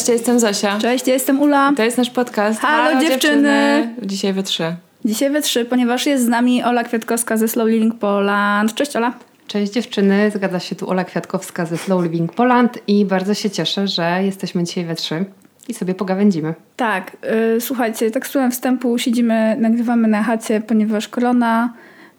Cześć, 0.00 0.08
ja 0.08 0.14
jestem 0.14 0.40
Zosia. 0.40 0.78
Cześć, 0.78 1.06
ja 1.06 1.14
jestem 1.14 1.40
Ula. 1.40 1.72
To 1.76 1.82
jest 1.82 1.98
nasz 1.98 2.10
podcast. 2.10 2.60
Halo, 2.60 3.00
dziewczyny. 3.00 3.88
Dzisiaj 4.02 4.32
we 4.32 4.42
trzy. 4.42 4.74
Dzisiaj 5.04 5.30
we 5.30 5.42
trzy, 5.42 5.64
ponieważ 5.64 6.06
jest 6.06 6.24
z 6.24 6.28
nami 6.28 6.62
Ola 6.62 6.84
Kwiatkowska 6.84 7.36
ze 7.36 7.48
Slow 7.48 7.68
Living 7.68 7.94
Poland. 7.94 8.74
Cześć 8.74 8.96
Ola. 8.96 9.12
Cześć 9.46 9.72
dziewczyny, 9.72 10.30
zgadza 10.34 10.60
się 10.60 10.76
tu 10.76 10.90
Ola 10.90 11.04
Kwiatkowska 11.04 11.66
ze 11.66 11.78
Slow 11.78 12.02
Living 12.02 12.32
Poland 12.32 12.78
i 12.86 13.04
bardzo 13.04 13.34
się 13.34 13.50
cieszę, 13.50 13.88
że 13.88 14.24
jesteśmy 14.24 14.64
dzisiaj 14.64 14.84
we 14.84 14.94
trzy 14.94 15.24
i 15.68 15.74
sobie 15.74 15.94
pogawędzimy. 15.94 16.54
Tak, 16.76 17.16
yy, 17.54 17.60
słuchajcie, 17.60 18.10
tak 18.10 18.26
słowem 18.26 18.50
wstępu 18.50 18.98
siedzimy, 18.98 19.56
nagrywamy 19.58 20.08
na 20.08 20.22
chacie, 20.22 20.60
ponieważ 20.60 21.08
korona 21.08 21.72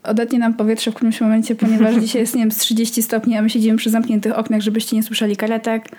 odetnie 0.04 0.40
nam 0.40 0.54
powietrze 0.54 0.92
w 0.92 0.94
którymś 0.94 1.22
momencie, 1.22 1.56
ponieważ 1.56 1.96
dzisiaj 2.04 2.22
jest, 2.22 2.36
nie 2.36 2.42
wiem, 2.42 2.52
z 2.52 2.58
30 2.58 3.02
stopni, 3.02 3.38
a 3.38 3.42
my 3.42 3.50
siedzimy 3.50 3.78
przy 3.78 3.90
zamkniętych 3.90 4.38
oknach, 4.38 4.62
żebyście 4.62 4.96
nie 4.96 5.04
słyszeli 5.04 5.36
karetek. 5.36 5.90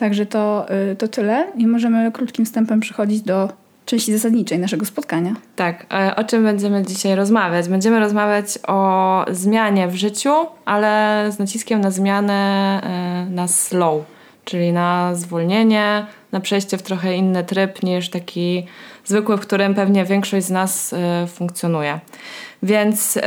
Także 0.00 0.26
to, 0.26 0.66
yy, 0.88 0.96
to 0.96 1.08
tyle 1.08 1.46
i 1.56 1.66
możemy 1.66 2.12
krótkim 2.12 2.44
wstępem 2.44 2.80
przechodzić 2.80 3.22
do 3.22 3.48
części 3.86 4.12
zasadniczej 4.12 4.58
naszego 4.58 4.86
spotkania. 4.86 5.34
Tak, 5.56 5.86
o 6.16 6.24
czym 6.24 6.44
będziemy 6.44 6.82
dzisiaj 6.86 7.14
rozmawiać? 7.14 7.68
Będziemy 7.68 8.00
rozmawiać 8.00 8.46
o 8.66 9.24
zmianie 9.30 9.88
w 9.88 9.94
życiu, 9.94 10.30
ale 10.64 11.26
z 11.32 11.38
naciskiem 11.38 11.80
na 11.80 11.90
zmianę 11.90 12.34
e, 12.82 13.30
na 13.30 13.48
slow, 13.48 14.04
czyli 14.44 14.72
na 14.72 15.14
zwolnienie, 15.14 16.06
na 16.32 16.40
przejście 16.40 16.78
w 16.78 16.82
trochę 16.82 17.16
inny 17.16 17.44
tryb 17.44 17.82
niż 17.82 18.10
taki 18.10 18.66
zwykły, 19.04 19.36
w 19.36 19.40
którym 19.40 19.74
pewnie 19.74 20.04
większość 20.04 20.46
z 20.46 20.50
nas 20.50 20.92
e, 20.92 21.26
funkcjonuje. 21.26 22.00
Więc 22.62 23.18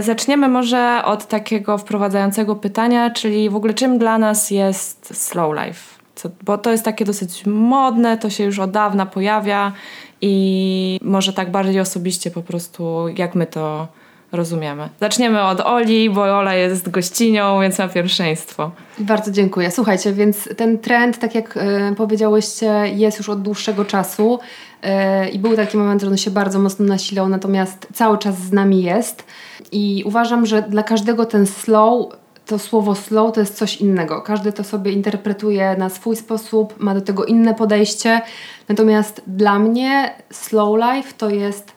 zaczniemy 0.00 0.48
może 0.48 1.02
od 1.04 1.28
takiego 1.28 1.78
wprowadzającego 1.78 2.56
pytania, 2.56 3.10
czyli 3.10 3.50
w 3.50 3.56
ogóle 3.56 3.74
czym 3.74 3.98
dla 3.98 4.18
nas 4.18 4.50
jest 4.50 5.24
slow 5.26 5.56
life? 5.66 5.95
Co, 6.16 6.28
bo 6.44 6.58
to 6.58 6.72
jest 6.72 6.84
takie 6.84 7.04
dosyć 7.04 7.46
modne, 7.46 8.18
to 8.18 8.30
się 8.30 8.44
już 8.44 8.58
od 8.58 8.70
dawna 8.70 9.06
pojawia 9.06 9.72
i 10.20 10.98
może 11.02 11.32
tak 11.32 11.50
bardziej 11.50 11.80
osobiście 11.80 12.30
po 12.30 12.42
prostu, 12.42 13.08
jak 13.08 13.34
my 13.34 13.46
to 13.46 13.88
rozumiemy. 14.32 14.88
Zaczniemy 15.00 15.42
od 15.42 15.60
Oli, 15.60 16.10
bo 16.10 16.22
Ola 16.22 16.54
jest 16.54 16.90
gościnią, 16.90 17.60
więc 17.60 17.78
ma 17.78 17.88
pierwszeństwo. 17.88 18.70
Bardzo 18.98 19.30
dziękuję. 19.30 19.70
Słuchajcie, 19.70 20.12
więc 20.12 20.48
ten 20.56 20.78
trend, 20.78 21.18
tak 21.18 21.34
jak 21.34 21.56
y, 21.56 21.94
powiedziałyście, 21.96 22.66
jest 22.94 23.18
już 23.18 23.28
od 23.28 23.42
dłuższego 23.42 23.84
czasu 23.84 24.38
y, 24.84 25.28
i 25.28 25.38
był 25.38 25.56
taki 25.56 25.76
moment, 25.76 26.02
że 26.02 26.08
on 26.08 26.16
się 26.16 26.30
bardzo 26.30 26.58
mocno 26.58 26.84
nasilał, 26.84 27.28
natomiast 27.28 27.88
cały 27.94 28.18
czas 28.18 28.38
z 28.38 28.52
nami 28.52 28.82
jest 28.82 29.24
i 29.72 30.02
uważam, 30.06 30.46
że 30.46 30.62
dla 30.62 30.82
każdego 30.82 31.26
ten 31.26 31.46
slow 31.46 32.08
to 32.46 32.58
słowo 32.58 32.94
slow 32.94 33.32
to 33.32 33.40
jest 33.40 33.54
coś 33.54 33.76
innego. 33.76 34.22
Każdy 34.22 34.52
to 34.52 34.64
sobie 34.64 34.92
interpretuje 34.92 35.76
na 35.78 35.88
swój 35.88 36.16
sposób, 36.16 36.74
ma 36.78 36.94
do 36.94 37.00
tego 37.00 37.24
inne 37.24 37.54
podejście. 37.54 38.20
Natomiast 38.68 39.22
dla 39.26 39.58
mnie 39.58 40.14
slow 40.30 40.78
life 40.78 41.12
to 41.18 41.30
jest 41.30 41.72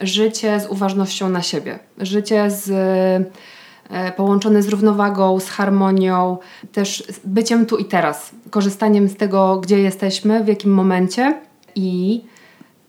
życie 0.00 0.60
z 0.60 0.66
uważnością 0.66 1.28
na 1.28 1.42
siebie. 1.42 1.78
Życie 1.98 2.50
z 2.50 2.70
e, 3.90 4.12
połączone 4.12 4.62
z 4.62 4.68
równowagą, 4.68 5.40
z 5.40 5.48
harmonią, 5.48 6.38
też 6.72 7.04
z 7.08 7.20
byciem 7.24 7.66
tu 7.66 7.76
i 7.76 7.84
teraz, 7.84 8.30
korzystaniem 8.50 9.08
z 9.08 9.16
tego, 9.16 9.56
gdzie 9.56 9.78
jesteśmy, 9.78 10.44
w 10.44 10.48
jakim 10.48 10.74
momencie 10.74 11.40
i 11.74 12.24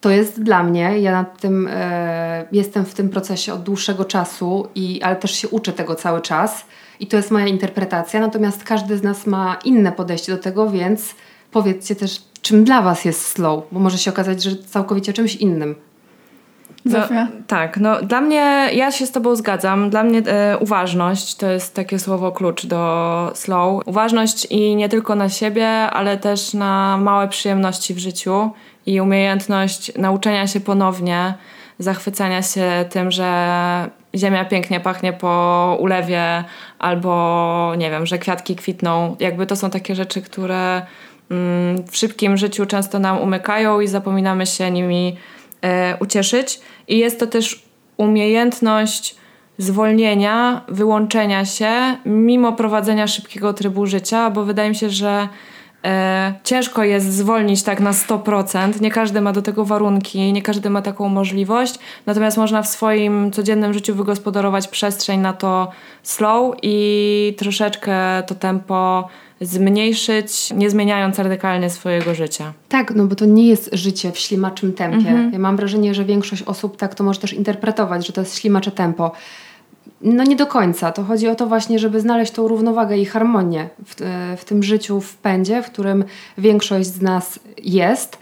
to 0.01 0.09
jest 0.09 0.43
dla 0.43 0.63
mnie, 0.63 0.99
ja 0.99 1.11
nad 1.11 1.41
tym 1.41 1.69
e, 1.71 2.45
jestem 2.51 2.85
w 2.85 2.93
tym 2.93 3.09
procesie 3.09 3.53
od 3.53 3.63
dłuższego 3.63 4.05
czasu, 4.05 4.67
i, 4.75 5.01
ale 5.01 5.15
też 5.15 5.31
się 5.31 5.47
uczę 5.47 5.73
tego 5.73 5.95
cały 5.95 6.21
czas 6.21 6.65
i 7.01 7.07
to 7.07 7.17
jest 7.17 7.31
moja 7.31 7.47
interpretacja, 7.47 8.19
natomiast 8.19 8.63
każdy 8.63 8.97
z 8.97 9.03
nas 9.03 9.27
ma 9.27 9.57
inne 9.65 9.91
podejście 9.91 10.31
do 10.31 10.37
tego, 10.37 10.69
więc 10.69 11.15
powiedzcie 11.51 11.95
też, 11.95 12.21
czym 12.41 12.63
dla 12.63 12.81
Was 12.81 13.05
jest 13.05 13.25
slow, 13.25 13.63
bo 13.71 13.79
może 13.79 13.97
się 13.97 14.11
okazać, 14.11 14.43
że 14.43 14.55
całkowicie 14.55 15.13
czymś 15.13 15.35
innym. 15.35 15.75
No, 16.85 16.99
tak, 17.47 17.77
no 17.77 18.01
dla 18.01 18.21
mnie, 18.21 18.69
ja 18.73 18.91
się 18.91 19.05
z 19.05 19.11
Tobą 19.11 19.35
zgadzam. 19.35 19.89
Dla 19.89 20.03
mnie 20.03 20.19
e, 20.19 20.57
uważność 20.57 21.35
to 21.35 21.51
jest 21.51 21.75
takie 21.75 21.99
słowo 21.99 22.31
klucz 22.31 22.65
do 22.65 23.31
slow. 23.35 23.87
Uważność 23.87 24.47
i 24.49 24.75
nie 24.75 24.89
tylko 24.89 25.15
na 25.15 25.29
siebie, 25.29 25.67
ale 25.69 26.17
też 26.17 26.53
na 26.53 26.97
małe 26.97 27.27
przyjemności 27.27 27.93
w 27.93 27.97
życiu 27.97 28.51
i 28.85 29.01
umiejętność 29.01 29.91
nauczenia 29.97 30.47
się 30.47 30.59
ponownie, 30.59 31.33
zachwycania 31.79 32.41
się 32.41 32.85
tym, 32.89 33.11
że 33.11 33.89
ziemia 34.15 34.45
pięknie 34.45 34.79
pachnie 34.79 35.13
po 35.13 35.77
ulewie, 35.79 36.43
albo 36.81 37.73
nie 37.77 37.91
wiem, 37.91 38.05
że 38.05 38.17
kwiatki 38.17 38.55
kwitną. 38.55 39.15
Jakby 39.19 39.47
to 39.47 39.55
są 39.55 39.69
takie 39.69 39.95
rzeczy, 39.95 40.21
które 40.21 40.81
mm, 41.31 41.83
w 41.87 41.97
szybkim 41.97 42.37
życiu 42.37 42.65
często 42.65 42.99
nam 42.99 43.17
umykają 43.17 43.81
i 43.81 43.87
zapominamy 43.87 44.45
się 44.45 44.71
nimi 44.71 45.17
e, 45.61 45.97
ucieszyć. 45.99 46.59
I 46.87 46.97
jest 46.97 47.19
to 47.19 47.27
też 47.27 47.63
umiejętność 47.97 49.15
zwolnienia, 49.57 50.61
wyłączenia 50.67 51.45
się, 51.45 51.71
mimo 52.05 52.53
prowadzenia 52.53 53.07
szybkiego 53.07 53.53
trybu 53.53 53.85
życia, 53.85 54.29
bo 54.29 54.43
wydaje 54.43 54.69
mi 54.69 54.75
się, 54.75 54.89
że 54.89 55.27
E, 55.85 56.33
ciężko 56.43 56.83
jest 56.83 57.13
zwolnić 57.13 57.63
tak 57.63 57.79
na 57.79 57.91
100%. 57.91 58.81
Nie 58.81 58.91
każdy 58.91 59.21
ma 59.21 59.33
do 59.33 59.41
tego 59.41 59.65
warunki, 59.65 60.33
nie 60.33 60.41
każdy 60.41 60.69
ma 60.69 60.81
taką 60.81 61.09
możliwość. 61.09 61.79
Natomiast 62.05 62.37
można 62.37 62.61
w 62.61 62.67
swoim 62.67 63.31
codziennym 63.31 63.73
życiu 63.73 63.95
wygospodarować 63.95 64.67
przestrzeń 64.67 65.19
na 65.19 65.33
to 65.33 65.71
slow 66.03 66.55
i 66.61 67.35
troszeczkę 67.37 68.23
to 68.27 68.35
tempo 68.35 69.07
zmniejszyć, 69.41 70.51
nie 70.55 70.69
zmieniając 70.69 71.19
radykalnie 71.19 71.69
swojego 71.69 72.15
życia. 72.15 72.53
Tak, 72.69 72.95
no 72.95 73.05
bo 73.05 73.15
to 73.15 73.25
nie 73.25 73.47
jest 73.47 73.69
życie 73.73 74.11
w 74.11 74.19
ślimaczym 74.19 74.73
tempie. 74.73 75.09
Mhm. 75.09 75.33
Ja 75.33 75.39
mam 75.39 75.57
wrażenie, 75.57 75.93
że 75.93 76.05
większość 76.05 76.43
osób 76.43 76.77
tak 76.77 76.95
to 76.95 77.03
może 77.03 77.19
też 77.19 77.33
interpretować, 77.33 78.07
że 78.07 78.13
to 78.13 78.21
jest 78.21 78.39
ślimacze 78.39 78.71
tempo. 78.71 79.11
No 80.03 80.23
nie 80.23 80.35
do 80.35 80.47
końca. 80.47 80.91
To 80.91 81.03
chodzi 81.03 81.27
o 81.27 81.35
to 81.35 81.47
właśnie, 81.47 81.79
żeby 81.79 82.01
znaleźć 82.01 82.31
tą 82.31 82.47
równowagę 82.47 82.97
i 82.97 83.05
harmonię 83.05 83.69
w, 83.85 84.01
e, 84.01 84.37
w 84.37 84.45
tym 84.45 84.63
życiu 84.63 85.01
w 85.01 85.17
pędzie, 85.17 85.63
w 85.63 85.65
którym 85.65 86.03
większość 86.37 86.87
z 86.87 87.01
nas 87.01 87.39
jest, 87.63 88.17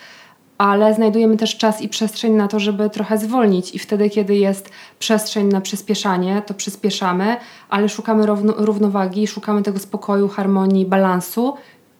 ale 0.57 0.93
znajdujemy 0.93 1.37
też 1.37 1.57
czas 1.57 1.81
i 1.81 1.89
przestrzeń 1.89 2.33
na 2.33 2.47
to, 2.47 2.59
żeby 2.59 2.89
trochę 2.89 3.17
zwolnić 3.17 3.75
i 3.75 3.79
wtedy, 3.79 4.09
kiedy 4.09 4.35
jest 4.35 4.69
przestrzeń 4.99 5.47
na 5.47 5.61
przyspieszanie, 5.61 6.41
to 6.45 6.53
przyspieszamy, 6.53 7.37
ale 7.69 7.89
szukamy 7.89 8.25
równo, 8.25 8.53
równowagi, 8.57 9.27
szukamy 9.27 9.63
tego 9.63 9.79
spokoju, 9.79 10.27
harmonii, 10.27 10.85
balansu 10.85 11.53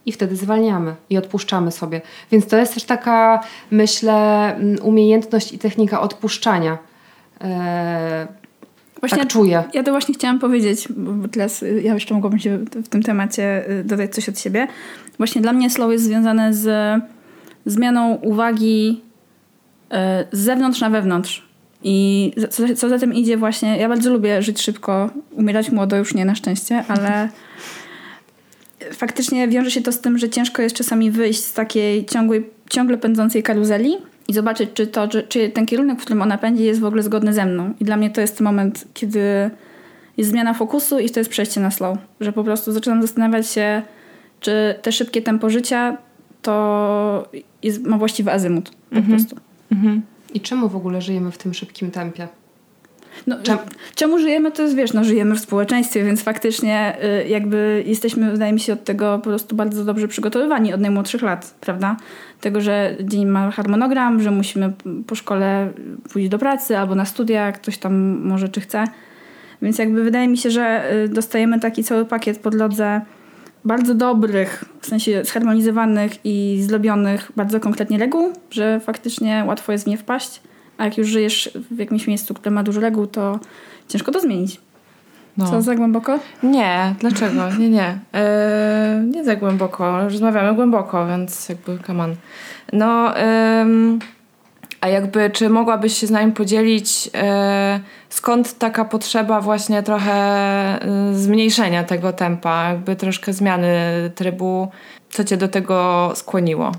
i 0.06 0.12
wtedy 0.12 0.36
zwalniamy 0.36 0.96
i 1.10 1.18
odpuszczamy 1.18 1.72
sobie. 1.72 2.02
Więc 2.32 2.48
to 2.48 2.58
jest 2.58 2.74
też 2.74 2.84
taka, 2.84 3.44
myślę, 3.72 4.56
umiejętność 4.82 5.54
i 5.54 5.60
technika 5.60 6.02
odpuszczania. 6.02 6.78
Yy, 7.42 7.48
Właśnie 9.00 9.18
tak 9.18 9.28
czuję. 9.28 9.64
Ja 9.74 9.84
to 9.84 9.92
właśnie 9.92 10.14
chciałam 10.14 10.40
powiedzieć, 10.40 10.88
bo 10.98 11.28
teraz 11.28 11.64
ja 11.82 11.94
jeszcze 11.94 12.14
mogłabym 12.14 12.40
się 12.40 12.58
w 12.58 12.88
tym 12.88 13.04
temacie 13.04 13.72
y, 13.72 13.84
dodać 13.84 14.16
coś 14.16 14.30
od 14.30 14.40
siebie. 14.40 14.68
Właśnie 15.18 15.42
dla 15.42 15.54
mnie 15.54 15.70
slow 15.70 15.92
jest 15.92 16.04
związane 16.04 16.54
z 16.54 16.70
zmianą 17.66 18.16
uwagi 18.16 19.02
y, 19.92 19.96
z 20.32 20.40
zewnątrz 20.40 20.82
na 20.82 20.90
wewnątrz. 20.90 21.50
I 21.84 22.32
co, 22.50 22.76
co 22.76 22.90
za 22.90 23.00
tym 23.00 23.14
idzie 23.14 23.38
właśnie, 23.38 23.78
ja 23.78 23.90
bardzo 23.90 24.14
lubię 24.14 24.42
żyć 24.42 24.62
szybko, 24.62 25.10
umierać 25.32 25.72
młodo, 25.72 25.98
już 25.98 26.14
nie 26.16 26.26
na 26.26 26.36
szczęście, 26.36 26.84
ale 26.88 27.30
faktycznie 28.92 29.48
wiąże 29.48 29.72
się 29.72 29.82
to 29.82 29.92
z 29.92 30.02
tym, 30.02 30.18
że 30.18 30.30
ciężko 30.30 30.62
jest 30.62 30.76
czasami 30.76 31.12
wyjść 31.12 31.44
z 31.44 31.54
takiej 31.54 32.06
ciągłej, 32.06 32.50
ciągle 32.70 32.98
pędzącej 32.98 33.44
karuzeli 33.44 33.98
i 34.30 34.34
zobaczyć, 34.34 34.70
czy, 34.74 34.88
to, 34.88 35.08
czy, 35.08 35.24
czy 35.24 35.50
ten 35.50 35.66
kierunek, 35.66 36.00
w 36.00 36.02
którym 36.02 36.22
ona 36.22 36.38
pędzi, 36.38 36.64
jest 36.64 36.80
w 36.80 36.86
ogóle 36.86 37.04
zgodny 37.04 37.34
ze 37.34 37.46
mną. 37.46 37.74
I 37.80 37.86
dla 37.86 37.98
mnie 37.98 38.10
to 38.10 38.22
jest 38.22 38.42
moment, 38.42 38.86
kiedy 38.94 39.50
jest 40.18 40.30
zmiana 40.30 40.54
fokusu 40.54 41.00
i 41.00 41.10
to 41.10 41.20
jest 41.20 41.30
przejście 41.30 41.62
na 41.62 41.72
slow. 41.72 41.98
Że 42.22 42.34
po 42.34 42.44
prostu 42.44 42.72
zaczynam 42.72 43.02
zastanawiać 43.02 43.48
się, 43.48 43.82
czy 44.40 44.76
te 44.82 44.92
szybkie 44.92 45.22
tempo 45.22 45.50
życia 45.50 45.98
to 46.42 47.30
jest, 47.64 47.84
ma 47.84 47.98
właściwy 47.98 48.32
azymut 48.32 48.72
po 48.90 48.96
mhm. 48.96 49.18
prostu. 49.18 49.36
Mhm. 49.72 50.02
I 50.34 50.42
czemu 50.42 50.70
w 50.70 50.76
ogóle 50.76 51.02
żyjemy 51.02 51.32
w 51.32 51.38
tym 51.38 51.54
szybkim 51.54 51.92
tempie? 51.92 52.28
No, 53.28 53.38
czemu? 53.44 53.60
czemu 53.96 54.20
żyjemy, 54.20 54.52
to 54.52 54.64
jest 54.64 54.76
wiesz, 54.76 54.94
no 54.94 55.04
żyjemy 55.04 55.36
w 55.36 55.40
społeczeństwie, 55.40 56.04
więc 56.04 56.24
faktycznie 56.24 56.98
y, 57.24 57.28
jakby 57.28 57.84
jesteśmy, 57.88 58.32
wydaje 58.32 58.54
mi 58.54 58.60
się, 58.60 58.74
od 58.74 58.84
tego 58.84 59.18
po 59.18 59.24
prostu 59.24 59.56
bardzo 59.56 59.86
dobrze 59.86 60.08
przygotowywani 60.08 60.74
od 60.74 60.82
najmłodszych 60.82 61.22
lat, 61.22 61.56
prawda? 61.62 61.98
Tego, 62.42 62.62
że 62.62 62.96
dzień 63.04 63.26
ma 63.26 63.52
harmonogram, 63.52 64.22
że 64.22 64.32
musimy 64.32 64.74
po 65.08 65.16
szkole 65.16 65.74
pójść 66.14 66.30
do 66.30 66.40
pracy 66.40 66.78
albo 66.78 66.96
na 66.96 67.06
studia, 67.06 67.52
ktoś 67.52 67.78
tam 67.78 68.22
może 68.22 68.50
czy 68.50 68.62
chce. 68.62 68.84
Więc 69.62 69.78
jakby 69.78 70.04
wydaje 70.04 70.28
mi 70.28 70.38
się, 70.38 70.52
że 70.52 70.94
y, 71.06 71.10
dostajemy 71.10 71.60
taki 71.60 71.84
cały 71.84 72.06
pakiet 72.06 72.40
po 72.40 72.50
drodze 72.50 73.02
bardzo 73.66 73.96
dobrych, 73.96 74.66
w 74.82 74.86
sensie 74.86 75.26
zharmonizowanych 75.26 76.12
i 76.24 76.60
zrobionych 76.62 77.32
bardzo 77.36 77.60
konkretnie 77.60 77.98
reguł, 77.98 78.34
że 78.52 78.80
faktycznie 78.80 79.44
łatwo 79.48 79.72
jest 79.72 79.84
w 79.84 79.88
nie 79.88 79.98
wpaść. 79.98 80.42
A 80.78 80.86
jak 80.86 80.98
już 80.98 81.08
żyjesz 81.08 81.50
w 81.72 81.78
jakimś 81.80 82.08
miejscu, 82.08 82.34
które 82.34 82.52
ma 82.52 82.64
dużo 82.64 82.82
reguł, 82.82 83.08
to 83.08 83.40
ciężko 83.88 84.12
to 84.12 84.20
zmienić. 84.20 84.62
No. 85.40 85.46
Co, 85.46 85.62
za 85.62 85.76
głęboko? 85.76 86.20
Nie, 86.44 86.96
dlaczego? 87.00 87.50
Nie, 87.60 87.70
nie. 87.70 88.00
Eee, 88.14 89.06
nie 89.06 89.20
siedzę 89.30 89.38
głęboko, 89.38 90.04
rozmawiamy 90.04 90.56
głęboko, 90.56 91.08
więc 91.08 91.50
jakby 91.50 91.80
come 91.88 92.04
on. 92.04 92.16
No, 92.74 93.14
ym, 93.62 94.00
a 94.82 94.88
jakby, 94.88 95.30
czy 95.30 95.50
mogłabyś 95.50 95.98
się 95.98 96.08
z 96.08 96.12
nami 96.12 96.32
podzielić, 96.32 97.06
yy, 97.06 97.12
skąd 98.10 98.58
taka 98.58 98.86
potrzeba 98.86 99.42
właśnie 99.42 99.84
trochę 99.84 100.80
yy, 101.12 101.20
zmniejszenia 101.20 101.84
tego 101.84 102.14
tempa, 102.14 102.70
jakby 102.70 102.96
troszkę 102.96 103.34
zmiany 103.34 103.72
trybu, 104.16 104.68
co 105.10 105.24
cię 105.24 105.38
do 105.38 105.48
tego 105.48 106.12
skłoniło? 106.16 106.72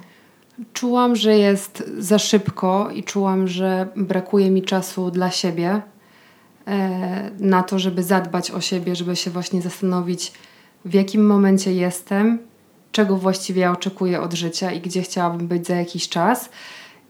Czułam, 0.72 1.16
że 1.16 1.38
jest 1.38 1.84
za 1.98 2.18
szybko 2.18 2.88
i 2.94 3.04
czułam, 3.04 3.48
że 3.48 3.86
brakuje 3.96 4.50
mi 4.50 4.62
czasu 4.62 5.10
dla 5.10 5.30
siebie, 5.30 5.68
e, 5.70 5.82
na 7.40 7.62
to, 7.62 7.78
żeby 7.78 8.02
zadbać 8.02 8.50
o 8.50 8.60
siebie, 8.60 8.96
żeby 8.96 9.16
się 9.16 9.30
właśnie 9.30 9.62
zastanowić, 9.62 10.32
w 10.84 10.94
jakim 10.94 11.26
momencie 11.26 11.72
jestem, 11.72 12.38
czego 12.92 13.16
właściwie 13.16 13.62
ja 13.62 13.72
oczekuję 13.72 14.20
od 14.20 14.34
życia 14.34 14.72
i 14.72 14.80
gdzie 14.80 15.02
chciałabym 15.02 15.48
być 15.48 15.66
za 15.66 15.74
jakiś 15.74 16.08
czas. 16.08 16.50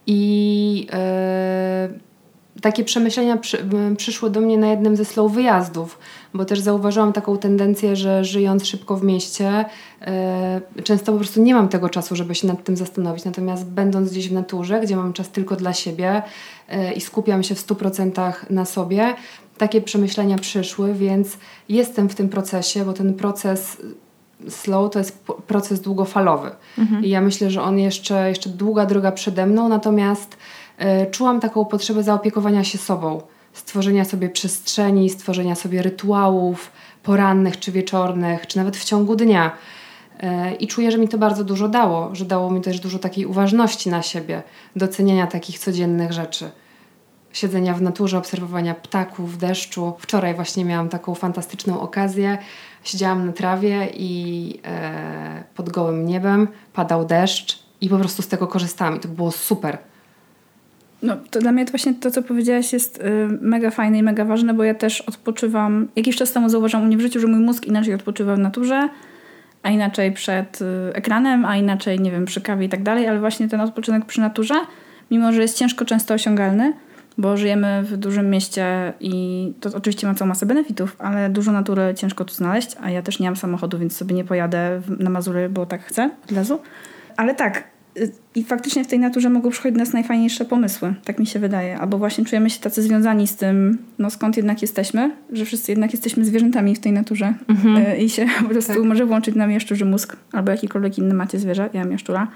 I 0.06 0.86
e, 0.92 1.88
takie 2.60 2.84
przemyślenia 2.84 3.36
przy, 3.36 3.68
przyszły 3.96 4.30
do 4.30 4.40
mnie 4.40 4.58
na 4.58 4.66
jednym 4.66 4.96
ze 4.96 5.04
slow 5.04 5.32
wyjazdów, 5.32 5.98
bo 6.34 6.44
też 6.44 6.60
zauważyłam 6.60 7.12
taką 7.12 7.38
tendencję, 7.38 7.96
że 7.96 8.24
żyjąc 8.24 8.66
szybko 8.66 8.96
w 8.96 9.04
mieście, 9.04 9.64
e, 10.00 10.60
często 10.84 11.12
po 11.12 11.18
prostu 11.18 11.42
nie 11.42 11.54
mam 11.54 11.68
tego 11.68 11.88
czasu, 11.88 12.16
żeby 12.16 12.34
się 12.34 12.46
nad 12.46 12.64
tym 12.64 12.76
zastanowić. 12.76 13.24
Natomiast 13.24 13.64
będąc 13.64 14.10
gdzieś 14.10 14.28
w 14.28 14.32
naturze, 14.32 14.80
gdzie 14.80 14.96
mam 14.96 15.12
czas 15.12 15.28
tylko 15.28 15.56
dla 15.56 15.72
siebie 15.72 16.22
e, 16.68 16.92
i 16.92 17.00
skupiam 17.00 17.42
się 17.42 17.54
w 17.54 17.66
100% 17.66 18.32
na 18.50 18.64
sobie, 18.64 19.14
takie 19.60 19.80
przemyślenia 19.80 20.38
przyszły, 20.38 20.94
więc 20.94 21.36
jestem 21.68 22.08
w 22.08 22.14
tym 22.14 22.28
procesie, 22.28 22.84
bo 22.84 22.92
ten 22.92 23.14
proces 23.14 23.76
slow 24.48 24.90
to 24.90 24.98
jest 24.98 25.24
proces 25.24 25.80
długofalowy. 25.80 26.50
Mhm. 26.78 27.04
I 27.04 27.08
ja 27.08 27.20
myślę, 27.20 27.50
że 27.50 27.62
on 27.62 27.78
jeszcze, 27.78 28.28
jeszcze 28.28 28.50
długa 28.50 28.86
droga 28.86 29.12
przede 29.12 29.46
mną, 29.46 29.68
natomiast 29.68 30.36
y, 31.06 31.10
czułam 31.10 31.40
taką 31.40 31.64
potrzebę 31.64 32.02
zaopiekowania 32.02 32.64
się 32.64 32.78
sobą, 32.78 33.20
stworzenia 33.52 34.04
sobie 34.04 34.28
przestrzeni, 34.28 35.10
stworzenia 35.10 35.54
sobie 35.54 35.82
rytuałów 35.82 36.72
porannych 37.02 37.58
czy 37.58 37.72
wieczornych, 37.72 38.46
czy 38.46 38.58
nawet 38.58 38.76
w 38.76 38.84
ciągu 38.84 39.16
dnia. 39.16 39.52
Y, 40.22 40.54
I 40.54 40.66
czuję, 40.66 40.90
że 40.90 40.98
mi 40.98 41.08
to 41.08 41.18
bardzo 41.18 41.44
dużo 41.44 41.68
dało, 41.68 42.14
że 42.14 42.24
dało 42.24 42.50
mi 42.50 42.60
też 42.60 42.80
dużo 42.80 42.98
takiej 42.98 43.26
uważności 43.26 43.90
na 43.90 44.02
siebie, 44.02 44.42
doceniania 44.76 45.26
takich 45.26 45.58
codziennych 45.58 46.12
rzeczy 46.12 46.50
siedzenia 47.32 47.74
w 47.74 47.82
naturze, 47.82 48.18
obserwowania 48.18 48.74
ptaków, 48.74 49.38
deszczu. 49.38 49.94
Wczoraj 49.98 50.34
właśnie 50.34 50.64
miałam 50.64 50.88
taką 50.88 51.14
fantastyczną 51.14 51.80
okazję. 51.80 52.38
Siedziałam 52.84 53.26
na 53.26 53.32
trawie 53.32 53.88
i 53.94 54.60
e, 54.64 55.44
pod 55.54 55.70
gołym 55.70 56.06
niebem 56.06 56.48
padał 56.72 57.04
deszcz 57.04 57.62
i 57.80 57.88
po 57.88 57.98
prostu 57.98 58.22
z 58.22 58.28
tego 58.28 58.46
korzystałam 58.46 58.96
i 58.96 59.00
to 59.00 59.08
było 59.08 59.30
super. 59.30 59.78
No, 61.02 61.16
to 61.30 61.40
dla 61.40 61.52
mnie 61.52 61.64
to 61.64 61.70
właśnie 61.70 61.94
to, 61.94 62.10
co 62.10 62.22
powiedziałaś, 62.22 62.72
jest 62.72 62.98
y, 62.98 63.02
mega 63.40 63.70
fajne 63.70 63.98
i 63.98 64.02
mega 64.02 64.24
ważne, 64.24 64.54
bo 64.54 64.64
ja 64.64 64.74
też 64.74 65.00
odpoczywam. 65.00 65.88
Jakiś 65.96 66.16
czas 66.16 66.32
temu 66.32 66.48
zauważyłam 66.48 66.84
u 66.84 66.86
mnie 66.86 66.96
w 66.96 67.00
życiu, 67.00 67.20
że 67.20 67.26
mój 67.26 67.40
mózg 67.40 67.64
inaczej 67.64 67.94
odpoczywa 67.94 68.36
w 68.36 68.38
naturze, 68.38 68.88
a 69.62 69.70
inaczej 69.70 70.12
przed 70.12 70.62
y, 70.62 70.64
ekranem, 70.94 71.44
a 71.44 71.56
inaczej, 71.56 72.00
nie 72.00 72.10
wiem, 72.10 72.24
przy 72.24 72.40
kawie 72.40 72.66
i 72.66 72.68
tak 72.68 72.82
dalej, 72.82 73.08
ale 73.08 73.20
właśnie 73.20 73.48
ten 73.48 73.60
odpoczynek 73.60 74.04
przy 74.04 74.20
naturze, 74.20 74.54
mimo 75.10 75.32
że 75.32 75.42
jest 75.42 75.58
ciężko 75.58 75.84
często 75.84 76.14
osiągalny, 76.14 76.72
bo 77.18 77.36
żyjemy 77.36 77.82
w 77.82 77.96
dużym 77.96 78.30
mieście 78.30 78.92
i 79.00 79.52
to 79.60 79.70
oczywiście 79.74 80.06
ma 80.06 80.14
całą 80.14 80.28
masę 80.28 80.46
benefitów, 80.46 80.96
ale 80.98 81.30
dużo 81.30 81.52
natury 81.52 81.94
ciężko 81.96 82.24
tu 82.24 82.34
znaleźć, 82.34 82.76
a 82.80 82.90
ja 82.90 83.02
też 83.02 83.18
nie 83.18 83.26
mam 83.26 83.36
samochodu, 83.36 83.78
więc 83.78 83.96
sobie 83.96 84.14
nie 84.14 84.24
pojadę 84.24 84.82
na 84.98 85.10
Mazury, 85.10 85.48
bo 85.48 85.66
tak 85.66 85.84
chcę 85.84 86.10
od 86.24 86.32
razu. 86.32 86.60
Ale 87.16 87.34
tak, 87.34 87.64
y, 87.98 88.12
i 88.34 88.44
faktycznie 88.44 88.84
w 88.84 88.86
tej 88.86 88.98
naturze 88.98 89.30
mogą 89.30 89.50
przychodzić 89.50 89.74
do 89.74 89.84
nas 89.84 89.92
najfajniejsze 89.92 90.44
pomysły, 90.44 90.94
tak 91.04 91.18
mi 91.18 91.26
się 91.26 91.38
wydaje. 91.38 91.78
Albo 91.78 91.98
właśnie 91.98 92.24
czujemy 92.24 92.50
się 92.50 92.60
tacy 92.60 92.82
związani 92.82 93.26
z 93.26 93.36
tym, 93.36 93.78
no 93.98 94.10
skąd 94.10 94.36
jednak 94.36 94.62
jesteśmy, 94.62 95.10
że 95.32 95.44
wszyscy 95.44 95.72
jednak 95.72 95.92
jesteśmy 95.92 96.24
zwierzętami 96.24 96.76
w 96.76 96.80
tej 96.80 96.92
naturze 96.92 97.34
mhm. 97.48 97.76
Y, 97.76 97.96
i 97.96 98.10
się 98.10 98.26
po 98.42 98.48
prostu 98.48 98.72
tak. 98.72 98.82
może 98.82 99.06
włączyć 99.06 99.34
nam 99.34 99.50
jaszczurzy 99.50 99.84
mózg, 99.84 100.16
albo 100.32 100.50
jakikolwiek 100.50 100.98
inny 100.98 101.14
macie 101.14 101.38
zwierzę, 101.38 101.70
ja 101.72 101.80
mam 101.80 101.92
jaszczura. 101.92 102.28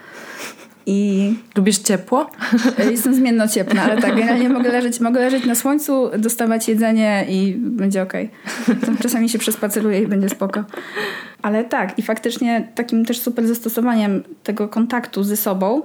I 0.87 1.35
lubisz 1.57 1.79
ciepło? 1.79 2.31
Jestem 2.91 3.15
zmienno 3.15 3.49
ciepła, 3.49 3.83
ale 3.83 4.03
tak, 4.03 4.17
generalnie 4.17 4.49
mogę 4.49 4.73
leżeć, 4.73 5.01
mogę 5.01 5.21
leżeć 5.21 5.45
na 5.45 5.55
słońcu, 5.55 6.11
dostawać 6.19 6.69
jedzenie 6.69 7.27
i 7.29 7.55
będzie 7.59 8.03
okej. 8.03 8.31
Okay. 8.63 8.97
Czasami 9.03 9.29
się 9.29 9.39
przespaceruję 9.39 10.03
i 10.03 10.07
będzie 10.07 10.29
spoko. 10.29 10.65
Ale 11.43 11.65
tak, 11.65 11.99
i 11.99 12.03
faktycznie 12.03 12.69
takim 12.75 13.05
też 13.05 13.21
super 13.21 13.47
zastosowaniem 13.47 14.23
tego 14.43 14.69
kontaktu 14.69 15.23
ze 15.23 15.37
sobą 15.37 15.83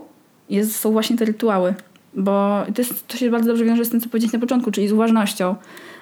jest, 0.49 0.75
są 0.75 0.91
właśnie 0.91 1.17
te 1.17 1.25
rytuały. 1.25 1.73
Bo 2.13 2.63
to, 2.75 2.81
jest, 2.81 3.07
to 3.07 3.17
się 3.17 3.31
bardzo 3.31 3.47
dobrze 3.47 3.65
wiąże 3.65 3.85
z 3.85 3.89
tym, 3.89 4.01
co 4.01 4.09
powiedzieć 4.09 4.31
na 4.31 4.39
początku, 4.39 4.71
czyli 4.71 4.87
z 4.87 4.91
uważnością. 4.91 5.55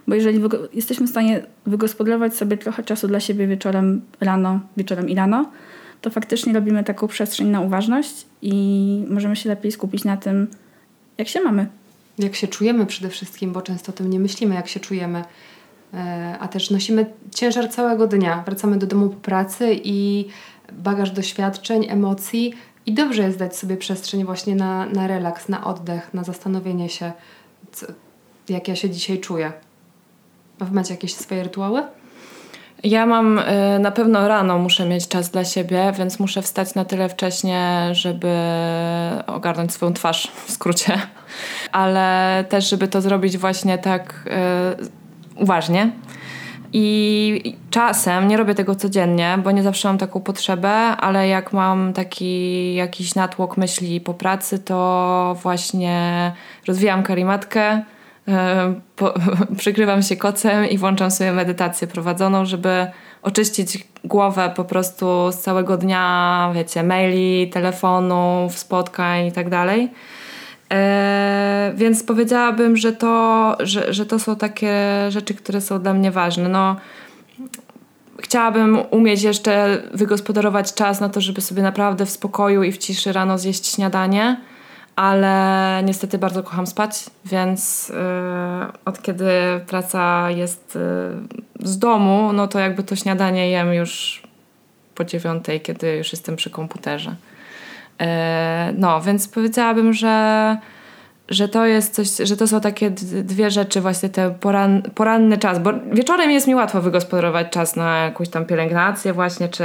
Bo 0.07 0.15
jeżeli 0.15 0.39
jesteśmy 0.73 1.07
w 1.07 1.09
stanie 1.09 1.41
wygospodarować 1.65 2.35
sobie 2.35 2.57
trochę 2.57 2.83
czasu 2.83 3.07
dla 3.07 3.19
siebie 3.19 3.47
wieczorem, 3.47 4.01
rano, 4.21 4.59
wieczorem 4.77 5.09
i 5.09 5.15
rano, 5.15 5.51
to 6.01 6.09
faktycznie 6.09 6.53
robimy 6.53 6.83
taką 6.83 7.07
przestrzeń 7.07 7.47
na 7.47 7.61
uważność 7.61 8.25
i 8.41 9.05
możemy 9.09 9.35
się 9.35 9.49
lepiej 9.49 9.71
skupić 9.71 10.03
na 10.03 10.17
tym, 10.17 10.47
jak 11.17 11.27
się 11.27 11.41
mamy. 11.41 11.67
Jak 12.19 12.35
się 12.35 12.47
czujemy 12.47 12.85
przede 12.85 13.09
wszystkim, 13.09 13.53
bo 13.53 13.61
często 13.61 13.91
o 13.91 13.95
tym 13.95 14.09
nie 14.09 14.19
myślimy, 14.19 14.55
jak 14.55 14.67
się 14.67 14.79
czujemy. 14.79 15.23
E, 15.93 16.37
a 16.39 16.47
też 16.47 16.71
nosimy 16.71 17.05
ciężar 17.35 17.69
całego 17.69 18.07
dnia. 18.07 18.43
Wracamy 18.45 18.77
do 18.77 18.87
domu 18.87 19.09
po 19.09 19.15
pracy 19.15 19.79
i 19.83 20.27
bagaż 20.73 21.11
doświadczeń, 21.11 21.85
emocji. 21.89 22.53
I 22.85 22.93
dobrze 22.93 23.23
jest 23.23 23.37
dać 23.37 23.57
sobie 23.57 23.77
przestrzeń 23.77 24.25
właśnie 24.25 24.55
na, 24.55 24.85
na 24.85 25.07
relaks, 25.07 25.49
na 25.49 25.63
oddech, 25.63 26.13
na 26.13 26.23
zastanowienie 26.23 26.89
się, 26.89 27.11
co, 27.71 27.85
jak 28.49 28.67
ja 28.67 28.75
się 28.75 28.89
dzisiaj 28.89 29.19
czuję. 29.19 29.53
A 30.59 30.65
wy 30.65 30.75
macie 30.75 30.93
jakieś 30.93 31.15
swoje 31.15 31.43
rytuały? 31.43 31.83
Ja 32.83 33.05
mam 33.05 33.39
y, 33.39 33.43
na 33.79 33.91
pewno 33.91 34.27
rano 34.27 34.57
muszę 34.57 34.85
mieć 34.85 35.07
czas 35.07 35.29
dla 35.29 35.45
siebie, 35.45 35.93
więc 35.97 36.19
muszę 36.19 36.41
wstać 36.41 36.75
na 36.75 36.85
tyle 36.85 37.09
wcześnie, 37.09 37.89
żeby 37.91 38.33
ogarnąć 39.27 39.73
swoją 39.73 39.93
twarz 39.93 40.31
w 40.45 40.51
skrócie, 40.51 40.99
ale 41.71 42.45
też, 42.49 42.69
żeby 42.69 42.87
to 42.87 43.01
zrobić 43.01 43.37
właśnie 43.37 43.77
tak 43.77 44.29
y, 45.37 45.41
uważnie. 45.41 45.91
I 46.73 47.57
czasem, 47.69 48.27
nie 48.27 48.37
robię 48.37 48.55
tego 48.55 48.75
codziennie, 48.75 49.39
bo 49.43 49.51
nie 49.51 49.63
zawsze 49.63 49.87
mam 49.87 49.97
taką 49.97 50.19
potrzebę, 50.19 50.69
ale 50.77 51.27
jak 51.27 51.53
mam 51.53 51.93
taki 51.93 52.73
jakiś 52.75 53.15
natłok 53.15 53.57
myśli 53.57 54.01
po 54.01 54.13
pracy, 54.13 54.59
to 54.59 55.37
właśnie 55.41 56.31
rozwijam 56.67 57.03
karimatkę, 57.03 57.83
po, 58.95 59.13
przykrywam 59.57 60.01
się 60.01 60.15
kocem 60.15 60.69
i 60.69 60.77
włączam 60.77 61.11
sobie 61.11 61.31
medytację 61.31 61.87
prowadzoną, 61.87 62.45
żeby 62.45 62.87
oczyścić 63.21 63.87
głowę 64.03 64.51
po 64.55 64.63
prostu 64.63 65.31
z 65.31 65.37
całego 65.37 65.77
dnia, 65.77 66.51
wiecie, 66.55 66.83
maili, 66.83 67.49
telefonów, 67.49 68.57
spotkań 68.57 69.25
i 69.25 69.31
tak 69.31 69.49
dalej. 69.49 69.91
E, 70.73 71.73
więc 71.75 72.03
powiedziałabym, 72.03 72.77
że 72.77 72.93
to, 72.93 73.55
że, 73.59 73.93
że 73.93 74.05
to 74.05 74.19
są 74.19 74.35
takie 74.35 74.75
rzeczy, 75.09 75.33
które 75.33 75.61
są 75.61 75.81
dla 75.81 75.93
mnie 75.93 76.11
ważne. 76.11 76.49
No, 76.49 76.75
chciałabym 78.19 78.79
umieć 78.91 79.23
jeszcze 79.23 79.81
wygospodarować 79.93 80.73
czas 80.73 80.99
na 80.99 81.09
to, 81.09 81.21
żeby 81.21 81.41
sobie 81.41 81.61
naprawdę 81.61 82.05
w 82.05 82.09
spokoju 82.09 82.63
i 82.63 82.71
w 82.71 82.77
ciszy 82.77 83.13
rano 83.13 83.37
zjeść 83.37 83.67
śniadanie 83.67 84.37
ale 84.97 85.81
niestety 85.83 86.17
bardzo 86.17 86.43
kocham 86.43 86.67
spać, 86.67 87.05
więc 87.25 87.89
yy, 87.89 87.95
od 88.85 89.01
kiedy 89.01 89.29
praca 89.67 90.31
jest 90.31 90.77
yy, 91.59 91.67
z 91.67 91.79
domu, 91.79 92.33
no 92.33 92.47
to 92.47 92.59
jakby 92.59 92.83
to 92.83 92.95
śniadanie 92.95 93.49
jem 93.49 93.73
już 93.73 94.23
po 94.95 95.05
dziewiątej, 95.05 95.61
kiedy 95.61 95.95
już 95.95 96.11
jestem 96.11 96.35
przy 96.35 96.49
komputerze. 96.49 97.15
Yy, 97.99 98.05
no, 98.77 99.01
więc 99.01 99.27
powiedziałabym, 99.27 99.93
że, 99.93 100.57
że 101.29 101.49
to 101.49 101.65
jest 101.65 101.93
coś, 101.93 102.27
że 102.27 102.37
to 102.37 102.47
są 102.47 102.61
takie 102.61 102.89
dwie 103.23 103.51
rzeczy, 103.51 103.81
właśnie 103.81 104.09
ten 104.09 104.33
poran, 104.35 104.81
poranny 104.81 105.37
czas, 105.37 105.59
bo 105.59 105.73
wieczorem 105.91 106.31
jest 106.31 106.47
mi 106.47 106.55
łatwo 106.55 106.81
wygospodarować 106.81 107.49
czas 107.49 107.75
na 107.75 107.97
jakąś 107.97 108.29
tam 108.29 108.45
pielęgnację 108.45 109.13
właśnie, 109.13 109.49
czy 109.49 109.63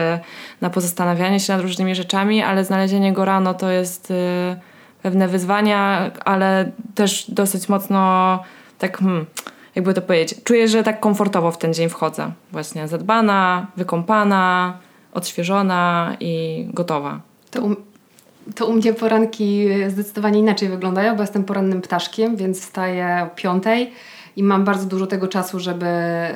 na 0.60 0.70
pozastanawianie 0.70 1.40
się 1.40 1.52
nad 1.52 1.62
różnymi 1.62 1.94
rzeczami, 1.94 2.42
ale 2.42 2.64
znalezienie 2.64 3.12
go 3.12 3.24
rano 3.24 3.54
to 3.54 3.70
jest 3.70 4.10
y, 4.10 4.71
pewne 5.02 5.28
wyzwania, 5.28 6.10
ale 6.24 6.72
też 6.94 7.30
dosyć 7.30 7.68
mocno 7.68 8.42
tak, 8.78 8.98
hmm, 8.98 9.26
jakby 9.74 9.94
to 9.94 10.02
powiedzieć, 10.02 10.34
czuję, 10.44 10.68
że 10.68 10.82
tak 10.82 11.00
komfortowo 11.00 11.50
w 11.50 11.58
ten 11.58 11.74
dzień 11.74 11.88
wchodzę. 11.88 12.32
Właśnie 12.52 12.88
zadbana, 12.88 13.66
wykąpana, 13.76 14.78
odświeżona 15.12 16.16
i 16.20 16.64
gotowa. 16.72 17.20
To, 17.50 17.60
um, 17.60 17.76
to 18.54 18.66
u 18.66 18.72
mnie 18.72 18.92
poranki 18.92 19.68
zdecydowanie 19.88 20.38
inaczej 20.38 20.68
wyglądają, 20.68 21.16
bo 21.16 21.22
jestem 21.22 21.44
porannym 21.44 21.82
ptaszkiem, 21.82 22.36
więc 22.36 22.60
wstaję 22.60 23.26
o 23.32 23.36
piątej 23.36 23.92
i 24.36 24.42
mam 24.42 24.64
bardzo 24.64 24.86
dużo 24.86 25.06
tego 25.06 25.28
czasu, 25.28 25.60
żeby, 25.60 25.86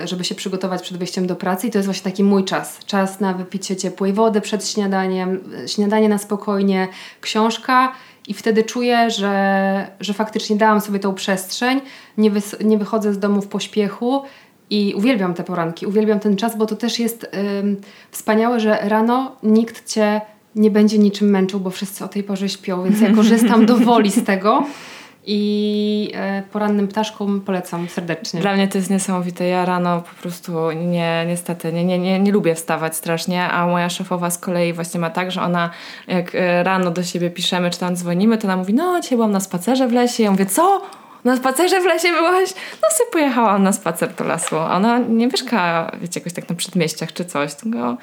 żeby 0.04 0.24
się 0.24 0.34
przygotować 0.34 0.82
przed 0.82 0.96
wyjściem 0.96 1.26
do 1.26 1.36
pracy 1.36 1.66
i 1.66 1.70
to 1.70 1.78
jest 1.78 1.86
właśnie 1.86 2.10
taki 2.10 2.24
mój 2.24 2.44
czas. 2.44 2.78
Czas 2.86 3.20
na 3.20 3.32
wypicie 3.32 3.76
ciepłej 3.76 4.12
wody 4.12 4.40
przed 4.40 4.68
śniadaniem, 4.68 5.40
śniadanie 5.66 6.08
na 6.08 6.18
spokojnie, 6.18 6.88
książka 7.20 7.92
i 8.28 8.34
wtedy 8.34 8.64
czuję, 8.64 9.10
że, 9.10 9.86
że 10.00 10.14
faktycznie 10.14 10.56
dałam 10.56 10.80
sobie 10.80 10.98
tą 10.98 11.14
przestrzeń, 11.14 11.80
nie, 12.18 12.30
wys- 12.30 12.64
nie 12.64 12.78
wychodzę 12.78 13.14
z 13.14 13.18
domu 13.18 13.42
w 13.42 13.48
pośpiechu 13.48 14.22
i 14.70 14.94
uwielbiam 14.96 15.34
te 15.34 15.44
poranki, 15.44 15.86
uwielbiam 15.86 16.20
ten 16.20 16.36
czas, 16.36 16.56
bo 16.58 16.66
to 16.66 16.76
też 16.76 16.98
jest 16.98 17.30
ym, 17.60 17.76
wspaniałe, 18.10 18.60
że 18.60 18.78
rano 18.82 19.36
nikt 19.42 19.88
cię 19.92 20.20
nie 20.56 20.70
będzie 20.70 20.98
niczym 20.98 21.30
męczył, 21.30 21.60
bo 21.60 21.70
wszyscy 21.70 22.04
o 22.04 22.08
tej 22.08 22.22
porze 22.22 22.48
śpią, 22.48 22.84
więc 22.84 23.00
ja 23.00 23.14
korzystam 23.14 23.66
do 23.66 23.76
woli 23.76 24.10
z 24.10 24.24
tego 24.24 24.64
i 25.26 26.12
e, 26.14 26.42
porannym 26.52 26.88
ptaszkom 26.88 27.40
polecam 27.40 27.88
serdecznie. 27.88 28.40
Dla 28.40 28.54
mnie 28.54 28.68
to 28.68 28.78
jest 28.78 28.90
niesamowite. 28.90 29.46
Ja 29.46 29.64
rano 29.64 30.02
po 30.02 30.22
prostu 30.22 30.70
nie, 30.70 31.24
niestety 31.28 31.72
nie, 31.72 31.84
nie, 31.84 31.98
nie, 31.98 32.20
nie 32.20 32.32
lubię 32.32 32.54
wstawać 32.54 32.96
strasznie, 32.96 33.44
a 33.44 33.66
moja 33.66 33.90
szefowa 33.90 34.30
z 34.30 34.38
kolei 34.38 34.72
właśnie 34.72 35.00
ma 35.00 35.10
tak, 35.10 35.30
że 35.30 35.42
ona 35.42 35.70
jak 36.08 36.34
e, 36.34 36.62
rano 36.62 36.90
do 36.90 37.02
siebie 37.02 37.30
piszemy, 37.30 37.70
czy 37.70 37.78
tam 37.78 37.96
dzwonimy, 37.96 38.38
to 38.38 38.48
ona 38.48 38.56
mówi, 38.56 38.74
no 38.74 39.00
dzisiaj 39.00 39.16
byłam 39.16 39.32
na 39.32 39.40
spacerze 39.40 39.88
w 39.88 39.92
lesie. 39.92 40.22
Ja 40.22 40.30
mówię, 40.30 40.46
co? 40.46 40.82
Na 41.24 41.36
spacerze 41.36 41.80
w 41.80 41.84
lesie 41.84 42.08
byłaś? 42.08 42.54
No 42.82 42.88
sobie 42.90 43.10
pojechałam 43.12 43.62
na 43.62 43.72
spacer 43.72 44.14
do 44.14 44.24
lasu. 44.24 44.56
Ona 44.56 44.98
nie 44.98 45.26
mieszka, 45.26 45.90
wiecie, 46.00 46.20
jakoś 46.20 46.32
tak 46.32 46.48
na 46.48 46.56
przedmieściach 46.56 47.12
czy 47.12 47.24
coś, 47.24 47.54
tylko 47.54 47.96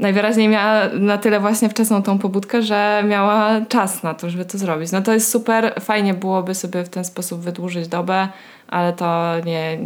najwyraźniej 0.00 0.48
miała 0.48 0.88
na 0.88 1.18
tyle 1.18 1.40
właśnie 1.40 1.68
wczesną 1.68 2.02
tą 2.02 2.18
pobudkę, 2.18 2.62
że 2.62 3.04
miała 3.08 3.60
czas 3.68 4.02
na 4.02 4.14
to, 4.14 4.30
żeby 4.30 4.44
to 4.44 4.58
zrobić. 4.58 4.92
No 4.92 5.02
to 5.02 5.12
jest 5.12 5.30
super, 5.30 5.74
fajnie 5.80 6.14
byłoby 6.14 6.54
sobie 6.54 6.84
w 6.84 6.88
ten 6.88 7.04
sposób 7.04 7.40
wydłużyć 7.40 7.88
dobę, 7.88 8.28
ale 8.68 8.92
to 8.92 9.32
nie, 9.46 9.78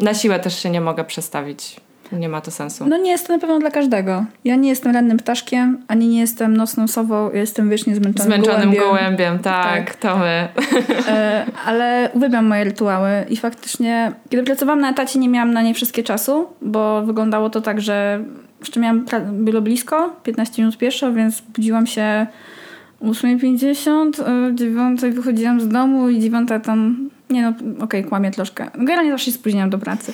na 0.00 0.14
siłę 0.14 0.40
też 0.40 0.58
się 0.62 0.70
nie 0.70 0.80
mogę 0.80 1.04
przestawić. 1.04 1.76
Nie 2.12 2.28
ma 2.28 2.40
to 2.40 2.50
sensu. 2.50 2.86
No 2.86 2.96
nie 2.96 3.10
jest 3.10 3.26
to 3.26 3.32
na 3.32 3.38
pewno 3.38 3.58
dla 3.58 3.70
każdego. 3.70 4.24
Ja 4.44 4.56
nie 4.56 4.68
jestem 4.68 4.94
rannym 4.94 5.18
ptaszkiem, 5.18 5.78
ani 5.88 6.08
nie 6.08 6.20
jestem 6.20 6.56
nocną 6.56 6.88
sową, 6.88 7.30
ja 7.30 7.40
jestem 7.40 7.70
wiecznie 7.70 7.94
zmęczonym 7.94 8.32
Zmęczonym 8.32 8.60
gołębiem. 8.74 8.82
gołębiem, 8.84 9.38
tak, 9.38 9.84
tak. 9.84 9.94
to 9.96 10.16
my. 10.18 10.48
E, 11.08 11.46
ale 11.66 12.10
uwielbiam 12.14 12.46
moje 12.46 12.64
rytuały 12.64 13.10
i 13.28 13.36
faktycznie, 13.36 14.12
kiedy 14.30 14.42
pracowałam 14.44 14.80
na 14.80 14.90
etacie, 14.90 15.18
nie 15.18 15.28
miałam 15.28 15.52
na 15.52 15.62
nie 15.62 15.74
wszystkie 15.74 16.02
czasu, 16.02 16.46
bo 16.62 17.02
wyglądało 17.02 17.50
to 17.50 17.60
tak, 17.60 17.80
że 17.80 18.24
jeszcze 18.62 18.80
miałam, 18.80 19.04
było 19.32 19.60
blisko, 19.60 20.16
15 20.22 20.62
minut 20.62 20.78
pieszo, 20.78 21.12
więc 21.12 21.40
budziłam 21.40 21.86
się 21.86 22.26
8.50, 23.02 24.54
9 24.54 25.04
e, 25.04 25.10
wychodziłam 25.10 25.60
z 25.60 25.68
domu 25.68 26.08
i 26.08 26.20
9 26.20 26.48
tam, 26.62 27.10
nie 27.30 27.42
no, 27.42 27.48
okej, 27.48 27.78
okay, 27.82 28.04
kłamię 28.04 28.30
troszkę. 28.30 28.70
Generalnie 28.74 29.10
zawsze 29.10 29.26
się 29.26 29.32
spóźniłam 29.32 29.70
do 29.70 29.78
pracy. 29.78 30.12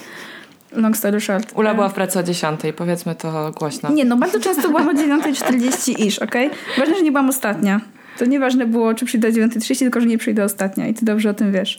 Long 0.72 0.96
story 0.96 1.20
short. 1.20 1.52
Ula 1.54 1.74
była 1.74 1.88
w 1.88 1.94
pracy 1.94 2.18
o 2.18 2.22
10, 2.22 2.60
powiedzmy 2.76 3.14
to 3.14 3.52
głośno. 3.58 3.90
Nie, 3.90 4.04
no 4.04 4.16
bardzo 4.16 4.40
często 4.40 4.68
byłam 4.68 4.88
o 4.88 4.92
9.40 4.92 6.06
iż, 6.06 6.18
okej? 6.18 6.46
Okay? 6.46 6.58
Ważne, 6.78 6.94
że 6.94 7.02
nie 7.02 7.12
byłam 7.12 7.28
ostatnia. 7.28 7.80
To 8.18 8.24
nieważne 8.24 8.66
było, 8.66 8.94
czy 8.94 9.04
przyjdę 9.04 9.28
o 9.28 9.30
9.30, 9.30 9.78
tylko 9.78 10.00
że 10.00 10.06
nie 10.06 10.18
przyjdę 10.18 10.44
ostatnia 10.44 10.88
i 10.88 10.94
ty 10.94 11.04
dobrze 11.04 11.30
o 11.30 11.34
tym 11.34 11.52
wiesz. 11.52 11.78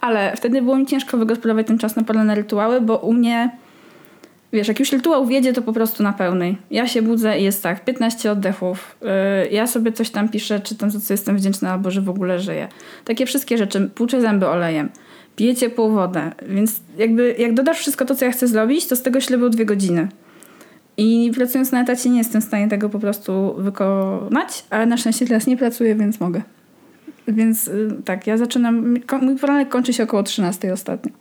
Ale 0.00 0.36
wtedy 0.36 0.62
było 0.62 0.76
mi 0.76 0.86
ciężko 0.86 1.18
wygospodarować 1.18 1.66
ten 1.66 1.78
czas 1.78 1.96
na 1.96 2.02
poranne 2.02 2.34
rytuały, 2.34 2.80
bo 2.80 2.96
u 2.96 3.12
mnie 3.12 3.50
Wiesz, 4.52 4.68
jak 4.68 4.80
już 4.80 4.92
rytuał 4.92 5.26
wiedzie, 5.26 5.52
to 5.52 5.62
po 5.62 5.72
prostu 5.72 6.02
na 6.02 6.12
pełnej. 6.12 6.56
Ja 6.70 6.88
się 6.88 7.02
budzę 7.02 7.38
i 7.38 7.44
jest 7.44 7.62
tak, 7.62 7.84
15 7.84 8.32
oddechów. 8.32 8.96
Yy, 9.02 9.08
ja 9.50 9.66
sobie 9.66 9.92
coś 9.92 10.10
tam 10.10 10.28
piszę, 10.28 10.60
czy 10.60 10.74
tam 10.74 10.90
za 10.90 11.00
co 11.00 11.14
jestem 11.14 11.36
wdzięczna, 11.36 11.72
albo 11.72 11.90
że 11.90 12.00
w 12.00 12.08
ogóle 12.08 12.40
żyję. 12.40 12.68
Takie 13.04 13.26
wszystkie 13.26 13.58
rzeczy. 13.58 13.90
Płuczę 13.94 14.20
zęby 14.20 14.48
olejem. 14.48 14.88
Piję 15.36 15.54
ciepłą 15.54 15.90
wodę. 15.90 16.32
Więc 16.48 16.80
jakby 16.98 17.34
jak 17.38 17.54
dodasz 17.54 17.78
wszystko 17.78 18.04
to, 18.04 18.14
co 18.14 18.24
ja 18.24 18.30
chcę 18.30 18.48
zrobić, 18.48 18.86
to 18.86 18.96
z 18.96 19.02
tego 19.02 19.20
ślebią 19.20 19.50
dwie 19.50 19.64
godziny. 19.64 20.08
I 20.96 21.30
pracując 21.34 21.72
na 21.72 21.82
etacie 21.82 22.10
nie 22.10 22.18
jestem 22.18 22.42
w 22.42 22.44
stanie 22.44 22.68
tego 22.68 22.88
po 22.88 22.98
prostu 22.98 23.54
wykonać, 23.58 24.64
ale 24.70 24.86
na 24.86 24.96
szczęście 24.96 25.26
teraz 25.26 25.46
nie 25.46 25.56
pracuję, 25.56 25.94
więc 25.94 26.20
mogę. 26.20 26.42
Więc 27.28 27.66
yy, 27.66 27.96
tak, 28.04 28.26
ja 28.26 28.36
zaczynam, 28.36 28.98
mój 29.22 29.36
poranek 29.36 29.68
kończy 29.68 29.92
się 29.92 30.02
około 30.02 30.22
13 30.22 30.72
ostatnio. 30.72 31.12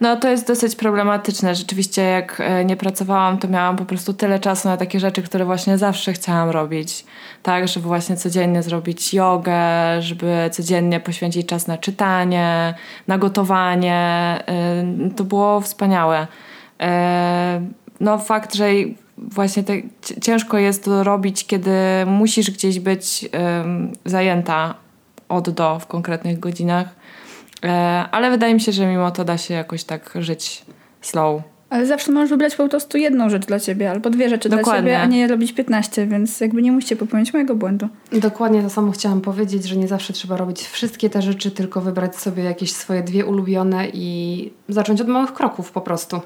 No 0.00 0.16
to 0.16 0.28
jest 0.28 0.46
dosyć 0.46 0.76
problematyczne. 0.76 1.54
Rzeczywiście 1.54 2.02
jak 2.02 2.40
e, 2.40 2.64
nie 2.64 2.76
pracowałam, 2.76 3.38
to 3.38 3.48
miałam 3.48 3.76
po 3.76 3.84
prostu 3.84 4.14
tyle 4.14 4.38
czasu 4.38 4.68
na 4.68 4.76
takie 4.76 5.00
rzeczy, 5.00 5.22
które 5.22 5.44
właśnie 5.44 5.78
zawsze 5.78 6.12
chciałam 6.12 6.50
robić. 6.50 7.04
Tak, 7.42 7.68
żeby 7.68 7.86
właśnie 7.86 8.16
codziennie 8.16 8.62
zrobić 8.62 9.14
jogę, 9.14 9.62
żeby 10.00 10.50
codziennie 10.52 11.00
poświęcić 11.00 11.46
czas 11.46 11.66
na 11.66 11.78
czytanie, 11.78 12.74
na 13.06 13.18
gotowanie. 13.18 13.94
E, 14.48 14.84
to 15.16 15.24
było 15.24 15.60
wspaniałe. 15.60 16.26
E, 16.80 17.60
no 18.00 18.18
fakt, 18.18 18.54
że 18.54 18.68
właśnie 19.18 19.62
te, 19.62 19.74
ciężko 20.22 20.58
jest 20.58 20.84
to 20.84 21.04
robić, 21.04 21.46
kiedy 21.46 21.70
musisz 22.06 22.50
gdzieś 22.50 22.80
być 22.80 23.28
zajęta 24.04 24.74
od 25.28 25.50
do 25.50 25.78
w 25.78 25.86
konkretnych 25.86 26.40
godzinach 26.40 26.99
ale 28.10 28.30
wydaje 28.30 28.54
mi 28.54 28.60
się, 28.60 28.72
że 28.72 28.86
mimo 28.86 29.10
to 29.10 29.24
da 29.24 29.38
się 29.38 29.54
jakoś 29.54 29.84
tak 29.84 30.14
żyć 30.20 30.64
slow. 31.00 31.42
Ale 31.70 31.86
zawsze 31.86 32.12
możesz 32.12 32.30
wybrać 32.30 32.56
po 32.56 32.68
prostu 32.68 32.98
jedną 32.98 33.30
rzecz 33.30 33.46
dla 33.46 33.60
ciebie, 33.60 33.90
albo 33.90 34.10
dwie 34.10 34.28
rzeczy 34.28 34.48
Dokładnie. 34.48 34.72
dla 34.72 34.76
ciebie, 34.80 35.00
a 35.00 35.06
nie 35.06 35.26
robić 35.26 35.52
15, 35.52 36.06
więc 36.06 36.40
jakby 36.40 36.62
nie 36.62 36.72
musicie 36.72 36.96
popełnić 36.96 37.32
mojego 37.32 37.54
błędu. 37.54 37.88
Dokładnie 38.12 38.62
to 38.62 38.70
samo 38.70 38.92
chciałam 38.92 39.20
powiedzieć, 39.20 39.64
że 39.64 39.76
nie 39.76 39.88
zawsze 39.88 40.12
trzeba 40.12 40.36
robić 40.36 40.62
wszystkie 40.62 41.10
te 41.10 41.22
rzeczy, 41.22 41.50
tylko 41.50 41.80
wybrać 41.80 42.16
sobie 42.16 42.42
jakieś 42.42 42.72
swoje 42.72 43.02
dwie 43.02 43.26
ulubione 43.26 43.88
i 43.92 44.50
zacząć 44.68 45.00
od 45.00 45.08
małych 45.08 45.32
kroków 45.32 45.72
po 45.72 45.80
prostu. 45.80 46.20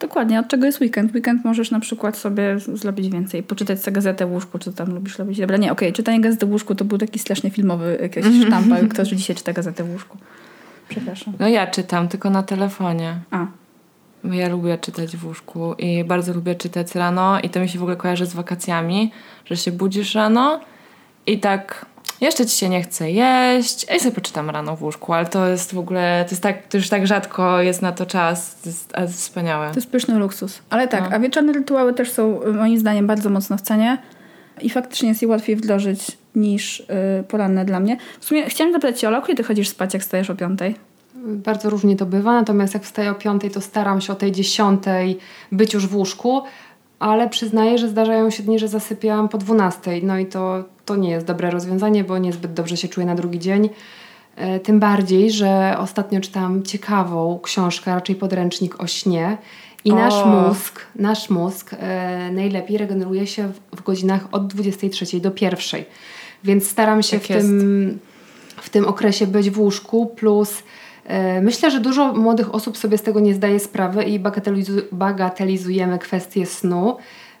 Dokładnie, 0.00 0.40
od 0.40 0.48
czego 0.48 0.66
jest 0.66 0.80
weekend? 0.80 1.14
Weekend 1.14 1.44
możesz 1.44 1.70
na 1.70 1.80
przykład 1.80 2.16
sobie 2.16 2.56
zrobić 2.58 3.08
więcej, 3.08 3.42
poczytać 3.42 3.82
sobie 3.82 3.94
gazetę 3.94 4.26
w 4.26 4.32
łóżku, 4.32 4.58
czy 4.58 4.72
tam 4.72 4.94
lubisz 4.94 5.18
robić. 5.18 5.40
Dobra, 5.40 5.56
nie, 5.56 5.72
okej, 5.72 5.88
okay, 5.88 5.96
czytanie 5.96 6.20
gazety 6.20 6.46
w 6.46 6.50
łóżku 6.50 6.74
to 6.74 6.84
był 6.84 6.98
taki 6.98 7.18
strasznie 7.18 7.50
filmowy 7.50 7.98
jakiś 8.02 8.24
sztampa, 8.46 8.76
ktoś 8.90 9.08
dzisiaj 9.08 9.36
czyta 9.36 9.52
gazetę 9.52 9.84
w 9.84 9.92
łóżku. 9.92 10.18
Przepraszam. 10.88 11.34
No 11.38 11.48
ja 11.48 11.66
czytam, 11.66 12.08
tylko 12.08 12.30
na 12.30 12.42
telefonie. 12.42 13.20
A. 13.30 13.46
Ja 14.24 14.48
lubię 14.48 14.78
czytać 14.78 15.16
w 15.16 15.26
łóżku 15.26 15.74
i 15.78 16.04
bardzo 16.04 16.32
lubię 16.32 16.54
czytać 16.54 16.94
rano 16.94 17.40
i 17.40 17.50
to 17.50 17.60
mi 17.60 17.68
się 17.68 17.78
w 17.78 17.82
ogóle 17.82 17.96
kojarzy 17.96 18.26
z 18.26 18.34
wakacjami, 18.34 19.12
że 19.44 19.56
się 19.56 19.72
budzisz 19.72 20.14
rano 20.14 20.60
i 21.26 21.38
tak 21.40 21.86
jeszcze 22.20 22.46
ci 22.46 22.58
się 22.58 22.68
nie 22.68 22.82
chce 22.82 23.10
jeść, 23.10 23.86
i 23.96 24.00
sobie 24.00 24.14
poczytam 24.14 24.50
rano 24.50 24.76
w 24.76 24.82
łóżku, 24.82 25.12
ale 25.12 25.26
to 25.26 25.46
jest 25.46 25.74
w 25.74 25.78
ogóle, 25.78 26.24
to 26.24 26.30
jest 26.30 26.42
tak, 26.42 26.66
to 26.66 26.76
już 26.76 26.88
tak 26.88 27.06
rzadko 27.06 27.60
jest 27.60 27.82
na 27.82 27.92
to 27.92 28.06
czas, 28.06 28.60
to 28.60 28.68
jest, 28.68 28.92
to 28.92 29.00
jest 29.00 29.14
wspaniałe. 29.14 29.70
To 29.70 29.76
jest 29.76 29.90
pyszny 29.90 30.18
luksus. 30.18 30.62
Ale 30.70 30.88
tak, 30.88 31.10
no. 31.10 31.16
a 31.16 31.18
wieczorne 31.18 31.52
rytuały 31.52 31.94
też 31.94 32.10
są 32.12 32.40
moim 32.54 32.78
zdaniem 32.78 33.06
bardzo 33.06 33.30
mocno 33.30 33.56
w 33.56 33.60
cenie 33.60 33.98
i 34.62 34.70
faktycznie 34.70 35.08
jest 35.08 35.22
je 35.22 35.28
łatwiej 35.28 35.56
wdrożyć 35.56 36.18
niż 36.34 36.78
yy, 36.78 37.24
poranne 37.28 37.64
dla 37.64 37.80
mnie. 37.80 37.96
W 38.20 38.24
sumie 38.24 38.44
chciałam 38.44 38.72
zapytać 38.72 39.00
Cię, 39.00 39.08
Ola, 39.08 39.22
kiedy 39.22 39.34
ty 39.34 39.42
chodzisz 39.42 39.68
spać, 39.68 39.94
jak 39.94 40.04
stajesz 40.04 40.30
o 40.30 40.34
piątej? 40.34 40.74
Bardzo 41.24 41.70
różnie 41.70 41.96
to 41.96 42.06
bywa, 42.06 42.32
natomiast 42.32 42.74
jak 42.74 42.82
wstaję 42.82 43.10
o 43.10 43.14
piątej, 43.14 43.50
to 43.50 43.60
staram 43.60 44.00
się 44.00 44.12
o 44.12 44.16
tej 44.16 44.32
dziesiątej 44.32 45.18
być 45.52 45.74
już 45.74 45.86
w 45.86 45.96
łóżku, 45.96 46.42
ale 46.98 47.28
przyznaję, 47.28 47.78
że 47.78 47.88
zdarzają 47.88 48.30
się 48.30 48.42
dni, 48.42 48.58
że 48.58 48.68
zasypiałam 48.68 49.28
po 49.28 49.38
dwunastej. 49.38 50.04
No 50.04 50.18
i 50.18 50.26
to, 50.26 50.64
to 50.84 50.96
nie 50.96 51.10
jest 51.10 51.26
dobre 51.26 51.50
rozwiązanie, 51.50 52.04
bo 52.04 52.18
niezbyt 52.18 52.52
dobrze 52.52 52.76
się 52.76 52.88
czuję 52.88 53.06
na 53.06 53.14
drugi 53.14 53.38
dzień. 53.38 53.68
E, 54.36 54.60
tym 54.60 54.80
bardziej, 54.80 55.30
że 55.30 55.76
ostatnio 55.78 56.20
czytałam 56.20 56.62
ciekawą 56.62 57.40
książkę, 57.42 57.94
raczej 57.94 58.16
podręcznik 58.16 58.80
o 58.80 58.86
śnie. 58.86 59.36
I 59.86 59.92
o. 59.92 59.94
nasz 59.94 60.26
mózg, 60.26 60.86
nasz 60.96 61.30
mózg 61.30 61.70
e, 61.72 62.30
najlepiej 62.32 62.78
regeneruje 62.78 63.26
się 63.26 63.48
w, 63.48 63.76
w, 63.76 63.82
godzinach 63.82 64.28
od 64.32 64.46
23 64.46 65.20
do 65.20 65.32
1. 65.40 65.84
Więc 66.44 66.68
staram 66.68 67.02
się 67.02 67.18
tak 67.18 67.24
w, 67.24 67.28
tym, 67.28 67.98
w 68.56 68.70
tym 68.70 68.84
okresie 68.84 69.26
być 69.26 69.50
w 69.50 69.60
łóżku, 69.60 70.06
plus 70.06 70.62
e, 71.04 71.40
myślę, 71.40 71.70
że 71.70 71.80
dużo 71.80 72.12
młodych 72.12 72.54
osób 72.54 72.76
sobie 72.76 72.98
z 72.98 73.02
tego 73.02 73.20
nie 73.20 73.34
zdaje 73.34 73.60
sprawy 73.60 74.04
i 74.04 74.18
bagatelizu 74.18 74.72
bagatelizujemy 74.92 75.98
kwestię 75.98 76.46
snu. 76.46 76.96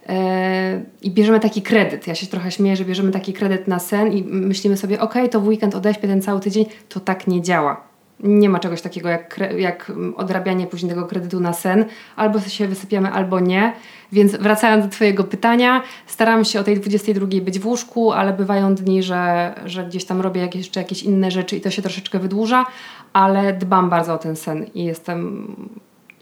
E, 0.08 0.82
I 1.02 1.10
bierzemy 1.10 1.40
taki 1.40 1.62
kredyt. 1.62 2.06
Ja 2.06 2.14
się 2.14 2.26
trochę 2.26 2.50
śmieję, 2.50 2.76
że 2.76 2.84
bierzemy 2.84 3.12
taki 3.12 3.32
kredyt 3.32 3.68
na 3.68 3.78
sen 3.78 4.12
i 4.12 4.22
myślimy 4.24 4.76
sobie, 4.76 5.00
ok, 5.00 5.14
to 5.30 5.40
w 5.40 5.48
weekend 5.48 5.74
odeśpię 5.74 6.08
ten 6.08 6.22
cały 6.22 6.40
tydzień. 6.40 6.64
To 6.88 7.00
tak 7.00 7.26
nie 7.26 7.42
działa. 7.42 7.85
Nie 8.20 8.48
ma 8.48 8.58
czegoś 8.58 8.82
takiego 8.82 9.08
jak, 9.08 9.40
jak 9.58 9.92
odrabianie 10.16 10.66
później 10.66 10.90
tego 10.90 11.06
kredytu 11.06 11.40
na 11.40 11.52
sen. 11.52 11.84
Albo 12.16 12.40
się 12.40 12.68
wysypiamy, 12.68 13.10
albo 13.10 13.40
nie. 13.40 13.72
Więc 14.12 14.36
wracając 14.36 14.84
do 14.84 14.90
Twojego 14.90 15.24
pytania, 15.24 15.82
staram 16.06 16.44
się 16.44 16.60
o 16.60 16.64
tej 16.64 16.80
22 16.80 17.26
być 17.42 17.58
w 17.58 17.66
łóżku, 17.66 18.12
ale 18.12 18.32
bywają 18.32 18.74
dni, 18.74 19.02
że, 19.02 19.54
że 19.64 19.84
gdzieś 19.84 20.04
tam 20.04 20.20
robię 20.20 20.40
jakieś, 20.40 20.58
jeszcze 20.58 20.80
jakieś 20.80 21.02
inne 21.02 21.30
rzeczy 21.30 21.56
i 21.56 21.60
to 21.60 21.70
się 21.70 21.82
troszeczkę 21.82 22.18
wydłuża, 22.18 22.66
ale 23.12 23.52
dbam 23.52 23.90
bardzo 23.90 24.14
o 24.14 24.18
ten 24.18 24.36
sen 24.36 24.66
i 24.74 24.84
jestem 24.84 25.48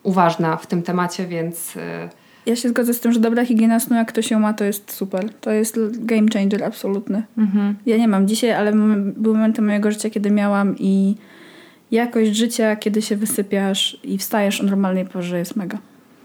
uważna 0.02 0.56
w 0.56 0.66
tym 0.66 0.82
temacie, 0.82 1.26
więc. 1.26 1.76
Y, 1.76 1.80
ja 2.46 2.56
się 2.56 2.68
zgodzę 2.68 2.94
z 2.94 3.00
tym, 3.00 3.12
że 3.12 3.20
dobra 3.20 3.44
higiena 3.44 3.80
snu, 3.80 3.96
jak 3.96 4.08
ktoś 4.08 4.30
ją 4.30 4.40
ma, 4.40 4.54
to 4.54 4.64
jest 4.64 4.92
super. 4.92 5.32
To 5.40 5.50
jest 5.50 6.04
game 6.06 6.26
changer 6.34 6.64
absolutny. 6.64 7.22
Mhm. 7.38 7.76
Ja 7.86 7.96
nie 7.96 8.08
mam 8.08 8.28
dzisiaj, 8.28 8.52
ale 8.52 8.72
były 8.96 9.34
momenty 9.34 9.62
mojego 9.62 9.90
życia, 9.90 10.10
kiedy 10.10 10.30
miałam 10.30 10.74
i 10.78 11.16
jakość 11.94 12.36
życia, 12.36 12.76
kiedy 12.76 13.02
się 13.02 13.16
wysypiasz 13.16 13.98
i 14.04 14.18
wstajesz 14.18 14.60
o 14.60 14.64
normalnej 14.64 15.06
porze 15.06 15.38
jest 15.38 15.56
mega. 15.56 15.78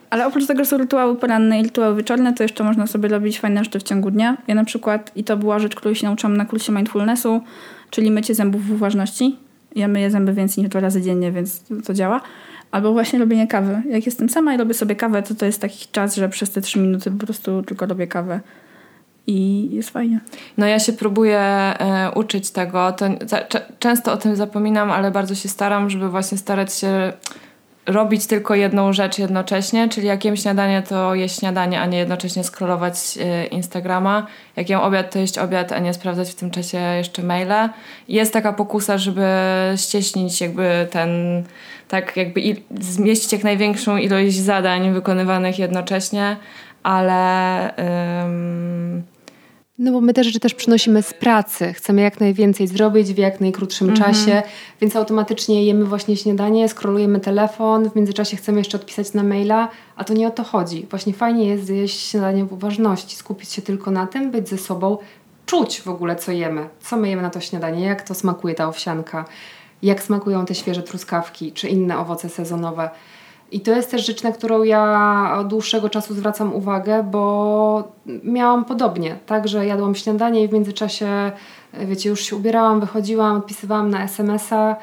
Ale 0.10 0.28
oprócz 0.28 0.48
tego 0.48 0.66
są 0.66 0.78
rytuały 0.78 1.16
poranne 1.16 1.60
i 1.60 1.64
rytuały 1.64 1.96
wieczorne, 1.96 2.34
to 2.34 2.44
jeszcze 2.44 2.64
można 2.64 2.88
sobie 2.88 3.10
robić 3.10 3.40
fajne 3.40 3.64
rzeczy 3.64 3.80
w 3.80 3.84
ciągu 3.84 4.12
dnia. 4.12 4.38
Ja 4.48 4.56
na 4.56 4.66
przykład, 4.66 5.12
i 5.16 5.24
to 5.24 5.38
była 5.38 5.60
rzecz, 5.60 5.76
której 5.76 5.96
się 5.96 6.08
nauczyłam 6.08 6.38
na 6.38 6.46
kursie 6.46 6.72
mindfulnessu, 6.72 7.42
czyli 7.90 8.12
mycie 8.12 8.36
zębów 8.36 8.66
w 8.66 8.72
uważności. 8.72 9.36
Ja 9.76 9.88
myję 9.88 10.12
zęby 10.12 10.34
więcej 10.34 10.64
niż 10.64 10.72
dwa 10.72 10.80
razy 10.80 11.02
dziennie, 11.02 11.32
więc 11.32 11.64
to 11.86 11.94
działa. 11.94 12.22
Albo 12.72 12.94
właśnie 12.94 13.20
robienie 13.20 13.48
kawy. 13.48 13.82
Jak 13.90 14.06
jestem 14.06 14.30
sama 14.30 14.54
i 14.54 14.58
robię 14.58 14.74
sobie 14.74 14.96
kawę, 14.96 15.24
to 15.24 15.36
to 15.36 15.46
jest 15.46 15.62
taki 15.62 15.88
czas, 15.92 16.16
że 16.16 16.30
przez 16.30 16.52
te 16.52 16.62
trzy 16.62 16.80
minuty 16.80 17.12
po 17.12 17.26
prostu 17.26 17.64
tylko 17.64 17.86
robię 17.86 18.08
kawę. 18.08 18.40
I 19.30 19.70
jest 19.72 19.90
fajnie. 19.90 20.20
No 20.58 20.66
ja 20.66 20.80
się 20.80 20.94
próbuję 20.94 21.40
e, 21.40 22.12
uczyć 22.16 22.52
tego. 22.52 22.92
To, 22.92 23.06
często 23.80 24.14
o 24.14 24.18
tym 24.18 24.36
zapominam, 24.36 24.92
ale 24.92 25.12
bardzo 25.12 25.36
się 25.36 25.50
staram, 25.50 25.90
żeby 25.90 26.10
właśnie 26.10 26.38
starać 26.38 26.74
się 26.74 27.14
robić 27.86 28.28
tylko 28.28 28.56
jedną 28.56 28.94
rzecz 28.94 29.20
jednocześnie, 29.20 29.90
czyli 29.90 30.08
jak 30.08 30.26
jem 30.26 30.38
śniadanie, 30.38 30.82
to 30.82 31.16
jeść 31.16 31.40
śniadanie, 31.40 31.82
a 31.82 31.86
nie 31.86 31.98
jednocześnie 31.98 32.44
scrollować 32.44 32.96
e, 33.22 33.46
Instagrama. 33.46 34.28
Jak 34.56 34.70
jem 34.70 34.80
obiad, 34.80 35.14
to 35.14 35.20
jeść 35.20 35.38
obiad, 35.38 35.72
a 35.72 35.80
nie 35.80 35.94
sprawdzać 35.94 36.30
w 36.30 36.36
tym 36.36 36.52
czasie 36.52 36.78
jeszcze 36.78 37.24
maile. 37.24 37.70
Jest 38.08 38.34
taka 38.34 38.54
pokusa, 38.54 38.98
żeby 38.98 39.28
ścieśnić 39.76 40.42
jakby 40.42 40.88
ten, 40.92 41.10
tak 41.88 42.18
jakby 42.18 42.42
zmieścić 42.80 43.34
jak 43.34 43.44
największą 43.44 43.98
ilość 43.98 44.36
zadań 44.36 44.94
wykonywanych 44.94 45.60
jednocześnie, 45.60 46.38
ale... 46.84 47.74
Ym, 48.26 49.04
no 49.80 49.92
bo 49.92 50.02
my 50.02 50.14
te 50.14 50.24
rzeczy 50.24 50.40
też 50.40 50.54
przynosimy 50.54 51.04
z 51.04 51.14
pracy. 51.14 51.74
Chcemy 51.74 52.02
jak 52.02 52.20
najwięcej 52.20 52.68
zrobić 52.68 53.14
w 53.14 53.18
jak 53.18 53.42
najkrótszym 53.42 53.90
mhm. 53.90 54.14
czasie, 54.14 54.44
więc 54.82 54.96
automatycznie 54.96 55.66
jemy 55.66 55.86
właśnie 55.86 56.18
śniadanie, 56.18 56.70
skrolujemy 56.70 57.20
telefon, 57.20 57.90
w 57.90 57.96
międzyczasie 57.96 58.38
chcemy 58.38 58.58
jeszcze 58.58 58.78
odpisać 58.78 59.14
na 59.14 59.24
maila, 59.24 59.70
a 59.96 60.04
to 60.04 60.14
nie 60.14 60.28
o 60.28 60.32
to 60.32 60.44
chodzi. 60.44 60.88
Właśnie 60.90 61.14
fajnie 61.14 61.48
jest 61.48 61.66
zjeść 61.66 62.10
śniadanie 62.10 62.46
w 62.46 62.54
uważności, 62.54 63.16
skupić 63.16 63.52
się 63.52 63.62
tylko 63.62 63.92
na 63.92 64.08
tym, 64.08 64.32
być 64.32 64.50
ze 64.50 64.58
sobą, 64.58 64.98
czuć 65.46 65.82
w 65.82 65.88
ogóle 65.88 66.16
co 66.16 66.32
jemy, 66.32 66.70
co 66.82 66.98
my 66.98 67.10
jemy 67.10 67.22
na 67.22 67.30
to 67.30 67.40
śniadanie, 67.40 67.86
jak 67.86 68.02
to 68.02 68.14
smakuje 68.14 68.56
ta 68.56 68.68
owsianka, 68.68 69.26
jak 69.84 70.04
smakują 70.04 70.46
te 70.46 70.56
świeże 70.56 70.84
truskawki 70.84 71.52
czy 71.52 71.68
inne 71.68 71.98
owoce 72.00 72.30
sezonowe. 72.30 72.90
I 73.52 73.62
to 73.62 73.72
jest 73.72 73.92
też 73.92 74.06
rzecz, 74.06 74.24
na 74.24 74.32
którą 74.32 74.64
ja 74.64 75.36
od 75.40 75.48
dłuższego 75.48 75.90
czasu 75.90 76.14
zwracam 76.14 76.56
uwagę, 76.56 77.04
bo 77.04 77.92
miałam 78.24 78.66
podobnie, 78.66 79.18
tak, 79.26 79.48
że 79.48 79.66
jadłam 79.66 79.96
śniadanie 79.96 80.44
i 80.44 80.48
w 80.48 80.54
międzyczasie, 80.54 81.32
wiecie, 81.74 82.10
już 82.10 82.22
się 82.22 82.36
ubierałam, 82.36 82.80
wychodziłam, 82.80 83.38
odpisywałam 83.38 83.90
na 83.90 84.04
SMS-a. 84.04 84.76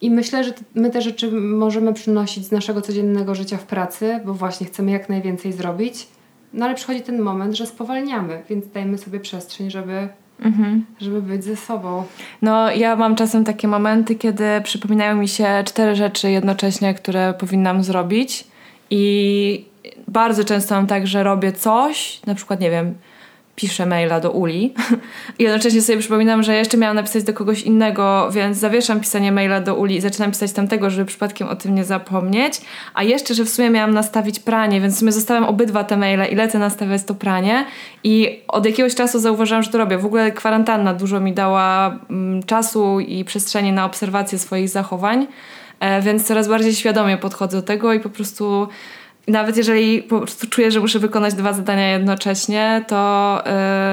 I 0.00 0.10
myślę, 0.10 0.44
że 0.44 0.52
my 0.74 0.90
te 0.90 1.02
rzeczy 1.02 1.32
możemy 1.32 1.92
przynosić 1.92 2.46
z 2.46 2.52
naszego 2.52 2.80
codziennego 2.80 3.34
życia 3.34 3.56
w 3.56 3.66
pracy, 3.66 4.20
bo 4.24 4.34
właśnie 4.34 4.66
chcemy 4.66 4.90
jak 4.90 5.08
najwięcej 5.08 5.52
zrobić. 5.52 6.08
No 6.52 6.64
ale 6.64 6.74
przychodzi 6.74 7.00
ten 7.00 7.20
moment, 7.20 7.56
że 7.56 7.66
spowalniamy, 7.66 8.42
więc 8.48 8.68
dajmy 8.68 8.98
sobie 8.98 9.20
przestrzeń, 9.20 9.70
żeby 9.70 10.08
Mhm. 10.40 10.84
Żeby 11.00 11.22
być 11.22 11.44
ze 11.44 11.56
sobą. 11.56 12.04
No, 12.42 12.70
ja 12.70 12.96
mam 12.96 13.16
czasem 13.16 13.44
takie 13.44 13.68
momenty, 13.68 14.14
kiedy 14.14 14.44
przypominają 14.64 15.16
mi 15.16 15.28
się 15.28 15.62
cztery 15.66 15.96
rzeczy 15.96 16.30
jednocześnie, 16.30 16.94
które 16.94 17.34
powinnam 17.34 17.82
zrobić. 17.82 18.44
I 18.90 19.64
bardzo 20.08 20.44
często 20.44 20.74
mam 20.74 20.86
tak, 20.86 21.06
że 21.06 21.22
robię 21.22 21.52
coś, 21.52 22.20
na 22.26 22.34
przykład, 22.34 22.60
nie 22.60 22.70
wiem, 22.70 22.94
piszę 23.58 23.86
maila 23.86 24.20
do 24.20 24.30
Uli. 24.30 24.74
I 25.38 25.42
jednocześnie 25.42 25.82
sobie 25.82 25.98
przypominam, 25.98 26.42
że 26.42 26.54
jeszcze 26.54 26.76
miałam 26.76 26.96
napisać 26.96 27.24
do 27.24 27.32
kogoś 27.32 27.62
innego, 27.62 28.28
więc 28.30 28.56
zawieszam 28.56 29.00
pisanie 29.00 29.32
maila 29.32 29.60
do 29.60 29.74
Uli 29.74 29.96
i 29.96 30.00
zaczynam 30.00 30.30
pisać 30.30 30.52
tamtego, 30.52 30.90
żeby 30.90 31.06
przypadkiem 31.06 31.48
o 31.48 31.56
tym 31.56 31.74
nie 31.74 31.84
zapomnieć, 31.84 32.60
a 32.94 33.02
jeszcze, 33.02 33.34
że 33.34 33.44
w 33.44 33.48
sumie 33.48 33.70
miałam 33.70 33.94
nastawić 33.94 34.40
pranie, 34.40 34.80
więc 34.80 34.94
w 34.94 34.98
sumie 34.98 35.12
zostawiam 35.12 35.44
obydwa 35.44 35.84
te 35.84 35.96
maile 35.96 36.32
i 36.32 36.34
lecę 36.34 36.58
nastawiać 36.58 37.04
to 37.04 37.14
pranie. 37.14 37.66
I 38.04 38.40
od 38.48 38.66
jakiegoś 38.66 38.94
czasu 38.94 39.18
zauważyłam, 39.18 39.62
że 39.62 39.70
to 39.70 39.78
robię. 39.78 39.98
W 39.98 40.06
ogóle 40.06 40.32
kwarantanna 40.32 40.94
dużo 40.94 41.20
mi 41.20 41.32
dała 41.32 41.98
mm, 42.10 42.42
czasu 42.42 43.00
i 43.00 43.24
przestrzeni 43.24 43.72
na 43.72 43.84
obserwację 43.84 44.38
swoich 44.38 44.68
zachowań, 44.68 45.26
e, 45.80 46.02
więc 46.02 46.26
coraz 46.26 46.48
bardziej 46.48 46.74
świadomie 46.74 47.16
podchodzę 47.16 47.56
do 47.56 47.62
tego 47.62 47.92
i 47.92 48.00
po 48.00 48.10
prostu 48.10 48.68
nawet 49.28 49.56
jeżeli 49.56 50.02
po 50.02 50.18
prostu 50.18 50.46
czuję, 50.46 50.70
że 50.70 50.80
muszę 50.80 50.98
wykonać 50.98 51.34
dwa 51.34 51.52
zadania 51.52 51.88
jednocześnie, 51.90 52.84
to 52.86 53.42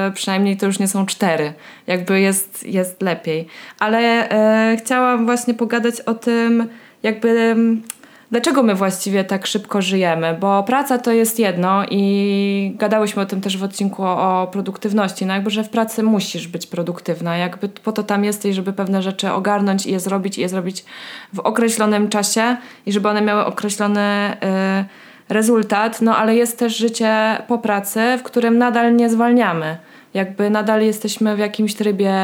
yy, 0.06 0.12
przynajmniej 0.12 0.56
to 0.56 0.66
już 0.66 0.78
nie 0.78 0.88
są 0.88 1.06
cztery. 1.06 1.52
Jakby 1.86 2.20
jest, 2.20 2.66
jest 2.66 3.02
lepiej. 3.02 3.46
Ale 3.78 4.28
yy, 4.70 4.76
chciałam 4.76 5.24
właśnie 5.26 5.54
pogadać 5.54 6.00
o 6.00 6.14
tym, 6.14 6.68
jakby. 7.02 7.28
Yy, 7.28 7.96
dlaczego 8.30 8.62
my 8.62 8.74
właściwie 8.74 9.24
tak 9.24 9.46
szybko 9.46 9.82
żyjemy? 9.82 10.36
Bo 10.40 10.62
praca 10.62 10.98
to 10.98 11.12
jest 11.12 11.38
jedno 11.38 11.84
i 11.90 12.72
gadałyśmy 12.78 13.22
o 13.22 13.26
tym 13.26 13.40
też 13.40 13.58
w 13.58 13.62
odcinku 13.62 14.02
o, 14.04 14.42
o 14.42 14.46
produktywności, 14.46 15.26
no 15.26 15.34
jakby, 15.34 15.50
że 15.50 15.64
w 15.64 15.68
pracy 15.68 16.02
musisz 16.02 16.48
być 16.48 16.66
produktywna, 16.66 17.36
jakby 17.36 17.68
po 17.68 17.92
to 17.92 18.02
tam 18.02 18.24
jesteś, 18.24 18.54
żeby 18.54 18.72
pewne 18.72 19.02
rzeczy 19.02 19.32
ogarnąć 19.32 19.86
i 19.86 19.92
je 19.92 20.00
zrobić 20.00 20.38
i 20.38 20.40
je 20.40 20.48
zrobić 20.48 20.84
w 21.32 21.40
określonym 21.40 22.08
czasie 22.08 22.56
i 22.86 22.92
żeby 22.92 23.08
one 23.08 23.22
miały 23.22 23.44
określone 23.44 24.36
rezultat, 25.28 26.02
no 26.02 26.16
ale 26.16 26.36
jest 26.36 26.58
też 26.58 26.76
życie 26.76 27.42
po 27.48 27.58
pracy, 27.58 28.00
w 28.18 28.22
którym 28.22 28.58
nadal 28.58 28.96
nie 28.96 29.10
zwalniamy. 29.10 29.78
Jakby 30.14 30.50
nadal 30.50 30.82
jesteśmy 30.82 31.36
w 31.36 31.38
jakimś 31.38 31.74
trybie 31.74 32.14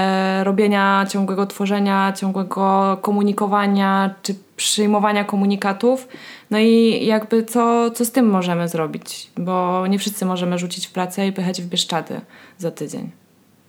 robienia, 0.43 1.07
ciągłego 1.09 1.47
tworzenia, 1.47 2.13
ciągłego 2.17 2.99
komunikowania 3.03 4.15
czy 4.23 4.35
przyjmowania 4.57 5.25
komunikatów. 5.25 6.09
No 6.51 6.59
i 6.59 7.07
jakby 7.07 7.45
co, 7.45 7.91
co 7.91 8.05
z 8.05 8.13
tym 8.13 8.31
możemy 8.31 8.69
zrobić? 8.69 9.31
Bo 9.37 9.87
nie 9.87 9.99
wszyscy 9.99 10.25
możemy 10.25 10.59
rzucić 10.59 10.87
w 10.87 10.93
pracę 10.93 11.27
i 11.27 11.33
pychać 11.33 11.63
w 11.63 11.67
Bieszczady 11.67 12.21
za 12.59 12.71
tydzień. 12.71 13.11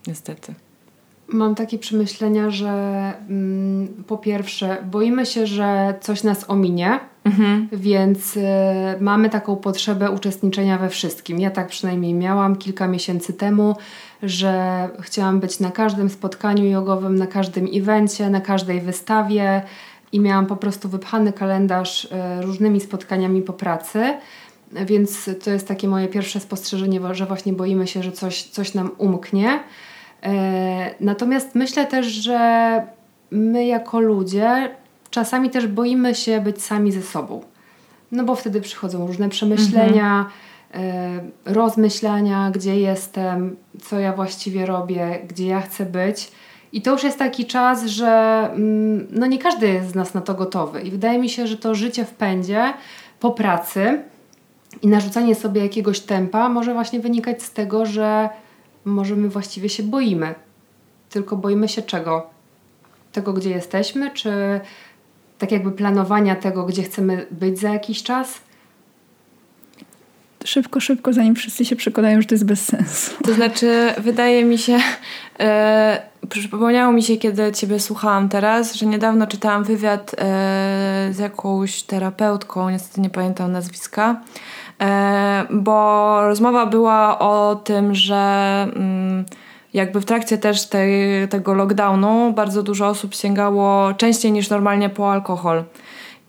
Niestety. 0.07 0.53
Mam 1.33 1.55
takie 1.55 1.79
przemyślenia, 1.79 2.49
że 2.49 2.69
mm, 3.29 3.87
po 4.07 4.17
pierwsze 4.17 4.77
boimy 4.91 5.25
się, 5.25 5.47
że 5.47 5.93
coś 6.01 6.23
nas 6.23 6.49
ominie, 6.49 6.99
mhm. 7.23 7.69
więc 7.71 8.37
y, 8.37 8.41
mamy 8.99 9.29
taką 9.29 9.55
potrzebę 9.55 10.11
uczestniczenia 10.11 10.77
we 10.77 10.89
wszystkim. 10.89 11.39
Ja 11.39 11.51
tak 11.51 11.67
przynajmniej 11.67 12.13
miałam 12.13 12.55
kilka 12.55 12.87
miesięcy 12.87 13.33
temu, 13.33 13.75
że 14.23 14.89
chciałam 14.99 15.39
być 15.39 15.59
na 15.59 15.71
każdym 15.71 16.09
spotkaniu 16.09 16.65
jogowym, 16.65 17.15
na 17.15 17.27
każdym 17.27 17.67
evencie, 17.73 18.29
na 18.29 18.41
każdej 18.41 18.81
wystawie 18.81 19.61
i 20.11 20.19
miałam 20.19 20.45
po 20.45 20.55
prostu 20.55 20.89
wypchany 20.89 21.33
kalendarz 21.33 22.05
y, 22.05 22.09
różnymi 22.41 22.81
spotkaniami 22.81 23.41
po 23.41 23.53
pracy. 23.53 24.13
Więc 24.85 25.29
to 25.43 25.51
jest 25.51 25.67
takie 25.67 25.87
moje 25.87 26.07
pierwsze 26.07 26.39
spostrzeżenie, 26.39 26.99
że 27.11 27.25
właśnie 27.25 27.53
boimy 27.53 27.87
się, 27.87 28.03
że 28.03 28.11
coś, 28.11 28.43
coś 28.43 28.73
nam 28.73 28.91
umknie. 28.97 29.59
E, 30.23 30.95
natomiast 30.99 31.55
myślę 31.55 31.85
też, 31.85 32.07
że 32.07 32.81
my 33.31 33.65
jako 33.65 33.99
ludzie 33.99 34.69
czasami 35.09 35.49
też 35.49 35.67
boimy 35.67 36.15
się 36.15 36.41
być 36.41 36.63
sami 36.63 36.91
ze 36.91 37.01
sobą. 37.01 37.41
No 38.11 38.23
bo 38.23 38.35
wtedy 38.35 38.61
przychodzą 38.61 39.07
różne 39.07 39.29
przemyślenia, 39.29 40.25
mhm. 40.73 41.31
rozmyślania, 41.45 42.51
gdzie 42.51 42.79
jestem, 42.79 43.55
co 43.81 43.99
ja 43.99 44.13
właściwie 44.13 44.65
robię, 44.65 45.19
gdzie 45.27 45.47
ja 45.47 45.61
chcę 45.61 45.85
być. 45.85 46.31
I 46.73 46.81
to 46.81 46.91
już 46.91 47.03
jest 47.03 47.19
taki 47.19 47.45
czas, 47.45 47.85
że 47.85 48.09
mm, 48.51 49.07
no 49.11 49.25
nie 49.25 49.39
każdy 49.39 49.67
jest 49.67 49.91
z 49.91 49.95
nas 49.95 50.13
na 50.13 50.21
to 50.21 50.33
gotowy. 50.33 50.81
I 50.81 50.91
wydaje 50.91 51.19
mi 51.19 51.29
się, 51.29 51.47
że 51.47 51.57
to 51.57 51.75
życie 51.75 52.05
w 52.05 52.11
pędzie 52.11 52.73
po 53.19 53.31
pracy 53.31 54.01
i 54.81 54.87
narzucanie 54.87 55.35
sobie 55.35 55.61
jakiegoś 55.61 55.99
tempa 55.99 56.49
może 56.49 56.73
właśnie 56.73 56.99
wynikać 56.99 57.43
z 57.43 57.51
tego, 57.51 57.85
że 57.85 58.29
może 58.85 59.15
my 59.15 59.29
właściwie 59.29 59.69
się 59.69 59.83
boimy. 59.83 60.35
Tylko 61.09 61.35
boimy 61.37 61.67
się 61.67 61.81
czego? 61.81 62.29
Tego, 63.11 63.33
gdzie 63.33 63.49
jesteśmy, 63.49 64.11
czy 64.11 64.31
tak 65.37 65.51
jakby 65.51 65.71
planowania 65.71 66.35
tego, 66.35 66.63
gdzie 66.63 66.83
chcemy 66.83 67.25
być 67.31 67.59
za 67.59 67.69
jakiś 67.69 68.03
czas? 68.03 68.41
Szybko, 70.45 70.79
szybko, 70.79 71.13
zanim 71.13 71.35
wszyscy 71.35 71.65
się 71.65 71.75
przekonają, 71.75 72.21
że 72.21 72.27
to 72.27 72.35
jest 72.35 72.45
bez 72.45 72.65
sensu. 72.65 73.11
To 73.23 73.33
znaczy, 73.33 73.93
wydaje 73.97 74.45
mi 74.45 74.57
się, 74.57 74.79
e, 75.39 76.01
przypomniało 76.29 76.93
mi 76.93 77.03
się, 77.03 77.17
kiedy 77.17 77.51
Ciebie 77.51 77.79
słuchałam 77.79 78.29
teraz, 78.29 78.75
że 78.75 78.85
niedawno 78.85 79.27
czytałam 79.27 79.63
wywiad 79.63 80.11
e, 80.13 80.17
z 81.11 81.19
jakąś 81.19 81.83
terapeutką, 81.83 82.69
niestety 82.69 83.01
nie 83.01 83.09
pamiętam 83.09 83.51
nazwiska, 83.51 84.15
E, 84.15 84.62
bo 85.49 86.17
rozmowa 86.21 86.65
była 86.65 87.19
o 87.19 87.61
tym, 87.63 87.95
że 87.95 88.15
mm, 88.75 89.25
jakby 89.73 90.01
w 90.01 90.05
trakcie 90.05 90.37
też 90.37 90.67
tego 91.29 91.53
lockdownu 91.53 92.33
bardzo 92.33 92.63
dużo 92.63 92.87
osób 92.87 93.15
sięgało 93.15 93.93
częściej 93.93 94.31
niż 94.31 94.49
normalnie 94.49 94.89
po 94.89 95.11
alkohol. 95.11 95.63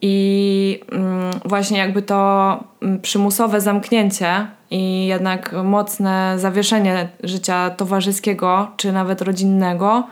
I 0.02 0.80
mm, 0.92 1.30
właśnie 1.44 1.78
jakby 1.78 2.02
to 2.02 2.60
mm, 2.82 3.00
przymusowe 3.00 3.60
zamknięcie 3.60 4.46
i 4.70 5.06
jednak 5.06 5.54
mocne 5.64 6.34
zawieszenie 6.38 7.08
życia 7.22 7.70
towarzyskiego 7.70 8.70
czy 8.76 8.92
nawet 8.92 9.22
rodzinnego 9.22 10.04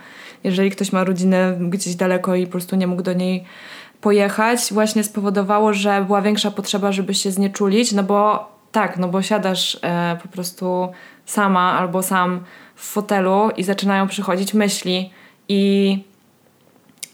jeżeli 0.44 0.70
ktoś 0.70 0.92
ma 0.92 1.04
rodzinę 1.04 1.56
gdzieś 1.60 1.94
daleko 1.94 2.34
i 2.34 2.46
po 2.46 2.52
prostu 2.52 2.76
nie 2.76 2.86
mógł 2.86 3.02
do 3.02 3.12
niej 3.12 3.44
pojechać, 4.02 4.60
właśnie 4.72 5.04
spowodowało, 5.04 5.72
że 5.72 6.04
była 6.06 6.22
większa 6.22 6.50
potrzeba, 6.50 6.92
żeby 6.92 7.14
się 7.14 7.30
znieczulić, 7.30 7.92
no 7.92 8.02
bo 8.02 8.48
tak, 8.72 8.98
no 8.98 9.08
bo 9.08 9.22
siadasz 9.22 9.78
e, 9.82 10.18
po 10.22 10.28
prostu 10.28 10.88
sama 11.26 11.78
albo 11.78 12.02
sam 12.02 12.44
w 12.74 12.84
fotelu 12.84 13.50
i 13.56 13.64
zaczynają 13.64 14.08
przychodzić 14.08 14.54
myśli 14.54 15.10
i 15.48 15.98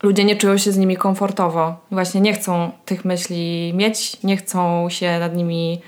ludzie 0.02 0.24
nie 0.24 0.36
czują 0.36 0.58
się 0.58 0.72
z 0.72 0.78
nimi 0.78 0.96
komfortowo. 0.96 1.76
Właśnie 1.90 2.20
nie 2.20 2.32
chcą 2.32 2.70
tych 2.84 3.04
myśli 3.04 3.72
mieć, 3.74 4.22
nie 4.22 4.36
chcą 4.36 4.86
się 4.90 5.18
nad 5.18 5.36
nimi 5.36 5.80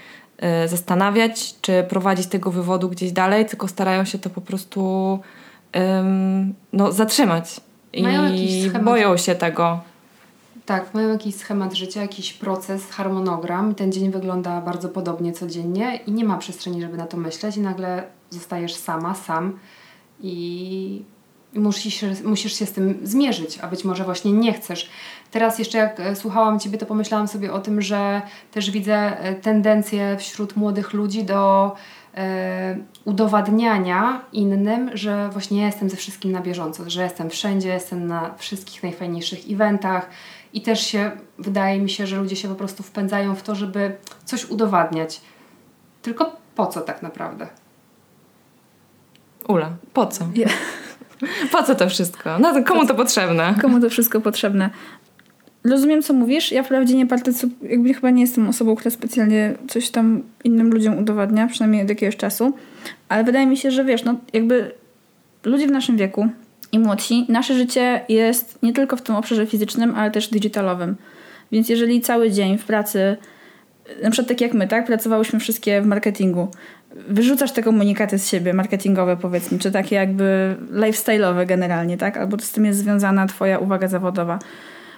y, 0.65 0.69
zastanawiać, 0.69 1.55
czy 1.61 1.85
prowadzić 1.89 2.27
tego 2.27 2.51
wywodu 2.51 2.89
gdzieś 2.89 3.13
dalej, 3.13 3.47
tylko 3.47 3.69
starają 3.69 4.05
się 4.05 4.19
to 4.19 4.31
po 4.31 4.41
prostu 4.41 5.19
ym, 5.77 6.55
no, 6.73 6.93
zatrzymać. 6.93 7.61
I 7.93 8.03
boją 8.85 9.17
się 9.17 9.35
tego. 9.35 9.81
Tak, 10.71 10.95
mają 10.95 11.09
jakiś 11.09 11.35
schemat 11.35 11.75
życia, 11.75 12.03
jakiś 12.03 12.33
proces, 12.33 12.91
harmonogram. 12.91 13.75
Ten 13.75 13.93
dzień 13.93 14.11
wygląda 14.11 14.61
bardzo 14.61 14.89
podobnie 14.89 15.33
codziennie 15.33 16.01
i 16.07 16.13
nie 16.13 16.25
ma 16.25 16.37
przestrzeni, 16.37 16.81
żeby 16.81 16.97
na 16.97 17.07
to 17.07 17.17
myśleć, 17.17 17.57
i 17.57 17.61
nagle 17.61 18.03
zostajesz 18.31 18.75
sama, 18.75 19.15
sam 19.15 19.59
i 20.21 21.05
musisz, 21.55 22.05
musisz 22.25 22.59
się 22.59 22.67
z 22.67 22.73
tym 22.73 23.01
zmierzyć, 23.03 23.59
a 23.59 23.67
być 23.67 23.85
może 23.85 24.05
właśnie 24.05 24.33
nie 24.33 24.53
chcesz. 24.53 24.91
Teraz 25.31 25.59
jeszcze 25.59 25.79
jak 25.79 26.01
e, 26.01 26.17
słuchałam 26.17 26.61
Ciebie, 26.61 26.79
to 26.79 26.87
pomyślałam 26.87 27.29
sobie 27.29 27.53
o 27.53 27.59
tym, 27.59 27.83
że 27.83 28.23
też 28.51 28.71
widzę 28.71 29.21
e, 29.21 29.35
tendencję 29.35 30.17
wśród 30.19 30.57
młodych 30.57 30.93
ludzi 30.93 31.25
do 31.25 31.73
e, 32.15 32.77
udowadniania 33.05 34.25
innym, 34.33 34.91
że 34.95 35.29
właśnie 35.33 35.63
jestem 35.63 35.91
ze 35.91 35.97
wszystkim 35.97 36.33
na 36.33 36.41
bieżąco, 36.41 36.91
że 36.91 37.03
jestem 37.03 37.31
wszędzie, 37.31 37.69
jestem 37.69 38.07
na 38.07 38.35
wszystkich 38.39 38.83
najfajniejszych 38.83 39.51
eventach 39.51 40.11
i 40.55 40.63
też 40.63 40.87
się, 40.87 41.11
wydaje 41.39 41.81
mi 41.81 41.91
się, 41.91 42.07
że 42.07 42.17
ludzie 42.17 42.37
się 42.37 42.49
po 42.49 42.55
prostu 42.55 42.83
wpędzają 42.83 43.35
w 43.35 43.43
to, 43.43 43.55
żeby 43.55 43.93
coś 44.25 44.51
udowadniać. 44.51 45.21
Tylko 46.03 46.37
po 46.55 46.67
co 46.67 46.81
tak 46.81 47.03
naprawdę? 47.03 47.47
Ula, 49.49 49.71
po 49.93 50.07
co? 50.07 50.25
Yeah. 50.35 50.53
Po 51.53 51.63
co 51.63 51.75
to 51.75 51.89
wszystko? 51.89 52.39
No 52.39 52.53
to 52.53 52.65
komu 52.65 52.87
to 52.87 52.95
potrzebne? 52.95 53.55
Komu 53.63 53.81
to 53.81 53.91
wszystko 53.91 54.21
potrzebne? 54.21 54.71
Rozumiem, 55.65 56.03
co 56.03 56.13
mówisz. 56.13 56.53
Ja 56.53 56.63
wprawdzie 56.63 56.97
nie 56.97 57.07
partycypuję, 57.07 57.71
jakby 57.71 57.95
chyba 57.95 58.11
nie 58.11 58.21
jestem 58.21 58.49
osobą, 58.49 58.77
która 58.77 58.91
specjalnie 58.91 59.55
coś 59.69 59.91
tam 59.91 60.23
innym 60.45 60.71
ludziom 60.71 60.99
udowadnia, 60.99 61.47
przynajmniej 61.47 61.83
od 61.83 61.89
jakiegoś 61.89 62.17
czasu. 62.17 62.53
Ale 63.09 63.25
wydaje 63.25 63.47
mi 63.47 63.57
się, 63.57 63.71
że 63.71 63.85
wiesz, 63.85 64.05
no 64.05 64.15
jakby 64.33 64.73
ludzie 65.45 65.67
w 65.67 65.71
naszym 65.71 65.97
wieku 65.97 66.29
i 66.73 66.79
młodsi, 66.79 67.27
nasze 67.29 67.55
życie 67.55 68.01
jest 68.09 68.59
nie 68.63 68.73
tylko 68.73 68.97
w 68.97 69.03
tym 69.03 69.15
obszarze 69.15 69.47
fizycznym, 69.47 69.95
ale 69.95 70.11
też 70.11 70.29
digitalowym. 70.29 70.97
Więc 71.53 71.69
jeżeli 71.69 72.01
cały 72.01 72.31
dzień 72.31 72.59
w 72.59 72.65
pracy, 72.65 73.17
na 74.03 74.11
przykład 74.11 74.29
tak 74.29 74.41
jak 74.41 74.55
my, 74.55 74.69
tak, 74.69 74.87
pracowałyśmy 74.87 75.41
wszystkie 75.41 75.83
w 75.83 75.87
marketingu, 75.87 76.49
wyrzucasz 77.09 77.53
te 77.53 77.63
komunikaty 77.63 78.19
z 78.19 78.29
siebie, 78.29 78.53
marketingowe 78.55 79.17
powiedzmy, 79.17 79.59
czy 79.59 79.71
takie 79.71 79.97
jakby 79.97 80.57
lifestyle'owe 80.73 81.47
generalnie, 81.47 81.97
tak? 81.97 82.17
Albo 82.17 82.39
z 82.39 82.53
tym 82.53 82.65
jest 82.65 82.79
związana 82.79 83.27
twoja 83.27 83.59
uwaga 83.59 83.89
zawodowa. 83.89 84.39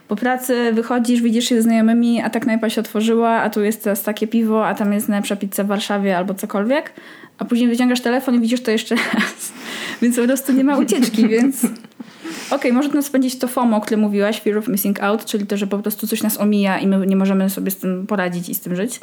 Po 0.08 0.16
pracy 0.16 0.72
wychodzisz, 0.72 1.22
widzisz 1.22 1.44
się 1.44 1.54
ze 1.54 1.62
znajomymi, 1.62 2.22
a 2.22 2.30
tak 2.30 2.42
knajpa 2.42 2.70
się 2.70 2.80
otworzyła, 2.80 3.30
a 3.30 3.50
tu 3.50 3.64
jest 3.64 3.84
teraz 3.84 4.02
takie 4.02 4.26
piwo, 4.26 4.66
a 4.66 4.74
tam 4.74 4.92
jest 4.92 5.08
najlepsza 5.08 5.36
pizza 5.36 5.64
w 5.64 5.66
Warszawie 5.66 6.16
albo 6.16 6.34
cokolwiek, 6.34 6.92
a 7.38 7.44
później 7.44 7.68
wyciągasz 7.68 8.00
telefon 8.00 8.34
i 8.34 8.40
widzisz 8.40 8.62
to 8.62 8.70
jeszcze 8.70 8.94
raz. 9.14 9.52
Więc 10.02 10.16
po 10.16 10.24
prostu 10.24 10.52
nie 10.52 10.64
ma 10.64 10.78
ucieczki, 10.78 11.28
więc 11.34 11.64
okej, 11.64 11.76
okay, 12.50 12.72
może 12.72 12.88
nas 12.88 13.06
spędzić 13.06 13.38
to 13.38 13.48
FOMO, 13.48 13.76
o 13.76 13.80
którym 13.80 14.00
mówiłaś, 14.00 14.40
Fear 14.40 14.58
of 14.58 14.68
Missing 14.68 15.02
Out, 15.02 15.24
czyli 15.24 15.46
to, 15.46 15.56
że 15.56 15.66
po 15.66 15.78
prostu 15.78 16.06
coś 16.06 16.22
nas 16.22 16.40
omija 16.40 16.78
i 16.78 16.86
my 16.86 17.06
nie 17.06 17.16
możemy 17.16 17.50
sobie 17.50 17.70
z 17.70 17.76
tym 17.76 18.06
poradzić 18.06 18.48
i 18.48 18.54
z 18.54 18.60
tym 18.60 18.76
żyć. 18.76 19.00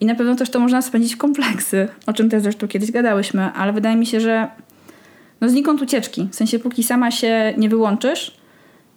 I 0.00 0.06
na 0.06 0.14
pewno 0.14 0.36
też 0.36 0.50
to 0.50 0.60
można 0.60 0.82
spędzić 0.82 1.14
w 1.14 1.18
kompleksy, 1.18 1.88
o 2.06 2.12
czym 2.12 2.30
też 2.30 2.42
zresztą 2.42 2.68
kiedyś 2.68 2.90
gadałyśmy, 2.90 3.52
ale 3.52 3.72
wydaje 3.72 3.96
mi 3.96 4.06
się, 4.06 4.20
że 4.20 4.48
no 5.40 5.48
znikąd 5.48 5.82
ucieczki. 5.82 6.28
W 6.30 6.34
sensie, 6.34 6.58
póki 6.58 6.82
sama 6.82 7.10
się 7.10 7.54
nie 7.56 7.68
wyłączysz, 7.68 8.36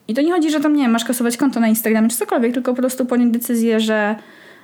i 0.07 0.13
to 0.13 0.21
nie 0.21 0.31
chodzi, 0.31 0.51
że 0.51 0.59
tam, 0.59 0.75
nie 0.75 0.83
wiem, 0.83 0.91
masz 0.91 1.05
kasować 1.05 1.37
konto 1.37 1.59
na 1.59 1.67
Instagramie 1.67 2.09
czy 2.09 2.17
cokolwiek, 2.17 2.53
tylko 2.53 2.73
po 2.73 2.77
prostu 2.77 3.05
podjąć 3.05 3.33
decyzję, 3.33 3.79
że 3.79 4.15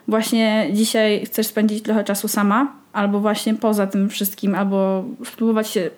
właśnie 0.08 0.70
dzisiaj 0.74 1.26
chcesz 1.26 1.48
spędzić 1.48 1.84
trochę 1.84 2.04
czasu 2.04 2.28
sama, 2.28 2.74
albo 2.94 3.20
właśnie 3.20 3.54
poza 3.54 3.88
tym 3.88 4.10
wszystkim, 4.10 4.56
albo 4.56 5.06
spróbować 5.26 5.70
się 5.70 5.90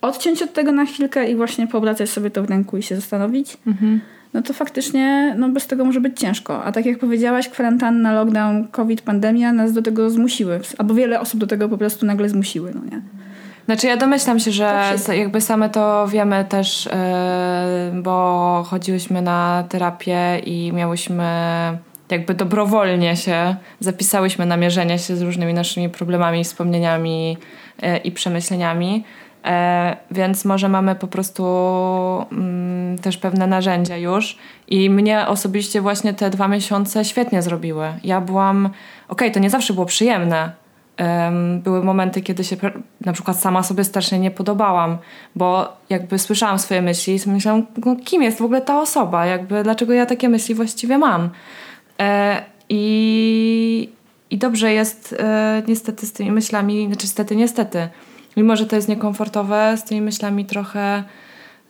odciąć 0.00 0.42
od 0.42 0.52
tego 0.52 0.72
na 0.72 0.84
chwilkę 0.84 1.30
i 1.30 1.36
właśnie 1.36 1.66
poobracać 1.66 2.10
sobie 2.10 2.30
to 2.30 2.42
w 2.42 2.50
ręku 2.50 2.76
i 2.76 2.82
się 2.82 2.96
zastanowić. 2.96 3.56
Mhm 3.66 4.00
no 4.34 4.42
to 4.42 4.52
faktycznie 4.52 5.34
no 5.38 5.48
bez 5.48 5.66
tego 5.66 5.84
może 5.84 6.00
być 6.00 6.20
ciężko. 6.20 6.64
A 6.64 6.72
tak 6.72 6.86
jak 6.86 6.98
powiedziałaś, 6.98 7.48
kwarantanna, 7.48 8.12
lockdown, 8.12 8.68
COVID, 8.68 9.02
pandemia 9.02 9.52
nas 9.52 9.72
do 9.72 9.82
tego 9.82 10.10
zmusiły. 10.10 10.60
Albo 10.78 10.94
wiele 10.94 11.20
osób 11.20 11.40
do 11.40 11.46
tego 11.46 11.68
po 11.68 11.78
prostu 11.78 12.06
nagle 12.06 12.28
zmusiły, 12.28 12.72
no 12.74 12.80
nie? 12.90 13.02
Znaczy 13.66 13.86
ja 13.86 13.96
domyślam 13.96 14.40
się, 14.40 14.50
że 14.50 14.94
jakby 15.16 15.40
same 15.40 15.70
to 15.70 16.08
wiemy 16.08 16.44
też, 16.48 16.88
yy, 17.94 18.02
bo 18.02 18.64
chodziłyśmy 18.66 19.22
na 19.22 19.64
terapię 19.68 20.38
i 20.38 20.72
miałyśmy 20.72 21.24
jakby 22.10 22.34
dobrowolnie 22.34 23.16
się 23.16 23.56
zapisałyśmy 23.80 24.46
na 24.46 24.56
mierzenie 24.56 24.98
się 24.98 25.16
z 25.16 25.22
różnymi 25.22 25.54
naszymi 25.54 25.88
problemami, 25.88 26.44
wspomnieniami 26.44 27.36
yy, 27.82 27.96
i 27.96 28.12
przemyśleniami. 28.12 29.04
E, 29.44 29.96
więc 30.10 30.44
może 30.44 30.68
mamy 30.68 30.94
po 30.94 31.06
prostu 31.06 31.44
mm, 32.32 32.98
też 32.98 33.16
pewne 33.16 33.46
narzędzia 33.46 33.96
już 33.96 34.38
i 34.68 34.90
mnie 34.90 35.26
osobiście 35.26 35.80
właśnie 35.80 36.14
te 36.14 36.30
dwa 36.30 36.48
miesiące 36.48 37.04
świetnie 37.04 37.42
zrobiły. 37.42 37.86
Ja 38.04 38.20
byłam, 38.20 38.66
okej, 38.66 38.74
okay, 39.08 39.30
to 39.30 39.40
nie 39.40 39.50
zawsze 39.50 39.72
było 39.72 39.86
przyjemne. 39.86 40.52
były 41.62 41.84
momenty, 41.84 42.22
kiedy 42.22 42.44
się 42.44 42.56
na 43.00 43.12
przykład 43.12 43.40
sama 43.40 43.62
sobie 43.62 43.84
strasznie 43.84 44.18
nie 44.18 44.30
podobałam, 44.30 44.98
bo 45.36 45.76
jakby 45.90 46.18
słyszałam 46.18 46.58
swoje 46.58 46.82
myśli 46.82 47.16
i 47.26 47.30
myślałam, 47.30 47.66
no, 47.86 47.96
kim 48.04 48.22
jest 48.22 48.38
w 48.38 48.44
ogóle 48.44 48.60
ta 48.60 48.80
osoba, 48.80 49.26
jakby 49.26 49.62
dlaczego 49.62 49.92
ja 49.92 50.06
takie 50.06 50.28
myśli 50.28 50.54
właściwie 50.54 50.98
mam. 50.98 51.30
E, 52.00 52.42
I, 52.68 53.88
i 54.30 54.38
dobrze 54.38 54.72
jest 54.72 55.16
e, 55.18 55.62
niestety 55.68 56.06
z 56.06 56.12
tymi 56.12 56.32
myślami, 56.32 56.86
znaczy 56.86 57.06
niestety, 57.06 57.36
niestety, 57.36 57.88
mimo 58.36 58.56
że 58.56 58.66
to 58.66 58.76
jest 58.76 58.88
niekomfortowe, 58.88 59.76
z 59.76 59.84
tymi 59.84 60.00
myślami 60.00 60.44
trochę 60.44 61.04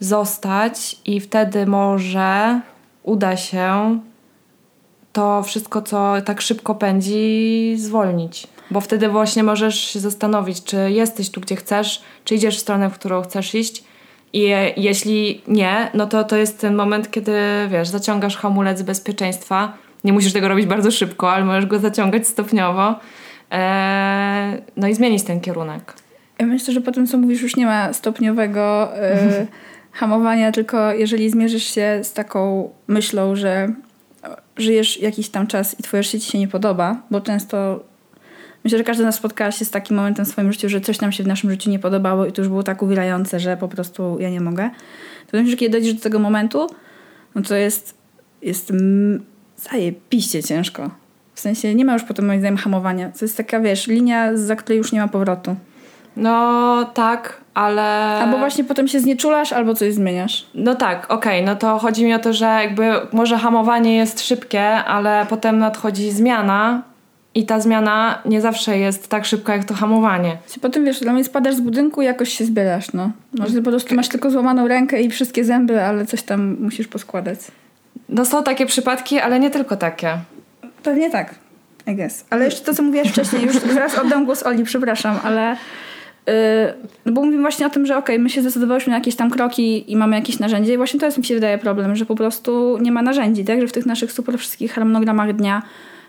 zostać 0.01 0.97
i 1.05 1.21
wtedy 1.21 1.67
może 1.67 2.61
uda 3.03 3.37
się 3.37 3.99
to 5.13 5.43
wszystko, 5.43 5.83
co 5.83 6.15
tak 6.25 6.41
szybko 6.41 6.75
pędzi, 6.75 7.75
zwolnić. 7.79 8.47
Bo 8.71 8.81
wtedy 8.81 9.09
właśnie 9.09 9.43
możesz 9.43 9.81
się 9.81 10.01
zastanowić, 10.01 10.65
czy 10.65 10.91
jesteś 10.91 11.31
tu, 11.31 11.41
gdzie 11.41 11.57
chcesz, 11.57 12.03
czy 12.25 12.35
idziesz 12.35 12.57
w 12.57 12.61
stronę, 12.61 12.91
w 12.91 12.95
którą 12.95 13.23
chcesz 13.23 13.55
iść. 13.55 13.85
I 14.33 14.55
jeśli 14.77 15.43
nie, 15.49 15.91
no 15.95 16.07
to 16.07 16.25
to 16.25 16.37
jest 16.37 16.61
ten 16.61 16.75
moment, 16.75 17.11
kiedy 17.11 17.33
wiesz, 17.71 17.89
zaciągasz 17.89 18.37
hamulec 18.37 18.83
bezpieczeństwa. 18.83 19.73
Nie 20.05 20.13
musisz 20.13 20.33
tego 20.33 20.49
robić 20.49 20.67
bardzo 20.67 20.91
szybko, 20.91 21.33
ale 21.33 21.45
możesz 21.45 21.67
go 21.67 21.79
zaciągać 21.79 22.27
stopniowo. 22.27 22.95
Eee, 23.51 24.63
no 24.77 24.89
i 24.89 24.95
zmienić 24.95 25.23
ten 25.23 25.41
kierunek. 25.41 25.95
Ja 26.41 26.47
myślę, 26.47 26.75
że 26.75 26.81
po 26.81 26.93
tym, 26.93 27.07
co 27.07 27.19
mówisz, 27.19 27.43
już 27.43 27.57
nie 27.57 27.67
ma 27.67 27.93
stopniowego 27.93 28.93
y, 29.41 29.47
hamowania, 29.93 30.53
tylko 30.53 30.93
jeżeli 30.93 31.31
zmierzysz 31.31 31.75
się 31.75 32.01
z 32.03 32.13
taką 32.13 32.71
myślą, 32.89 33.37
że 33.37 33.73
żyjesz 34.57 35.01
jakiś 35.01 35.29
tam 35.29 35.47
czas 35.47 35.81
i 35.81 35.83
twoje 35.83 36.03
życie 36.03 36.21
ci 36.21 36.33
się 36.33 36.39
nie 36.39 36.49
podoba, 36.49 37.03
bo 37.11 37.21
często 37.21 37.85
myślę, 38.65 38.79
że 38.79 38.85
każdy 38.85 39.03
z 39.03 39.07
nas 39.07 39.15
spotkała 39.15 39.51
się 39.53 39.65
z 39.65 39.71
takim 39.71 39.97
momentem 39.97 40.25
w 40.25 40.29
swoim 40.29 40.53
życiu, 40.53 40.69
że 40.69 40.81
coś 40.81 41.01
nam 41.01 41.13
się 41.13 41.23
w 41.25 41.27
naszym 41.27 41.51
życiu 41.51 41.71
nie 41.71 41.79
podobało 41.79 42.27
i 42.27 42.33
to 42.33 42.43
już 42.43 42.49
było 42.49 42.63
tak 42.63 42.83
uwilające, 42.83 43.41
że 43.41 43.57
po 43.57 43.69
prostu 43.69 44.17
ja 44.21 44.31
nie 44.31 44.41
mogę. 44.41 44.71
To 45.31 45.37
myślę, 45.37 45.51
że 45.51 45.57
kiedy 45.57 45.73
dojdziesz 45.73 45.95
do 45.95 46.01
tego 46.01 46.19
momentu, 46.19 46.67
no 47.35 47.43
to 47.43 47.55
jest, 47.55 47.99
jest 48.43 48.73
zajebiście 49.57 50.43
ciężko. 50.43 50.91
W 51.35 51.41
sensie 51.41 51.75
nie 51.75 51.85
ma 51.85 51.93
już 51.93 52.05
potem 52.05 52.27
moim 52.27 52.41
zdaniem 52.41 52.57
hamowania. 52.57 53.13
To 53.19 53.25
jest 53.25 53.37
taka, 53.37 53.61
wiesz, 53.61 53.87
linia, 53.87 54.37
za 54.37 54.57
której 54.57 54.79
już 54.79 54.93
nie 54.93 55.01
ma 55.01 55.09
powrotu. 55.09 55.57
No 56.21 56.85
tak, 56.95 57.41
ale. 57.55 57.83
Albo 58.23 58.39
właśnie 58.39 58.65
potem 58.65 58.89
się 58.89 59.01
znieczulasz, 59.01 59.53
albo 59.53 59.75
coś 59.75 59.95
zmieniasz. 59.95 60.47
No 60.55 60.75
tak, 60.75 61.05
okej, 61.11 61.43
okay, 61.43 61.47
no 61.47 61.57
to 61.57 61.79
chodzi 61.79 62.05
mi 62.05 62.15
o 62.15 62.19
to, 62.19 62.33
że 62.33 62.47
jakby 62.47 62.91
może 63.13 63.39
hamowanie 63.39 63.97
jest 63.97 64.27
szybkie, 64.27 64.63
ale 64.71 65.27
potem 65.29 65.59
nadchodzi 65.59 66.11
zmiana. 66.11 66.83
I 67.35 67.47
ta 67.47 67.61
zmiana 67.61 68.19
nie 68.25 68.41
zawsze 68.41 68.79
jest 68.79 69.09
tak 69.09 69.25
szybka 69.25 69.57
jak 69.57 69.65
to 69.65 69.75
hamowanie. 69.75 70.37
Potem 70.61 70.85
wiesz, 70.85 71.01
dla 71.01 71.13
mnie 71.13 71.25
spadasz 71.25 71.55
z 71.55 71.61
budynku 71.61 72.03
i 72.03 72.05
jakoś 72.05 72.29
się 72.39 72.45
zbierasz, 72.45 72.93
no. 72.93 73.11
Może 73.39 73.63
po 73.63 73.71
prostu 73.71 73.95
masz 73.95 74.09
tylko 74.09 74.31
złamaną 74.31 74.69
rękę 74.69 75.03
i 75.03 75.11
wszystkie 75.11 75.45
zęby, 75.45 75.85
ale 75.85 76.07
coś 76.07 76.23
tam 76.23 76.57
musisz 76.61 76.89
poskładać. 76.89 77.39
No 78.09 78.25
są 78.25 78.43
takie 78.43 78.67
przypadki, 78.67 79.19
ale 79.19 79.41
nie 79.41 79.51
tylko 79.51 79.77
takie. 79.77 80.19
Pewnie 80.83 81.11
tak, 81.11 81.35
I 81.87 81.95
guess. 81.95 82.25
Ale 82.31 82.45
jeszcze 82.45 82.65
to, 82.65 82.75
co 82.75 82.83
mówiłaś 82.83 83.09
wcześniej, 83.09 83.43
już 83.43 83.57
zaraz 83.57 83.99
oddam 83.99 84.25
głos 84.25 84.43
Oli, 84.43 84.65
przepraszam, 84.65 85.19
ale 85.25 85.57
no 87.07 87.13
bo 87.13 87.25
mówimy 87.25 87.43
właśnie 87.43 87.67
o 87.67 87.71
tym, 87.71 87.87
że 87.87 87.97
okej, 87.97 88.17
okay, 88.17 88.23
my 88.23 88.31
się 88.31 88.41
zdecydowałyśmy 88.41 88.91
na 88.91 88.99
jakieś 88.99 89.17
tam 89.17 89.31
kroki 89.31 89.93
i 89.93 89.97
mamy 89.97 90.17
jakieś 90.17 90.39
narzędzie 90.39 90.75
i 90.75 90.77
właśnie 90.77 91.01
to 91.01 91.07
jest 91.07 91.19
mi 91.19 91.25
się 91.25 91.35
wydaje 91.35 91.59
problem, 91.59 91.97
że 91.97 92.07
po 92.07 92.15
prostu 92.15 92.79
nie 92.81 92.93
ma 92.93 93.03
narzędzi, 93.03 93.45
tak? 93.45 93.61
Że 93.61 93.67
w 93.67 93.73
tych 93.73 93.87
naszych 93.87 94.13
super 94.13 94.39
wszystkich 94.39 94.73
harmonogramach 94.73 95.37
dnia, 95.37 95.63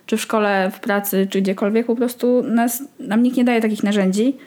czy 0.05 0.17
w 0.17 0.21
szkole, 0.21 0.71
w 0.73 0.79
pracy, 0.79 1.27
czy 1.29 1.41
gdziekolwiek 1.41 1.85
po 1.85 1.95
prostu 1.95 2.43
nas, 2.43 2.83
nam 2.99 3.23
nikt 3.23 3.37
nie 3.37 3.43
daje 3.43 3.61
takich 3.61 3.83
narzędzi 3.83 4.37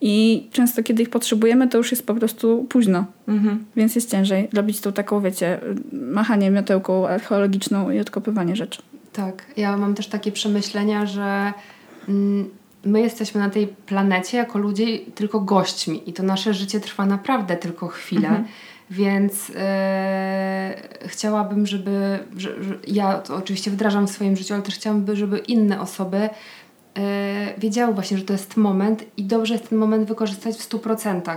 i 0.00 0.46
często 0.52 0.82
kiedy 0.82 1.02
ich 1.02 1.10
potrzebujemy, 1.10 1.68
to 1.68 1.78
już 1.78 1.90
jest 1.90 2.06
po 2.06 2.14
prostu 2.14 2.66
późno. 2.68 3.04
Mhm. 3.28 3.64
Więc 3.76 3.94
jest 3.94 4.10
ciężej 4.10 4.48
robić 4.52 4.80
tą 4.80 4.92
taką, 4.92 5.20
wiecie, 5.20 5.60
machanie 5.92 6.50
miotełką 6.50 7.08
archeologiczną 7.08 7.90
i 7.90 8.00
odkopywanie 8.00 8.56
rzeczy. 8.56 8.82
Tak, 9.12 9.46
ja 9.56 9.76
mam 9.76 9.94
też 9.94 10.06
takie 10.06 10.32
przemyślenia, 10.32 11.06
że 11.06 11.52
mm, 12.08 12.48
my 12.86 13.00
jesteśmy 13.00 13.40
na 13.40 13.50
tej 13.50 13.66
planecie 13.66 14.36
jako 14.36 14.58
ludzie 14.58 14.98
tylko 14.98 15.40
gośćmi 15.40 16.10
i 16.10 16.12
to 16.12 16.22
nasze 16.22 16.54
życie 16.54 16.80
trwa 16.80 17.06
naprawdę 17.06 17.56
tylko 17.56 17.88
chwilę. 17.88 18.28
Mhm. 18.28 18.46
Więc 18.90 19.52
e, 19.56 20.82
chciałabym, 21.06 21.66
żeby. 21.66 22.18
Że, 22.36 22.64
że 22.64 22.78
ja 22.86 23.18
to 23.18 23.36
oczywiście 23.36 23.70
wdrażam 23.70 24.06
w 24.06 24.10
swoim 24.10 24.36
życiu, 24.36 24.54
ale 24.54 24.62
też 24.62 24.74
chciałabym, 24.74 25.16
żeby 25.16 25.38
inne 25.38 25.80
osoby 25.80 26.28
e, 26.96 27.54
wiedziały 27.58 27.94
właśnie, 27.94 28.18
że 28.18 28.24
to 28.24 28.32
jest 28.32 28.56
moment 28.56 29.04
i 29.16 29.24
dobrze 29.24 29.54
jest 29.54 29.68
ten 29.68 29.78
moment 29.78 30.08
wykorzystać 30.08 30.56
w 30.56 30.68
100%. 30.68 31.36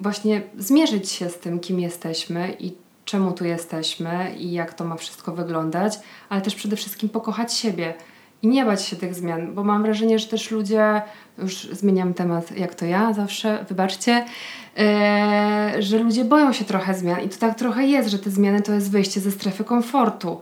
Właśnie 0.00 0.42
zmierzyć 0.58 1.10
się 1.10 1.30
z 1.30 1.38
tym, 1.38 1.60
kim 1.60 1.80
jesteśmy 1.80 2.56
i 2.60 2.72
czemu 3.04 3.32
tu 3.32 3.44
jesteśmy 3.44 4.34
i 4.38 4.52
jak 4.52 4.74
to 4.74 4.84
ma 4.84 4.96
wszystko 4.96 5.32
wyglądać, 5.32 5.98
ale 6.28 6.40
też 6.40 6.54
przede 6.54 6.76
wszystkim 6.76 7.08
pokochać 7.08 7.54
siebie 7.54 7.94
i 8.42 8.48
nie 8.48 8.64
bać 8.64 8.84
się 8.84 8.96
tych 8.96 9.14
zmian, 9.14 9.54
bo 9.54 9.64
mam 9.64 9.82
wrażenie, 9.82 10.18
że 10.18 10.26
też 10.26 10.50
ludzie, 10.50 11.02
już 11.38 11.54
zmieniam 11.54 12.14
temat 12.14 12.58
jak 12.58 12.74
to 12.74 12.86
ja 12.86 13.12
zawsze, 13.12 13.64
wybaczcie, 13.68 14.24
e, 14.78 15.72
że 15.78 15.98
ludzie 15.98 16.24
boją 16.24 16.52
się 16.52 16.64
trochę 16.64 16.94
zmian 16.94 17.20
i 17.20 17.28
to 17.28 17.38
tak 17.38 17.58
trochę 17.58 17.86
jest, 17.86 18.08
że 18.08 18.18
te 18.18 18.30
zmiany 18.30 18.62
to 18.62 18.72
jest 18.72 18.90
wyjście 18.90 19.20
ze 19.20 19.30
strefy 19.30 19.64
komfortu. 19.64 20.40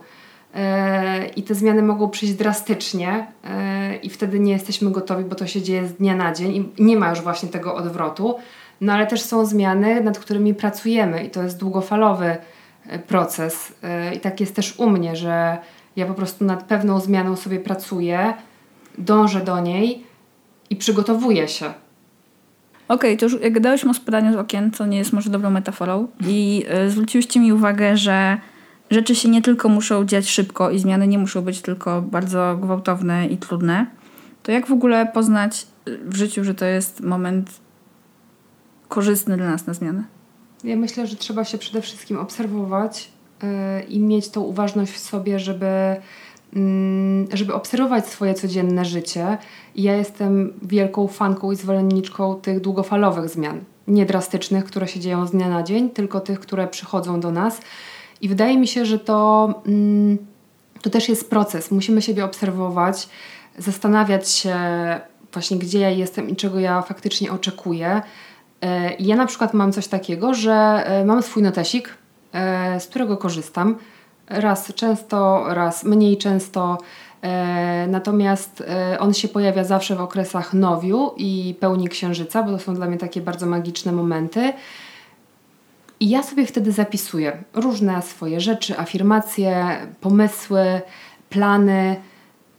E, 0.55 1.25
I 1.25 1.43
te 1.43 1.55
zmiany 1.55 1.83
mogą 1.83 2.09
przyjść 2.09 2.33
drastycznie, 2.33 3.27
e, 3.43 3.95
i 3.95 4.09
wtedy 4.09 4.39
nie 4.39 4.51
jesteśmy 4.51 4.91
gotowi, 4.91 5.23
bo 5.23 5.35
to 5.35 5.47
się 5.47 5.61
dzieje 5.61 5.87
z 5.87 5.93
dnia 5.93 6.15
na 6.15 6.33
dzień 6.33 6.51
i 6.77 6.83
nie 6.83 6.97
ma 6.97 7.09
już 7.09 7.21
właśnie 7.21 7.49
tego 7.49 7.75
odwrotu. 7.75 8.35
No 8.81 8.93
ale 8.93 9.07
też 9.07 9.21
są 9.21 9.45
zmiany, 9.45 10.03
nad 10.03 10.19
którymi 10.19 10.53
pracujemy, 10.53 11.23
i 11.23 11.29
to 11.29 11.43
jest 11.43 11.59
długofalowy 11.59 12.37
proces. 13.07 13.73
I 14.15 14.19
tak 14.19 14.39
jest 14.39 14.55
też 14.55 14.79
u 14.79 14.89
mnie, 14.89 15.15
że 15.15 15.57
ja 15.95 16.05
po 16.05 16.13
prostu 16.13 16.45
nad 16.45 16.63
pewną 16.63 16.99
zmianą 16.99 17.35
sobie 17.35 17.59
pracuję, 17.59 18.33
dążę 18.97 19.41
do 19.41 19.59
niej 19.59 20.03
i 20.69 20.75
przygotowuję 20.75 21.47
się. 21.47 21.65
Okej, 22.87 23.15
okay, 23.15 23.17
to 23.17 23.25
już 23.25 23.43
jak 23.43 23.59
dałyśmy 23.59 23.91
o 23.91 23.93
spadaniu 23.93 24.33
z 24.33 24.35
okien, 24.35 24.71
co 24.71 24.85
nie 24.85 24.97
jest 24.97 25.13
może 25.13 25.29
dobrą 25.29 25.49
metaforą 25.49 26.07
i 26.27 26.65
y, 26.85 26.89
zwróciłyście 26.89 27.39
mi 27.39 27.53
uwagę, 27.53 27.97
że 27.97 28.37
rzeczy 28.91 29.15
się 29.15 29.29
nie 29.29 29.41
tylko 29.41 29.69
muszą 29.69 30.05
dziać 30.05 30.29
szybko 30.29 30.71
i 30.71 30.79
zmiany 30.79 31.07
nie 31.07 31.17
muszą 31.17 31.41
być 31.41 31.61
tylko 31.61 32.01
bardzo 32.01 32.57
gwałtowne 32.61 33.27
i 33.27 33.37
trudne, 33.37 33.85
to 34.43 34.51
jak 34.51 34.67
w 34.67 34.71
ogóle 34.71 35.05
poznać 35.05 35.67
e, 35.85 35.97
w 35.97 36.15
życiu, 36.15 36.43
że 36.43 36.53
to 36.55 36.65
jest 36.65 37.01
moment 37.01 37.51
korzystny 38.87 39.37
dla 39.37 39.49
nas 39.49 39.67
na 39.67 39.73
zmianę? 39.73 40.03
Ja 40.63 40.75
myślę, 40.75 41.07
że 41.07 41.15
trzeba 41.15 41.45
się 41.45 41.57
przede 41.57 41.81
wszystkim 41.81 42.17
obserwować, 42.17 43.11
i 43.89 43.99
mieć 43.99 44.29
tą 44.29 44.41
uważność 44.41 44.91
w 44.91 44.99
sobie, 44.99 45.39
żeby, 45.39 45.95
mm, 46.55 47.27
żeby 47.33 47.53
obserwować 47.53 48.07
swoje 48.07 48.33
codzienne 48.33 48.85
życie. 48.85 49.37
Ja 49.75 49.95
jestem 49.95 50.53
wielką 50.61 51.07
fanką 51.07 51.51
i 51.51 51.55
zwolenniczką 51.55 52.35
tych 52.35 52.59
długofalowych 52.59 53.29
zmian. 53.29 53.63
Nie 53.87 54.05
drastycznych, 54.05 54.65
które 54.65 54.87
się 54.87 54.99
dzieją 54.99 55.27
z 55.27 55.31
dnia 55.31 55.49
na 55.49 55.63
dzień, 55.63 55.89
tylko 55.89 56.19
tych, 56.19 56.39
które 56.39 56.67
przychodzą 56.67 57.19
do 57.19 57.31
nas. 57.31 57.61
I 58.21 58.29
wydaje 58.29 58.57
mi 58.57 58.67
się, 58.67 58.85
że 58.85 58.99
to, 58.99 59.53
mm, 59.67 60.17
to 60.81 60.89
też 60.89 61.09
jest 61.09 61.29
proces. 61.29 61.71
Musimy 61.71 62.01
siebie 62.01 62.25
obserwować, 62.25 63.09
zastanawiać 63.57 64.29
się 64.29 64.55
właśnie, 65.33 65.57
gdzie 65.57 65.79
ja 65.79 65.89
jestem 65.89 66.29
i 66.29 66.35
czego 66.35 66.59
ja 66.59 66.81
faktycznie 66.81 67.31
oczekuję. 67.31 68.01
E, 68.61 68.95
ja 68.99 69.15
na 69.15 69.25
przykład 69.25 69.53
mam 69.53 69.71
coś 69.71 69.87
takiego, 69.87 70.33
że 70.33 70.53
e, 70.85 71.05
mam 71.05 71.23
swój 71.23 71.43
notesik, 71.43 71.97
z 72.79 72.87
którego 72.87 73.17
korzystam. 73.17 73.75
Raz 74.29 74.73
często, 74.73 75.45
raz 75.47 75.83
mniej 75.83 76.17
często. 76.17 76.77
E, 77.21 77.87
natomiast 77.87 78.63
e, 78.67 78.99
on 78.99 79.13
się 79.13 79.27
pojawia 79.27 79.63
zawsze 79.63 79.95
w 79.95 80.01
okresach 80.01 80.53
nowiu 80.53 81.11
i 81.17 81.55
pełni 81.59 81.87
księżyca, 81.87 82.43
bo 82.43 82.51
to 82.51 82.59
są 82.59 82.75
dla 82.75 82.85
mnie 82.85 82.97
takie 82.97 83.21
bardzo 83.21 83.45
magiczne 83.45 83.91
momenty. 83.91 84.53
I 85.99 86.09
ja 86.09 86.23
sobie 86.23 86.45
wtedy 86.45 86.71
zapisuję 86.71 87.43
różne 87.53 88.01
swoje 88.01 88.39
rzeczy, 88.39 88.79
afirmacje, 88.79 89.77
pomysły, 90.01 90.81
plany. 91.29 91.95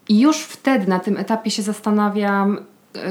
I 0.08 0.20
już 0.20 0.38
wtedy 0.38 0.87
na 0.88 0.98
tym 1.00 1.16
etapie 1.16 1.50
się 1.50 1.62
zastanawiam, 1.62 2.58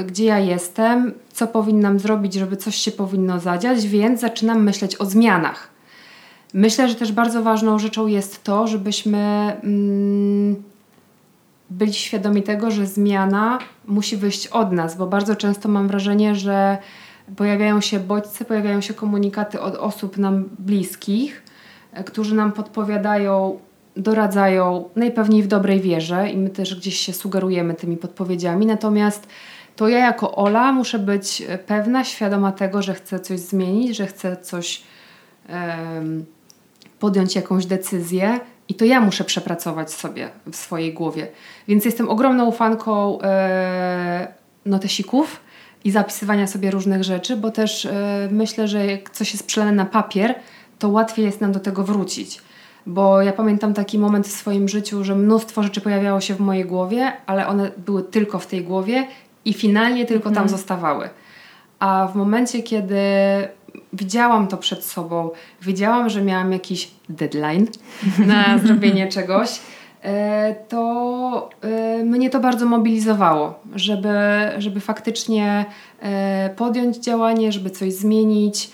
gdzie 0.06 0.24
ja 0.24 0.38
jestem, 0.38 1.12
co 1.32 1.46
powinnam 1.46 1.98
zrobić, 1.98 2.34
żeby 2.34 2.56
coś 2.56 2.76
się 2.76 2.92
powinno 2.92 3.40
zadziać, 3.40 3.86
więc 3.86 4.20
zaczynam 4.20 4.62
myśleć 4.62 4.96
o 4.96 5.04
zmianach. 5.04 5.71
Myślę, 6.54 6.88
że 6.88 6.94
też 6.94 7.12
bardzo 7.12 7.42
ważną 7.42 7.78
rzeczą 7.78 8.06
jest 8.06 8.44
to, 8.44 8.66
żebyśmy 8.66 9.18
mm, 9.62 10.62
byli 11.70 11.92
świadomi 11.92 12.42
tego, 12.42 12.70
że 12.70 12.86
zmiana 12.86 13.58
musi 13.86 14.16
wyjść 14.16 14.46
od 14.46 14.72
nas, 14.72 14.96
bo 14.96 15.06
bardzo 15.06 15.36
często 15.36 15.68
mam 15.68 15.88
wrażenie, 15.88 16.34
że 16.34 16.78
pojawiają 17.36 17.80
się 17.80 18.00
bodźce, 18.00 18.44
pojawiają 18.44 18.80
się 18.80 18.94
komunikaty 18.94 19.60
od 19.60 19.74
osób 19.74 20.18
nam 20.18 20.44
bliskich, 20.58 21.42
e, 21.92 22.04
którzy 22.04 22.34
nam 22.34 22.52
podpowiadają, 22.52 23.58
doradzają, 23.96 24.88
najpewniej 24.96 25.42
w 25.42 25.46
dobrej 25.46 25.80
wierze 25.80 26.30
i 26.30 26.36
my 26.36 26.50
też 26.50 26.74
gdzieś 26.74 26.96
się 26.96 27.12
sugerujemy 27.12 27.74
tymi 27.74 27.96
podpowiedziami. 27.96 28.66
Natomiast 28.66 29.26
to 29.76 29.88
ja 29.88 29.98
jako 29.98 30.34
Ola 30.34 30.72
muszę 30.72 30.98
być 30.98 31.42
pewna, 31.66 32.04
świadoma 32.04 32.52
tego, 32.52 32.82
że 32.82 32.94
chcę 32.94 33.20
coś 33.20 33.40
zmienić, 33.40 33.96
że 33.96 34.06
chcę 34.06 34.36
coś. 34.36 34.82
Podjąć 37.02 37.34
jakąś 37.36 37.66
decyzję 37.66 38.40
i 38.68 38.74
to 38.74 38.84
ja 38.84 39.00
muszę 39.00 39.24
przepracować 39.24 39.92
sobie 39.92 40.30
w 40.52 40.56
swojej 40.56 40.94
głowie. 40.94 41.28
Więc 41.68 41.84
jestem 41.84 42.08
ogromną 42.08 42.52
fanką 42.52 43.20
e, 43.20 44.32
notesików 44.66 45.40
i 45.84 45.90
zapisywania 45.90 46.46
sobie 46.46 46.70
różnych 46.70 47.04
rzeczy, 47.04 47.36
bo 47.36 47.50
też 47.50 47.86
e, 47.86 48.28
myślę, 48.30 48.68
że 48.68 48.86
jak 48.86 49.10
coś 49.10 49.32
jest 49.32 49.46
przelane 49.46 49.72
na 49.72 49.84
papier, 49.84 50.34
to 50.78 50.88
łatwiej 50.88 51.24
jest 51.24 51.40
nam 51.40 51.52
do 51.52 51.60
tego 51.60 51.84
wrócić. 51.84 52.40
Bo 52.86 53.22
ja 53.22 53.32
pamiętam 53.32 53.74
taki 53.74 53.98
moment 53.98 54.26
w 54.28 54.32
swoim 54.32 54.68
życiu, 54.68 55.04
że 55.04 55.14
mnóstwo 55.14 55.62
rzeczy 55.62 55.80
pojawiało 55.80 56.20
się 56.20 56.34
w 56.34 56.40
mojej 56.40 56.64
głowie, 56.64 57.12
ale 57.26 57.46
one 57.46 57.70
były 57.86 58.02
tylko 58.02 58.38
w 58.38 58.46
tej 58.46 58.64
głowie 58.64 59.06
i 59.44 59.54
finalnie 59.54 60.06
tylko 60.06 60.24
tam 60.24 60.42
mhm. 60.42 60.48
zostawały. 60.48 61.10
A 61.78 62.08
w 62.12 62.16
momencie, 62.16 62.62
kiedy 62.62 62.98
widziałam 63.92 64.48
to 64.48 64.56
przed 64.56 64.84
sobą, 64.84 65.30
wiedziałam, 65.62 66.10
że 66.10 66.22
miałam 66.22 66.52
jakiś 66.52 66.90
deadline 67.08 67.66
na 68.26 68.58
zrobienie 68.58 69.08
czegoś, 69.08 69.60
e, 70.02 70.54
to 70.68 71.50
e, 71.60 72.04
mnie 72.04 72.30
to 72.30 72.40
bardzo 72.40 72.66
mobilizowało, 72.66 73.60
żeby, 73.74 74.18
żeby 74.58 74.80
faktycznie 74.80 75.64
e, 76.00 76.50
podjąć 76.56 76.96
działanie, 76.96 77.52
żeby 77.52 77.70
coś 77.70 77.92
zmienić. 77.92 78.70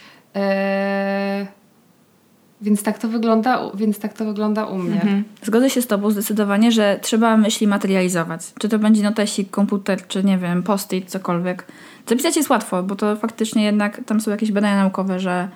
Więc 2.63 2.83
tak 2.83 2.99
to 2.99 3.09
wygląda, 3.09 3.61
więc 3.75 3.99
tak 3.99 4.13
to 4.13 4.25
wygląda 4.25 4.65
u 4.65 4.79
mnie. 4.79 4.95
Mhm. 4.95 5.25
Zgodzę 5.43 5.71
się 5.71 5.83
z 5.83 5.87
Tobą 5.87 6.11
zdecydowanie, 6.11 6.73
że 6.73 6.99
trzeba 7.03 7.37
myśli 7.37 7.67
materializować. 7.67 8.41
Czy 8.59 8.69
to 8.69 8.79
będzie 8.79 9.03
notesik, 9.03 9.51
komputer, 9.51 10.07
czy 10.07 10.25
nie 10.25 10.39
wiem, 10.39 10.63
post-it, 10.63 11.11
cokolwiek. 11.11 11.65
Zapisać 12.07 12.37
jest 12.37 12.51
łatwo, 12.51 12.83
bo 12.83 12.97
to 12.97 13.17
faktycznie 13.17 13.65
jednak 13.65 14.05
tam 14.07 14.21
są 14.21 14.31
jakieś 14.31 14.53
badania 14.53 14.77
naukowe, 14.77 15.21
że 15.21 15.49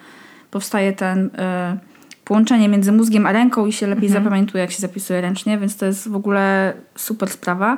powstaje 0.51 0.93
ten 0.93 1.27
y, 1.27 1.31
połączenie 2.25 2.69
między 2.69 2.93
mózgiem 2.93 3.27
a 3.27 3.33
ręką 3.33 3.67
i 3.67 3.73
się 3.73 3.87
lepiej 3.87 4.07
mhm. 4.07 4.25
zapamiętuje, 4.25 4.63
jak 4.63 4.71
się 4.71 4.81
zapisuje 4.81 5.21
ręcznie, 5.21 5.59
więc 5.59 5.77
to 5.77 5.87
jest 5.87 6.09
w 6.09 6.17
ogóle 6.17 6.73
super 6.97 7.31
sprawa. 7.31 7.77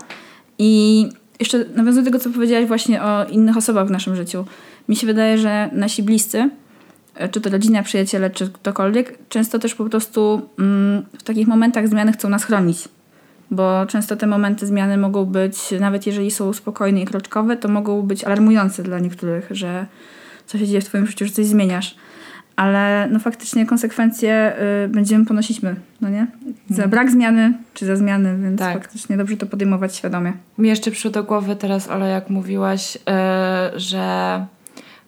I 0.58 1.08
jeszcze 1.40 1.64
nawiązuję 1.74 2.04
do 2.04 2.10
tego, 2.10 2.18
co 2.18 2.30
powiedziałaś 2.30 2.66
właśnie 2.66 3.02
o 3.02 3.24
innych 3.24 3.56
osobach 3.56 3.86
w 3.86 3.90
naszym 3.90 4.16
życiu. 4.16 4.44
Mi 4.88 4.96
się 4.96 5.06
wydaje, 5.06 5.38
że 5.38 5.70
nasi 5.72 6.02
bliscy, 6.02 6.50
czy 7.30 7.40
to 7.40 7.50
rodzina, 7.50 7.82
przyjaciele, 7.82 8.30
czy 8.30 8.50
ktokolwiek, 8.50 9.18
często 9.28 9.58
też 9.58 9.74
po 9.74 9.84
prostu 9.84 10.48
mm, 10.58 11.02
w 11.18 11.22
takich 11.22 11.48
momentach 11.48 11.88
zmiany 11.88 12.12
chcą 12.12 12.28
nas 12.28 12.44
chronić 12.44 12.88
bo 13.50 13.86
często 13.86 14.16
te 14.16 14.26
momenty 14.26 14.66
zmiany 14.66 14.96
mogą 14.96 15.24
być, 15.24 15.56
nawet 15.80 16.06
jeżeli 16.06 16.30
są 16.30 16.52
spokojne 16.52 17.00
i 17.00 17.04
kroczkowe, 17.04 17.56
to 17.56 17.68
mogą 17.68 18.02
być 18.02 18.24
alarmujące 18.24 18.82
dla 18.82 18.98
niektórych, 18.98 19.48
że 19.50 19.86
co 20.46 20.58
się 20.58 20.66
dzieje 20.66 20.80
w 20.80 20.84
Twoim 20.84 21.06
życiu, 21.06 21.26
że 21.26 21.32
coś 21.32 21.46
zmieniasz. 21.46 21.96
Ale 22.56 23.08
no 23.10 23.18
faktycznie 23.18 23.66
konsekwencje 23.66 24.52
y, 24.84 24.88
będziemy 24.88 25.26
ponosić 25.26 25.62
my, 25.62 25.76
no 26.00 26.08
nie? 26.08 26.26
Za 26.68 26.74
mhm. 26.74 26.90
brak 26.90 27.10
zmiany 27.10 27.52
czy 27.74 27.86
za 27.86 27.96
zmiany, 27.96 28.38
więc 28.42 28.58
tak. 28.58 28.74
faktycznie 28.74 29.16
dobrze 29.16 29.36
to 29.36 29.46
podejmować 29.46 29.96
świadomie. 29.96 30.32
Mi 30.58 30.68
jeszcze 30.68 30.90
przyszło 30.90 31.10
do 31.10 31.24
głowy 31.24 31.56
teraz, 31.56 31.88
ale 31.88 32.08
jak 32.08 32.30
mówiłaś, 32.30 32.98
że 33.76 34.46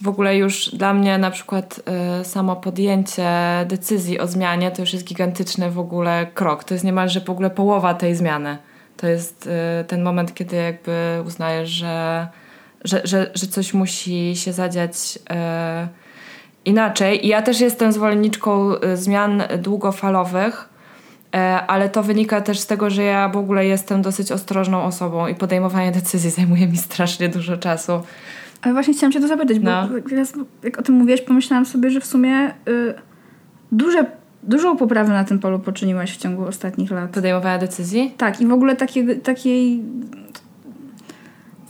w 0.01 0.09
ogóle 0.09 0.37
już 0.37 0.71
dla 0.75 0.95
mnie 0.95 1.19
na 1.19 1.31
przykład 1.31 1.81
y, 2.21 2.25
samo 2.25 2.57
podjęcie 2.57 3.31
decyzji 3.67 4.21
o 4.21 4.27
zmianie 4.27 4.71
to 4.71 4.83
już 4.83 4.93
jest 4.93 5.05
gigantyczny 5.05 5.71
w 5.71 5.79
ogóle 5.79 6.27
krok. 6.35 6.65
To 6.65 6.75
jest 6.75 6.85
niemalże 6.85 7.21
w 7.21 7.31
ogóle 7.31 7.51
połowa 7.51 7.95
tej 7.95 8.15
zmiany. 8.15 8.59
To 8.97 9.07
jest 9.07 9.47
y, 9.81 9.85
ten 9.85 10.03
moment, 10.03 10.35
kiedy 10.35 10.57
jakby 10.57 11.23
uznajesz, 11.27 11.71
że, 11.71 12.29
że, 12.85 13.01
że, 13.05 13.31
że 13.35 13.47
coś 13.47 13.75
musi 13.75 14.37
się 14.37 14.53
zadziać 14.53 14.95
y, 15.17 15.89
inaczej. 16.65 17.27
I 17.27 17.29
ja 17.29 17.43
też 17.43 17.61
jestem 17.61 17.93
zwolenniczką 17.93 18.73
zmian 18.95 19.43
długofalowych, 19.59 20.69
ale 21.67 21.89
to 21.89 22.03
wynika 22.03 22.41
też 22.41 22.59
z 22.59 22.67
tego, 22.67 22.91
że 22.91 23.03
ja 23.03 23.29
w 23.29 23.37
ogóle 23.37 23.67
jestem 23.67 24.03
dosyć 24.03 24.33
ostrożną 24.33 24.83
osobą 24.83 25.27
i 25.27 25.35
podejmowanie 25.35 25.93
decyzji 25.93 26.31
zajmuje 26.31 26.67
mi 26.67 26.77
strasznie 26.77 27.29
dużo 27.29 27.57
czasu. 27.57 28.03
Ale 28.63 28.75
właśnie 28.75 28.95
chciałam 28.95 29.13
cię 29.13 29.21
to 29.21 29.29
zapytać, 29.29 29.59
bo 29.59 29.71
no. 29.71 29.89
jak 30.63 30.79
o 30.79 30.83
tym 30.83 30.95
mówiłaś, 30.95 31.21
pomyślałam 31.21 31.67
sobie, 31.67 31.91
że 31.91 32.01
w 32.01 32.07
sumie 32.07 32.49
y, 32.69 32.95
duże, 33.73 34.07
dużą 34.43 34.77
poprawę 34.77 35.13
na 35.13 35.25
tym 35.25 35.39
polu 35.39 35.59
poczyniłaś 35.59 36.13
w 36.13 36.17
ciągu 36.17 36.45
ostatnich 36.45 36.91
lat. 36.91 37.11
Podejmowania 37.11 37.59
decyzji? 37.59 38.15
Tak, 38.17 38.41
i 38.41 38.47
w 38.47 38.53
ogóle 38.53 38.77
takiej, 38.77 39.21
takiej 39.21 39.83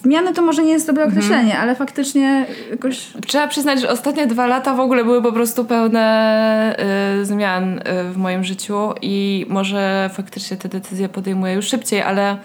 Zmiany 0.06 0.34
to 0.34 0.42
może 0.42 0.62
nie 0.62 0.72
jest 0.72 0.86
dobre 0.86 1.04
mhm. 1.04 1.18
określenie, 1.18 1.50
mhm. 1.50 1.62
ale 1.62 1.74
faktycznie 1.74 2.46
jakoś... 2.70 3.12
Trzeba 3.26 3.48
przyznać, 3.48 3.80
że 3.80 3.88
ostatnie 3.88 4.26
dwa 4.26 4.46
lata 4.46 4.74
w 4.74 4.80
ogóle 4.80 5.04
były 5.04 5.22
po 5.22 5.32
prostu 5.32 5.64
pełne 5.64 6.76
y, 7.20 7.24
zmian 7.24 7.78
y, 7.78 7.82
w 8.12 8.16
moim 8.16 8.44
życiu 8.44 8.92
i 9.02 9.46
może 9.48 10.10
faktycznie 10.12 10.56
te 10.56 10.68
decyzje 10.68 11.08
podejmuję 11.08 11.54
już 11.54 11.66
szybciej, 11.66 12.02
ale 12.02 12.36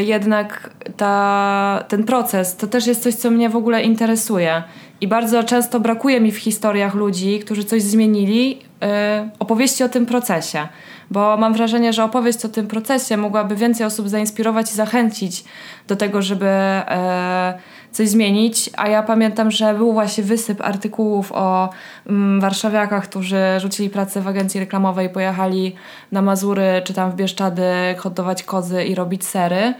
jednak 0.00 0.70
ta, 0.96 1.84
ten 1.88 2.04
proces 2.04 2.56
to 2.56 2.66
też 2.66 2.86
jest 2.86 3.02
coś, 3.02 3.14
co 3.14 3.30
mnie 3.30 3.48
w 3.48 3.56
ogóle 3.56 3.82
interesuje. 3.82 4.62
I 5.00 5.08
bardzo 5.08 5.44
często 5.44 5.80
brakuje 5.80 6.20
mi 6.20 6.32
w 6.32 6.38
historiach 6.38 6.94
ludzi, 6.94 7.38
którzy 7.38 7.64
coś 7.64 7.82
zmienili, 7.82 8.58
e, 8.82 9.30
opowieści 9.38 9.84
o 9.84 9.88
tym 9.88 10.06
procesie. 10.06 10.68
Bo 11.10 11.36
mam 11.36 11.54
wrażenie, 11.54 11.92
że 11.92 12.04
opowieść 12.04 12.44
o 12.44 12.48
tym 12.48 12.66
procesie 12.66 13.16
mogłaby 13.16 13.56
więcej 13.56 13.86
osób 13.86 14.08
zainspirować 14.08 14.70
i 14.70 14.74
zachęcić 14.74 15.44
do 15.88 15.96
tego, 15.96 16.22
żeby 16.22 16.46
e, 16.46 17.58
coś 17.92 18.08
zmienić, 18.08 18.70
a 18.76 18.88
ja 18.88 19.02
pamiętam, 19.02 19.50
że 19.50 19.74
był 19.74 19.92
właśnie 19.92 20.24
wysyp 20.24 20.60
artykułów 20.60 21.32
o 21.32 21.68
mm, 22.06 22.40
warszawiakach, 22.40 23.04
którzy 23.08 23.40
rzucili 23.58 23.90
pracę 23.90 24.20
w 24.20 24.28
agencji 24.28 24.60
reklamowej 24.60 25.08
pojechali 25.08 25.74
na 26.12 26.22
Mazury 26.22 26.82
czy 26.84 26.94
tam 26.94 27.10
w 27.10 27.14
Bieszczady 27.14 27.64
hodować 27.98 28.42
kozy 28.42 28.84
i 28.84 28.94
robić 28.94 29.24
sery. 29.24 29.74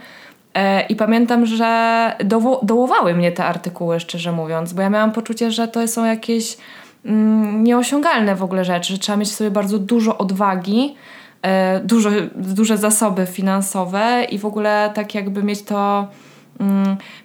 E, 0.53 0.85
I 0.85 0.95
pamiętam, 0.95 1.45
że 1.45 2.15
dołowały 2.63 3.13
mnie 3.13 3.31
te 3.31 3.45
artykuły, 3.45 3.99
szczerze 3.99 4.31
mówiąc, 4.31 4.73
bo 4.73 4.81
ja 4.81 4.89
miałam 4.89 5.11
poczucie, 5.11 5.51
że 5.51 5.67
to 5.67 5.87
są 5.87 6.05
jakieś 6.05 6.57
mm, 7.05 7.63
nieosiągalne 7.63 8.35
w 8.35 8.43
ogóle 8.43 8.65
rzeczy, 8.65 8.93
że 8.93 8.99
trzeba 8.99 9.17
mieć 9.17 9.31
sobie 9.31 9.51
bardzo 9.51 9.79
dużo 9.79 10.17
odwagi, 10.17 10.95
e, 11.41 11.79
dużo, 11.79 12.09
duże 12.35 12.77
zasoby 12.77 13.25
finansowe 13.25 14.23
i 14.29 14.37
w 14.37 14.45
ogóle 14.45 14.91
tak 14.93 15.15
jakby 15.15 15.43
mieć 15.43 15.63
to 15.63 16.07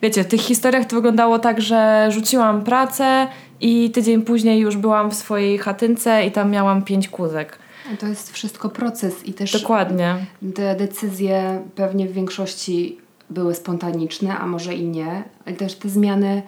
wiecie, 0.03 0.25
w 0.25 0.27
tych 0.27 0.41
historiach 0.41 0.87
to 0.87 0.97
wyglądało 0.97 1.39
tak, 1.39 1.61
że 1.61 2.09
rzuciłam 2.11 2.65
pracę 2.65 3.27
i 3.61 3.91
tydzień 3.91 4.23
później 4.23 4.61
już 4.61 4.77
byłam 4.77 5.11
w 5.11 5.15
swojej 5.15 5.59
chatynce 5.59 6.27
i 6.27 6.31
tam 6.31 6.51
miałam 6.51 6.83
pięć 6.83 7.09
kózek. 7.09 7.59
To 7.99 8.07
jest 8.07 8.33
wszystko 8.33 8.69
proces 8.69 9.25
i 9.25 9.33
też 9.33 9.53
Dokładnie. 9.53 10.27
te 10.55 10.77
decyzje 10.77 11.63
pewnie 11.75 12.09
w 12.09 12.13
większości 12.13 12.99
były 13.31 13.55
spontaniczne, 13.55 14.39
a 14.39 14.47
może 14.47 14.75
i 14.75 14.85
nie, 14.85 15.25
ale 15.47 15.57
też 15.57 15.75
te 15.75 15.89
zmiany 15.89 16.43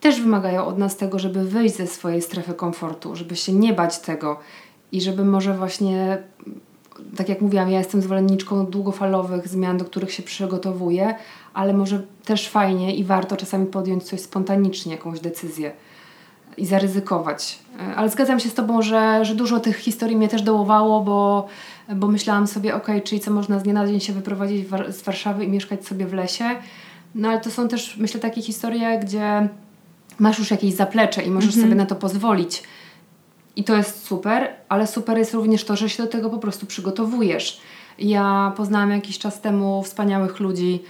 też 0.00 0.20
wymagają 0.20 0.66
od 0.66 0.78
nas 0.78 0.96
tego, 0.96 1.18
żeby 1.18 1.44
wyjść 1.44 1.76
ze 1.76 1.86
swojej 1.86 2.22
strefy 2.22 2.54
komfortu, 2.54 3.16
żeby 3.16 3.36
się 3.36 3.52
nie 3.52 3.72
bać 3.72 3.98
tego 3.98 4.38
i 4.92 5.00
żeby 5.00 5.24
może 5.24 5.54
właśnie, 5.54 6.18
tak 7.16 7.28
jak 7.28 7.40
mówiłam, 7.40 7.70
ja 7.70 7.78
jestem 7.78 8.02
zwolenniczką 8.02 8.66
długofalowych 8.66 9.48
zmian, 9.48 9.78
do 9.78 9.84
których 9.84 10.12
się 10.12 10.22
przygotowuję, 10.22 11.14
ale 11.54 11.74
może 11.74 12.02
też 12.24 12.48
fajnie 12.48 12.96
i 12.96 13.04
warto 13.04 13.36
czasami 13.36 13.66
podjąć 13.66 14.02
coś 14.02 14.20
spontanicznie, 14.20 14.92
jakąś 14.92 15.20
decyzję 15.20 15.72
i 16.56 16.66
zaryzykować. 16.66 17.58
E, 17.80 17.96
ale 17.96 18.08
zgadzam 18.08 18.40
się 18.40 18.48
z 18.48 18.54
Tobą, 18.54 18.82
że, 18.82 19.24
że 19.24 19.34
dużo 19.34 19.60
tych 19.60 19.76
historii 19.76 20.16
mnie 20.16 20.28
też 20.28 20.42
dołowało, 20.42 21.00
bo, 21.00 21.46
bo 21.96 22.08
myślałam 22.08 22.46
sobie, 22.46 22.74
ok, 22.74 22.86
czyli 23.04 23.20
co 23.20 23.30
można 23.30 23.58
z 23.58 23.62
dnia 23.62 23.72
na 23.72 23.86
dzień 23.86 24.00
się 24.00 24.12
wyprowadzić 24.12 24.66
z 24.88 25.02
Warszawy 25.02 25.44
i 25.44 25.48
mieszkać 25.48 25.86
sobie 25.86 26.06
w 26.06 26.12
lesie. 26.12 26.44
No 27.14 27.28
ale 27.28 27.40
to 27.40 27.50
są 27.50 27.68
też, 27.68 27.96
myślę, 27.96 28.20
takie 28.20 28.42
historie, 28.42 28.98
gdzie 28.98 29.48
masz 30.18 30.38
już 30.38 30.50
jakieś 30.50 30.74
zaplecze 30.74 31.22
i 31.22 31.30
możesz 31.30 31.54
mhm. 31.54 31.66
sobie 31.66 31.74
na 31.74 31.86
to 31.86 31.94
pozwolić. 31.94 32.62
I 33.56 33.64
to 33.64 33.76
jest 33.76 34.04
super, 34.06 34.48
ale 34.68 34.86
super 34.86 35.18
jest 35.18 35.34
również 35.34 35.64
to, 35.64 35.76
że 35.76 35.88
się 35.88 36.02
do 36.02 36.08
tego 36.08 36.30
po 36.30 36.38
prostu 36.38 36.66
przygotowujesz. 36.66 37.60
Ja 37.98 38.52
poznałam 38.56 38.90
jakiś 38.90 39.18
czas 39.18 39.40
temu 39.40 39.82
wspaniałych 39.82 40.40
ludzi, 40.40 40.82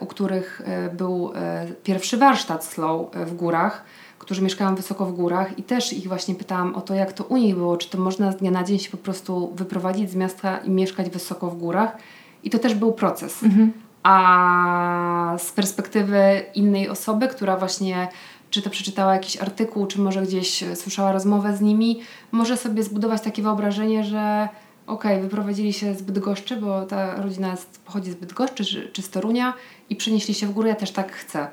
u 0.00 0.06
których 0.06 0.62
e, 0.64 0.90
był 0.90 1.32
e, 1.34 1.66
pierwszy 1.84 2.16
warsztat 2.16 2.64
slow 2.64 3.10
w 3.14 3.34
górach, 3.34 3.84
którzy 4.18 4.42
mieszkają 4.42 4.74
wysoko 4.74 5.06
w 5.06 5.12
górach 5.12 5.58
i 5.58 5.62
też 5.62 5.92
ich 5.92 6.08
właśnie 6.08 6.34
pytałam 6.34 6.74
o 6.74 6.80
to, 6.80 6.94
jak 6.94 7.12
to 7.12 7.24
u 7.24 7.36
nich 7.36 7.54
było, 7.54 7.76
czy 7.76 7.90
to 7.90 7.98
można 7.98 8.32
z 8.32 8.36
dnia 8.36 8.50
na 8.50 8.64
dzień 8.64 8.78
się 8.78 8.90
po 8.90 8.96
prostu 8.96 9.52
wyprowadzić 9.54 10.10
z 10.10 10.14
miasta 10.14 10.58
i 10.58 10.70
mieszkać 10.70 11.10
wysoko 11.10 11.50
w 11.50 11.58
górach. 11.58 11.96
I 12.44 12.50
to 12.50 12.58
też 12.58 12.74
był 12.74 12.92
proces. 12.92 13.42
Mhm. 13.42 13.72
A 14.02 15.34
z 15.38 15.52
perspektywy 15.52 16.42
innej 16.54 16.88
osoby, 16.88 17.28
która 17.28 17.56
właśnie 17.56 18.08
czy 18.50 18.62
to 18.62 18.70
przeczytała 18.70 19.14
jakiś 19.14 19.36
artykuł, 19.36 19.86
czy 19.86 20.00
może 20.00 20.22
gdzieś 20.22 20.64
słyszała 20.74 21.12
rozmowę 21.12 21.56
z 21.56 21.60
nimi, 21.60 22.00
może 22.32 22.56
sobie 22.56 22.82
zbudować 22.82 23.22
takie 23.22 23.42
wyobrażenie, 23.42 24.04
że 24.04 24.48
okej, 24.86 25.12
okay, 25.12 25.22
wyprowadzili 25.22 25.72
się 25.72 25.94
z 25.94 26.02
Bydgoszczy, 26.02 26.56
bo 26.56 26.86
ta 26.86 27.22
rodzina 27.22 27.56
pochodzi 27.84 28.10
z 28.10 28.14
Bydgoszczy 28.14 28.64
czy, 28.64 28.90
czy 28.92 29.02
z 29.02 29.10
Torunia 29.10 29.54
i 29.90 29.96
przenieśli 29.96 30.34
się 30.34 30.46
w 30.46 30.52
górę, 30.52 30.68
ja 30.68 30.74
też 30.74 30.90
tak 30.90 31.12
chcę. 31.12 31.48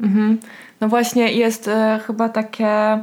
Mhm. 0.00 0.38
No 0.80 0.88
właśnie 0.88 1.32
jest 1.32 1.68
e, 1.68 2.00
chyba 2.06 2.28
takie... 2.28 2.98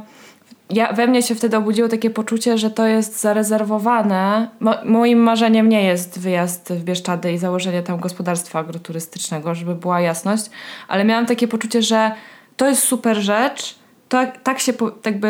Ja, 0.70 0.92
we 0.92 1.06
mnie 1.06 1.22
się 1.22 1.34
wtedy 1.34 1.56
obudziło 1.56 1.88
takie 1.88 2.10
poczucie, 2.10 2.58
że 2.58 2.70
to 2.70 2.86
jest 2.86 3.20
zarezerwowane. 3.20 4.48
Mo, 4.60 4.74
moim 4.84 5.18
marzeniem 5.18 5.68
nie 5.68 5.82
jest 5.82 6.18
wyjazd 6.18 6.72
w 6.72 6.84
Bieszczady 6.84 7.32
i 7.32 7.38
założenie 7.38 7.82
tam 7.82 8.00
gospodarstwa 8.00 8.58
agroturystycznego, 8.58 9.54
żeby 9.54 9.74
była 9.74 10.00
jasność, 10.00 10.50
ale 10.88 11.04
miałam 11.04 11.26
takie 11.26 11.48
poczucie, 11.48 11.82
że 11.82 12.12
to 12.56 12.68
jest 12.68 12.82
super 12.82 13.16
rzecz, 13.16 13.74
tak, 14.08 14.42
tak 14.42 14.58
się 14.58 14.72
jakby, 15.04 15.28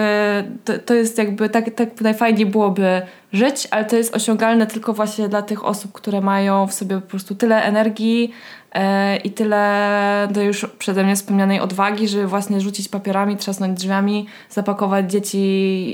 to, 0.65 0.79
to 0.79 0.95
jest 0.95 1.19
jakby, 1.19 1.49
tak, 1.49 1.71
tak 1.71 2.01
najfajniej 2.01 2.47
byłoby 2.47 3.03
żyć, 3.33 3.69
ale 3.71 3.85
to 3.85 3.97
jest 3.97 4.15
osiągalne 4.17 4.67
tylko 4.67 4.93
właśnie 4.93 5.29
dla 5.29 5.43
tych 5.43 5.65
osób, 5.65 5.93
które 5.93 6.21
mają 6.21 6.67
w 6.67 6.75
sobie 6.75 7.01
po 7.01 7.07
prostu 7.07 7.35
tyle 7.35 7.63
energii 7.63 8.33
e, 8.73 9.17
i 9.17 9.31
tyle 9.31 10.29
do 10.31 10.43
już 10.43 10.67
przeze 10.79 11.05
mnie 11.05 11.17
wspomnianej 11.17 11.61
odwagi, 11.61 12.09
żeby 12.09 12.27
właśnie 12.27 12.61
rzucić 12.61 12.89
papierami, 12.89 13.37
trzasnąć 13.37 13.79
drzwiami, 13.79 14.27
zapakować 14.51 15.13
dzieci 15.13 15.39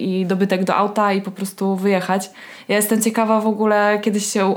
i 0.03 0.27
dobytek 0.27 0.65
do 0.65 0.77
auta 0.77 1.13
i 1.13 1.23
po 1.23 1.31
prostu 1.31 1.77
wyjechać. 1.77 2.31
Ja 2.69 2.77
jestem 2.77 3.03
ciekawa 3.03 3.41
w 3.41 3.47
ogóle, 3.47 3.99
kiedyś 4.03 4.27
się 4.27 4.57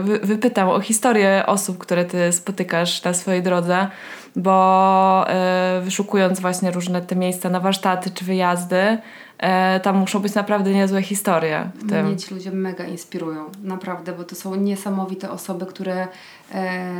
wy, 0.00 0.18
wypytam 0.18 0.68
o 0.68 0.80
historię 0.80 1.42
osób, 1.46 1.78
które 1.78 2.04
ty 2.04 2.32
spotykasz 2.32 3.04
na 3.04 3.14
swojej 3.14 3.42
drodze, 3.42 3.88
bo 4.36 5.24
e, 5.28 5.80
wyszukując 5.84 6.40
właśnie 6.40 6.70
różne 6.70 7.02
te 7.02 7.16
miejsca 7.16 7.50
na 7.50 7.60
warsztaty 7.60 8.10
czy 8.10 8.24
wyjazdy, 8.24 8.98
e, 9.38 9.80
tam 9.80 9.96
muszą 9.96 10.18
być 10.18 10.34
naprawdę 10.34 10.70
niezłe 10.70 11.02
historie. 11.02 11.70
W 11.74 11.88
tym. 11.88 12.06
Mnie 12.06 12.16
ci 12.16 12.34
ludzie 12.34 12.50
mega 12.50 12.84
inspirują, 12.84 13.44
naprawdę, 13.62 14.12
bo 14.12 14.24
to 14.24 14.34
są 14.34 14.54
niesamowite 14.54 15.30
osoby, 15.30 15.66
które 15.66 16.08
e, 16.54 16.90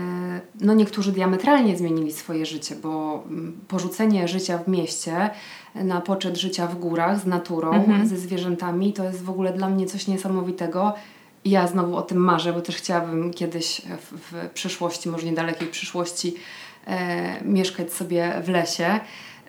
no 0.60 0.74
niektórzy 0.74 1.12
diametralnie 1.12 1.76
zmienili 1.76 2.12
swoje 2.12 2.46
życie, 2.46 2.76
bo 2.82 3.24
mm, 3.26 3.60
porzucenie 3.68 4.28
życia 4.28 4.58
w 4.58 4.68
mieście 4.68 5.30
na 5.74 6.00
poczet 6.00 6.36
życia 6.36 6.66
w 6.66 6.78
górach 6.78 7.20
z 7.20 7.26
naturą, 7.26 7.72
mhm. 7.72 8.08
ze 8.08 8.16
zwierzętami, 8.16 8.92
to 8.92 9.04
jest 9.04 9.22
w 9.22 9.30
ogóle 9.30 9.52
dla 9.52 9.68
mnie 9.68 9.86
coś 9.86 10.06
niesamowitego. 10.06 10.94
I 11.44 11.50
ja 11.50 11.66
znowu 11.66 11.96
o 11.96 12.02
tym 12.02 12.18
marzę, 12.18 12.52
bo 12.52 12.60
też 12.60 12.76
chciałabym 12.76 13.30
kiedyś 13.32 13.82
w, 14.00 14.32
w 14.32 14.50
przyszłości, 14.50 15.08
może 15.08 15.26
niedalekiej 15.26 15.68
przyszłości, 15.68 16.34
mieszkać 17.44 17.92
sobie 17.92 18.32
w 18.44 18.48
lesie. 18.48 19.00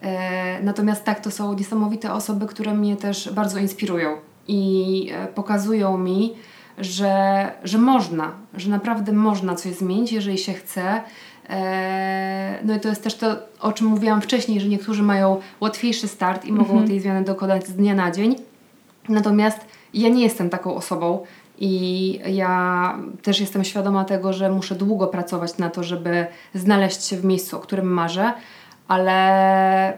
E, 0.03 0.63
natomiast 0.63 1.03
tak, 1.03 1.19
to 1.19 1.31
są 1.31 1.53
niesamowite 1.53 2.13
osoby, 2.13 2.47
które 2.47 2.73
mnie 2.73 2.95
też 2.95 3.33
bardzo 3.33 3.59
inspirują 3.59 4.17
i 4.47 5.11
e, 5.13 5.27
pokazują 5.27 5.97
mi, 5.97 6.33
że, 6.77 7.51
że 7.63 7.77
można, 7.77 8.31
że 8.53 8.69
naprawdę 8.69 9.11
można 9.11 9.55
coś 9.55 9.73
zmienić, 9.73 10.11
jeżeli 10.11 10.37
się 10.37 10.53
chce. 10.53 11.01
E, 11.49 12.59
no 12.63 12.75
i 12.75 12.79
to 12.79 12.89
jest 12.89 13.03
też 13.03 13.15
to, 13.15 13.35
o 13.59 13.71
czym 13.71 13.87
mówiłam 13.87 14.21
wcześniej, 14.21 14.59
że 14.59 14.67
niektórzy 14.67 15.03
mają 15.03 15.41
łatwiejszy 15.61 16.07
start 16.07 16.45
i 16.45 16.51
mogą 16.51 16.69
mhm. 16.69 16.87
tej 16.87 16.99
zmiany 16.99 17.23
dokonać 17.23 17.67
z 17.67 17.73
dnia 17.73 17.95
na 17.95 18.11
dzień. 18.11 18.35
Natomiast 19.09 19.59
ja 19.93 20.09
nie 20.09 20.23
jestem 20.23 20.49
taką 20.49 20.75
osobą 20.75 21.23
i 21.59 22.19
ja 22.27 22.97
też 23.21 23.39
jestem 23.39 23.63
świadoma 23.63 24.05
tego, 24.05 24.33
że 24.33 24.49
muszę 24.49 24.75
długo 24.75 25.07
pracować 25.07 25.57
na 25.57 25.69
to, 25.69 25.83
żeby 25.83 26.25
znaleźć 26.53 27.03
się 27.03 27.17
w 27.17 27.25
miejscu, 27.25 27.57
o 27.57 27.59
którym 27.59 27.93
marzę 27.93 28.33
ale 28.87 29.97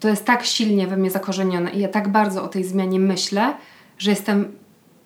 to 0.00 0.08
jest 0.08 0.24
tak 0.24 0.44
silnie 0.44 0.86
we 0.86 0.96
mnie 0.96 1.10
zakorzenione 1.10 1.70
i 1.70 1.80
ja 1.80 1.88
tak 1.88 2.08
bardzo 2.08 2.44
o 2.44 2.48
tej 2.48 2.64
zmianie 2.64 3.00
myślę, 3.00 3.54
że 3.98 4.10
jestem 4.10 4.52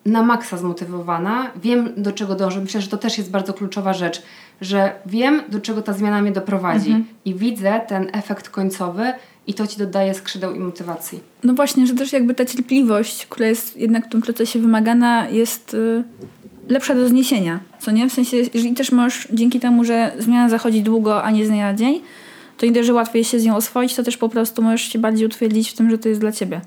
na 0.05 0.23
maksa 0.23 0.57
zmotywowana, 0.57 1.51
wiem 1.55 1.93
do 1.97 2.11
czego 2.11 2.35
dążę. 2.35 2.61
Myślę, 2.61 2.81
że 2.81 2.87
to 2.87 2.97
też 2.97 3.17
jest 3.17 3.31
bardzo 3.31 3.53
kluczowa 3.53 3.93
rzecz, 3.93 4.21
że 4.61 4.91
wiem 5.05 5.41
do 5.49 5.59
czego 5.59 5.81
ta 5.81 5.93
zmiana 5.93 6.21
mnie 6.21 6.31
doprowadzi 6.31 6.89
mhm. 6.89 7.07
i 7.25 7.35
widzę 7.35 7.81
ten 7.87 8.09
efekt 8.13 8.49
końcowy 8.49 9.13
i 9.47 9.53
to 9.53 9.67
ci 9.67 9.77
dodaje 9.77 10.13
skrzydeł 10.13 10.55
i 10.55 10.59
motywacji. 10.59 11.19
No 11.43 11.53
właśnie, 11.53 11.87
że 11.87 11.93
też 11.93 12.13
jakby 12.13 12.33
ta 12.33 12.45
cierpliwość, 12.45 13.25
która 13.25 13.47
jest 13.47 13.77
jednak 13.77 14.05
w 14.05 14.09
tym 14.09 14.21
procesie 14.21 14.59
wymagana, 14.59 15.29
jest 15.29 15.73
y, 15.73 16.03
lepsza 16.69 16.95
do 16.95 17.07
zniesienia. 17.07 17.59
Co 17.79 17.91
nie? 17.91 18.09
W 18.09 18.13
sensie, 18.13 18.37
jeżeli 18.37 18.73
też 18.73 18.91
możesz 18.91 19.27
dzięki 19.33 19.59
temu, 19.59 19.83
że 19.83 20.11
zmiana 20.19 20.49
zachodzi 20.49 20.81
długo, 20.81 21.23
a 21.23 21.31
nie 21.31 21.45
z 21.45 21.49
dnia 21.49 21.71
na 21.71 21.77
dzień, 21.77 22.01
to 22.57 22.65
nie 22.65 22.71
dość, 22.71 22.87
że 22.87 22.93
łatwiej 22.93 23.23
się 23.23 23.39
z 23.39 23.45
nią 23.45 23.55
oswoić, 23.55 23.95
to 23.95 24.03
też 24.03 24.17
po 24.17 24.29
prostu 24.29 24.61
możesz 24.61 24.81
się 24.81 24.99
bardziej 24.99 25.27
utwierdzić 25.27 25.69
w 25.69 25.73
tym, 25.73 25.89
że 25.89 25.97
to 25.97 26.09
jest 26.09 26.21
dla 26.21 26.31
ciebie. 26.31 26.61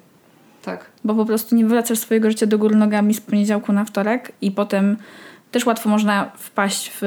Tak. 0.64 0.87
Bo 1.05 1.14
po 1.14 1.24
prostu 1.24 1.57
nie 1.57 1.66
wracasz 1.66 1.99
swojego 1.99 2.31
życia 2.31 2.47
do 2.47 2.59
góry 2.59 2.76
nogami 2.76 3.14
z 3.14 3.20
poniedziałku 3.20 3.72
na 3.72 3.85
wtorek 3.85 4.33
i 4.41 4.51
potem 4.51 4.97
też 5.51 5.66
łatwo 5.66 5.89
można 5.89 6.33
wpaść 6.37 6.93
w 7.01 7.03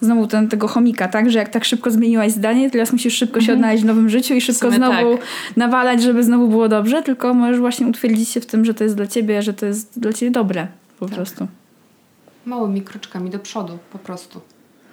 znowu 0.00 0.26
ten, 0.26 0.48
tego 0.48 0.68
chomika, 0.68 1.08
tak? 1.08 1.30
Że 1.30 1.38
jak 1.38 1.48
tak 1.48 1.64
szybko 1.64 1.90
zmieniłaś 1.90 2.32
zdanie, 2.32 2.70
teraz 2.70 2.92
musisz 2.92 3.14
szybko 3.14 3.40
się 3.40 3.52
mhm. 3.52 3.58
odnaleźć 3.58 3.82
w 3.82 3.86
nowym 3.86 4.08
życiu 4.08 4.34
i 4.34 4.40
szybko 4.40 4.70
znowu 4.70 5.16
tak. 5.16 5.26
nawalać, 5.56 6.02
żeby 6.02 6.24
znowu 6.24 6.48
było 6.48 6.68
dobrze, 6.68 7.02
tylko 7.02 7.34
możesz 7.34 7.58
właśnie 7.58 7.86
utwierdzić 7.86 8.28
się 8.28 8.40
w 8.40 8.46
tym, 8.46 8.64
że 8.64 8.74
to 8.74 8.84
jest 8.84 8.96
dla 8.96 9.06
ciebie, 9.06 9.42
że 9.42 9.54
to 9.54 9.66
jest 9.66 10.00
dla 10.00 10.12
ciebie 10.12 10.32
dobre 10.32 10.66
po 10.98 11.06
tak. 11.06 11.14
prostu. 11.14 11.46
Małymi 12.46 12.82
kroczkami 12.82 13.30
do 13.30 13.38
przodu 13.38 13.78
po 13.92 13.98
prostu. 13.98 14.40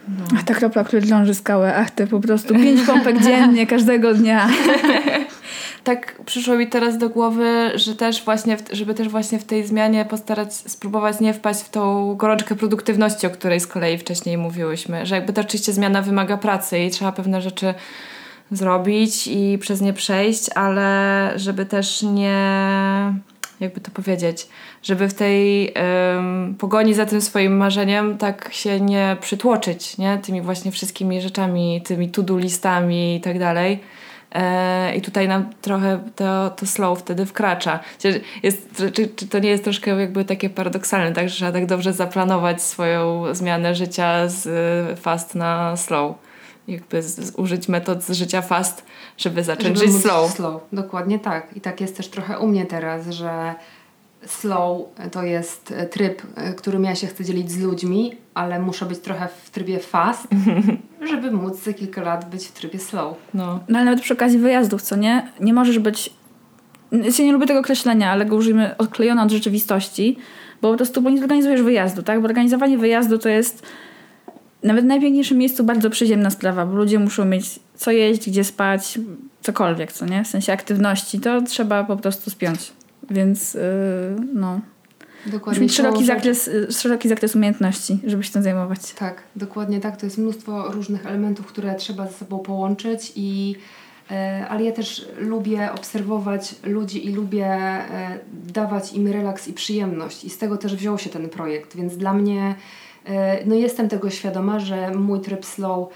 No. 0.07 0.25
Ach, 0.35 0.43
ta 0.43 0.53
kropla, 0.53 0.83
która 0.83 1.01
drąży 1.01 1.33
skałę. 1.33 1.75
Ach, 1.75 1.91
te 1.91 2.07
po 2.07 2.19
prostu 2.19 2.53
pięć 2.53 2.81
pompek 2.81 3.21
dziennie, 3.25 3.67
każdego 3.67 4.13
dnia. 4.13 4.49
tak 5.83 6.21
przyszło 6.25 6.55
mi 6.55 6.67
teraz 6.67 6.97
do 6.97 7.09
głowy, 7.09 7.71
że 7.75 7.95
też 7.95 8.25
właśnie, 8.25 8.57
żeby 8.71 8.93
też 8.93 9.09
właśnie 9.09 9.39
w 9.39 9.43
tej 9.43 9.65
zmianie 9.65 10.05
postarać, 10.05 10.53
spróbować 10.53 11.19
nie 11.19 11.33
wpaść 11.33 11.59
w 11.59 11.69
tą 11.69 12.15
gorączkę 12.15 12.55
produktywności, 12.55 13.27
o 13.27 13.29
której 13.29 13.59
z 13.59 13.67
kolei 13.67 13.97
wcześniej 13.97 14.37
mówiłyśmy. 14.37 15.05
Że 15.05 15.15
jakby 15.15 15.33
to 15.33 15.41
oczywiście 15.41 15.73
zmiana 15.73 16.01
wymaga 16.01 16.37
pracy 16.37 16.79
i 16.79 16.89
trzeba 16.89 17.11
pewne 17.11 17.41
rzeczy 17.41 17.73
zrobić 18.51 19.27
i 19.27 19.57
przez 19.57 19.81
nie 19.81 19.93
przejść, 19.93 20.49
ale 20.55 21.31
żeby 21.35 21.65
też 21.65 22.01
nie 22.01 22.43
jakby 23.59 23.81
to 23.81 23.91
powiedzieć, 23.91 24.47
żeby 24.83 25.09
w 25.09 25.13
tej 25.13 25.73
um, 26.15 26.55
pogoni 26.59 26.93
za 26.93 27.05
tym 27.05 27.21
swoim 27.21 27.57
marzeniem 27.57 28.17
tak 28.17 28.49
się 28.53 28.79
nie 28.79 29.17
przytłoczyć, 29.21 29.97
nie? 29.97 30.17
Tymi 30.17 30.41
właśnie 30.41 30.71
wszystkimi 30.71 31.21
rzeczami, 31.21 31.81
tymi 31.85 32.09
to-do 32.09 32.37
listami 32.37 33.15
i 33.15 33.21
tak 33.21 33.39
dalej. 33.39 33.79
E, 34.33 34.95
I 34.95 35.01
tutaj 35.01 35.27
nam 35.27 35.49
trochę 35.61 35.99
to, 36.15 36.49
to 36.49 36.65
slow 36.65 36.99
wtedy 36.99 37.25
wkracza. 37.25 37.79
Jest, 38.43 38.83
czy, 38.93 39.07
czy 39.07 39.27
to 39.27 39.39
nie 39.39 39.49
jest 39.49 39.63
troszkę 39.63 39.99
jakby 39.99 40.25
takie 40.25 40.49
paradoksalne, 40.49 41.13
tak, 41.13 41.29
że 41.29 41.35
trzeba 41.35 41.51
tak 41.51 41.65
dobrze 41.65 41.93
zaplanować 41.93 42.61
swoją 42.61 43.35
zmianę 43.35 43.75
życia 43.75 44.27
z 44.27 44.99
fast 44.99 45.35
na 45.35 45.77
slow? 45.77 46.15
Jakby 46.67 47.03
z, 47.03 47.19
z 47.19 47.35
użyć 47.35 47.67
metod 47.67 48.03
z 48.03 48.11
życia 48.11 48.41
fast, 48.41 48.85
żeby 49.17 49.43
zacząć 49.43 49.77
żeby 49.77 49.91
żyć 49.91 50.01
slow. 50.01 50.31
slow. 50.31 50.61
Dokładnie 50.73 51.19
tak. 51.19 51.57
I 51.57 51.61
tak 51.61 51.81
jest 51.81 51.97
też 51.97 52.07
trochę 52.07 52.39
u 52.39 52.47
mnie 52.47 52.65
teraz, 52.65 53.09
że 53.09 53.55
slow 54.25 54.81
to 55.11 55.23
jest 55.23 55.73
tryb, 55.91 56.21
którym 56.57 56.83
ja 56.83 56.95
się 56.95 57.07
chcę 57.07 57.25
dzielić 57.25 57.51
z 57.51 57.59
ludźmi, 57.59 58.15
ale 58.33 58.59
muszę 58.59 58.85
być 58.85 58.99
trochę 58.99 59.27
w 59.43 59.49
trybie 59.49 59.79
fast, 59.79 60.27
żeby 61.11 61.31
móc 61.31 61.63
za 61.63 61.73
kilka 61.73 62.01
lat 62.01 62.29
być 62.29 62.47
w 62.47 62.51
trybie 62.51 62.79
slow. 62.79 63.17
No. 63.33 63.59
no 63.69 63.77
ale 63.77 63.85
nawet 63.85 64.01
przy 64.01 64.13
okazji 64.13 64.39
wyjazdów, 64.39 64.81
co 64.81 64.95
nie? 64.95 65.27
Nie 65.39 65.53
możesz 65.53 65.79
być... 65.79 66.13
Ja 66.91 67.25
nie 67.25 67.33
lubię 67.33 67.47
tego 67.47 67.59
określenia, 67.59 68.11
ale 68.11 68.25
go 68.25 68.35
użyjmy 68.35 68.77
odklejone 68.77 69.23
od 69.23 69.31
rzeczywistości, 69.31 70.17
bo 70.61 70.71
po 70.71 70.77
prostu 70.77 71.01
bo 71.01 71.09
nie 71.09 71.19
zorganizujesz 71.19 71.61
wyjazdu, 71.61 72.03
tak? 72.03 72.21
Bo 72.21 72.25
organizowanie 72.25 72.77
wyjazdu 72.77 73.17
to 73.17 73.29
jest 73.29 73.63
nawet 74.63 74.85
w 74.85 74.87
najpiękniejszym 74.87 75.37
miejscu 75.37 75.63
bardzo 75.63 75.89
przyziemna 75.89 76.29
sprawa, 76.29 76.65
bo 76.65 76.75
ludzie 76.75 76.99
muszą 76.99 77.25
mieć 77.25 77.59
co 77.75 77.91
jeść, 77.91 78.29
gdzie 78.29 78.43
spać, 78.43 78.99
cokolwiek, 79.41 79.91
co 79.91 80.05
nie? 80.05 80.23
W 80.23 80.27
sensie 80.27 80.53
aktywności, 80.53 81.19
to 81.19 81.41
trzeba 81.41 81.83
po 81.83 81.97
prostu 81.97 82.29
spiąć. 82.29 82.71
Więc 83.09 83.53
yy, 83.53 83.61
no. 84.33 84.61
Dokładnie. 85.25 85.69
Szeroki 85.69 86.05
zakres, 86.05 86.47
y, 86.47 86.71
szeroki 86.71 87.09
zakres 87.09 87.35
umiejętności, 87.35 87.99
żeby 88.05 88.23
się 88.23 88.31
tym 88.31 88.43
zajmować. 88.43 88.93
Tak, 88.93 89.23
dokładnie 89.35 89.79
tak. 89.79 89.97
To 89.97 90.05
jest 90.05 90.17
mnóstwo 90.17 90.71
różnych 90.71 91.05
elementów, 91.05 91.45
które 91.45 91.75
trzeba 91.75 92.07
ze 92.07 92.13
sobą 92.13 92.39
połączyć 92.39 93.11
i 93.15 93.55
e, 94.11 94.47
ale 94.49 94.63
ja 94.63 94.71
też 94.71 95.07
lubię 95.17 95.71
obserwować 95.71 96.55
ludzi 96.63 97.07
i 97.07 97.11
lubię 97.11 97.45
e, 97.45 98.19
dawać 98.53 98.93
im 98.93 99.07
relaks 99.07 99.47
i 99.47 99.53
przyjemność 99.53 100.23
i 100.23 100.29
z 100.29 100.37
tego 100.37 100.57
też 100.57 100.75
wziął 100.75 100.97
się 100.97 101.09
ten 101.09 101.29
projekt, 101.29 101.75
więc 101.75 101.97
dla 101.97 102.13
mnie 102.13 102.55
e, 103.05 103.45
no 103.45 103.55
jestem 103.55 103.89
tego 103.89 104.09
świadoma, 104.09 104.59
że 104.59 104.91
mój 104.91 105.21
tryb 105.21 105.45
slow 105.45 105.89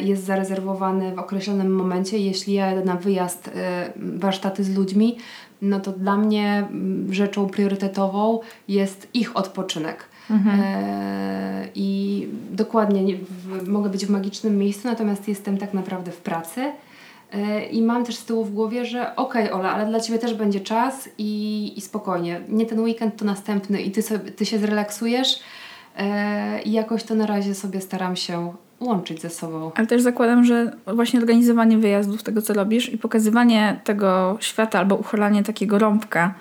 jest 0.00 0.24
zarezerwowany 0.24 1.14
w 1.14 1.18
określonym 1.18 1.74
momencie. 1.74 2.18
Jeśli 2.18 2.54
ja 2.54 2.66
jadę 2.66 2.84
na 2.84 2.96
wyjazd, 2.96 3.50
warsztaty 3.96 4.64
z 4.64 4.76
ludźmi, 4.76 5.16
no 5.62 5.80
to 5.80 5.92
dla 5.92 6.16
mnie 6.16 6.66
mm, 6.70 7.14
rzeczą 7.14 7.46
priorytetową 7.46 8.40
jest 8.68 9.08
ich 9.14 9.36
odpoczynek. 9.36 10.04
Mhm. 10.30 10.60
E, 10.60 11.68
I 11.74 12.28
dokładnie 12.50 13.04
nie, 13.04 13.16
w, 13.16 13.68
mogę 13.68 13.90
być 13.90 14.06
w 14.06 14.10
magicznym 14.10 14.58
miejscu, 14.58 14.88
natomiast 14.88 15.28
jestem 15.28 15.58
tak 15.58 15.74
naprawdę 15.74 16.10
w 16.10 16.16
pracy. 16.16 16.72
E, 17.32 17.64
I 17.64 17.82
mam 17.82 18.04
też 18.04 18.16
z 18.16 18.24
tyłu 18.24 18.44
w 18.44 18.54
głowie, 18.54 18.84
że 18.84 19.16
okej, 19.16 19.44
okay, 19.44 19.54
Ola, 19.54 19.72
ale 19.72 19.86
dla 19.86 20.00
ciebie 20.00 20.18
też 20.18 20.34
będzie 20.34 20.60
czas 20.60 21.08
i, 21.18 21.72
i 21.76 21.80
spokojnie. 21.80 22.40
Nie 22.48 22.66
ten 22.66 22.80
weekend, 22.80 23.16
to 23.16 23.24
następny 23.24 23.82
i 23.82 23.90
ty, 23.90 24.02
sobie, 24.02 24.30
ty 24.30 24.46
się 24.46 24.58
zrelaksujesz. 24.58 25.40
E, 25.96 26.62
I 26.62 26.72
jakoś 26.72 27.04
to 27.04 27.14
na 27.14 27.26
razie 27.26 27.54
sobie 27.54 27.80
staram 27.80 28.16
się 28.16 28.54
łączyć 28.80 29.22
ze 29.22 29.30
sobą. 29.30 29.70
Ale 29.74 29.86
też 29.86 30.02
zakładam, 30.02 30.44
że 30.44 30.72
właśnie 30.86 31.20
organizowanie 31.20 31.78
wyjazdów, 31.78 32.22
tego 32.22 32.42
co 32.42 32.54
robisz 32.54 32.92
i 32.92 32.98
pokazywanie 32.98 33.80
tego 33.84 34.36
świata 34.40 34.78
albo 34.78 34.96
uchylanie 34.96 35.42
takiego 35.42 35.78
rąbka 35.78 36.34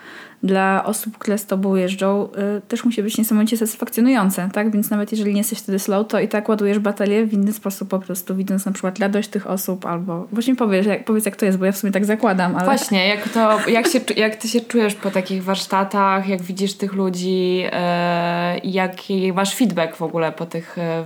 dla 0.44 0.84
osób, 0.86 1.18
które 1.18 1.38
z 1.38 1.46
tobą 1.46 1.76
jeżdżą, 1.76 2.30
y, 2.58 2.62
też 2.62 2.86
musi 2.86 3.04
być 3.04 3.18
niesamowicie 3.18 3.58
satysfakcjonujące, 3.58 4.50
tak? 4.54 4.72
Więc 4.72 4.90
nawet 4.90 5.12
jeżeli 5.12 5.34
nie 5.34 5.38
jesteś 5.38 5.60
wtedy 5.60 5.80
slow, 5.80 6.08
to 6.08 6.20
i 6.20 6.28
tak 6.28 6.50
ładujesz 6.50 6.80
baterię 6.80 7.26
w 7.26 7.34
inny 7.34 7.54
sposób 7.54 7.90
po 7.90 8.00
prostu, 8.00 8.36
widząc 8.36 8.66
na 8.66 8.72
przykład 8.72 9.00
radość 9.00 9.30
tych 9.30 9.48
osób 9.48 9.86
albo... 9.86 10.28
Właśnie 10.32 10.56
powiesz, 10.56 10.86
jak, 10.86 11.06
powiedz 11.06 11.26
jak 11.26 11.36
to 11.36 11.46
jest, 11.46 11.58
bo 11.58 11.66
ja 11.66 11.72
w 11.72 11.78
sumie 11.78 11.94
tak 11.94 12.06
zakładam, 12.06 12.56
ale... 12.56 12.66
Właśnie, 12.66 13.08
jak 13.08 13.30
to, 13.30 13.70
jak, 13.70 13.88
się, 13.88 14.00
jak 14.16 14.36
ty 14.36 14.48
się 14.48 14.62
czujesz 14.62 14.96
po 14.96 15.12
takich 15.12 15.44
warsztatach, 15.44 16.28
jak 16.28 16.42
widzisz 16.42 16.74
tych 16.74 16.94
ludzi 16.94 17.64
e, 17.72 18.58
jaki 18.64 19.34
masz 19.34 19.56
feedback 19.56 19.96
w 19.96 20.02
ogóle 20.02 20.32
po 20.32 20.46
tych 20.46 20.78
e, 20.78 21.06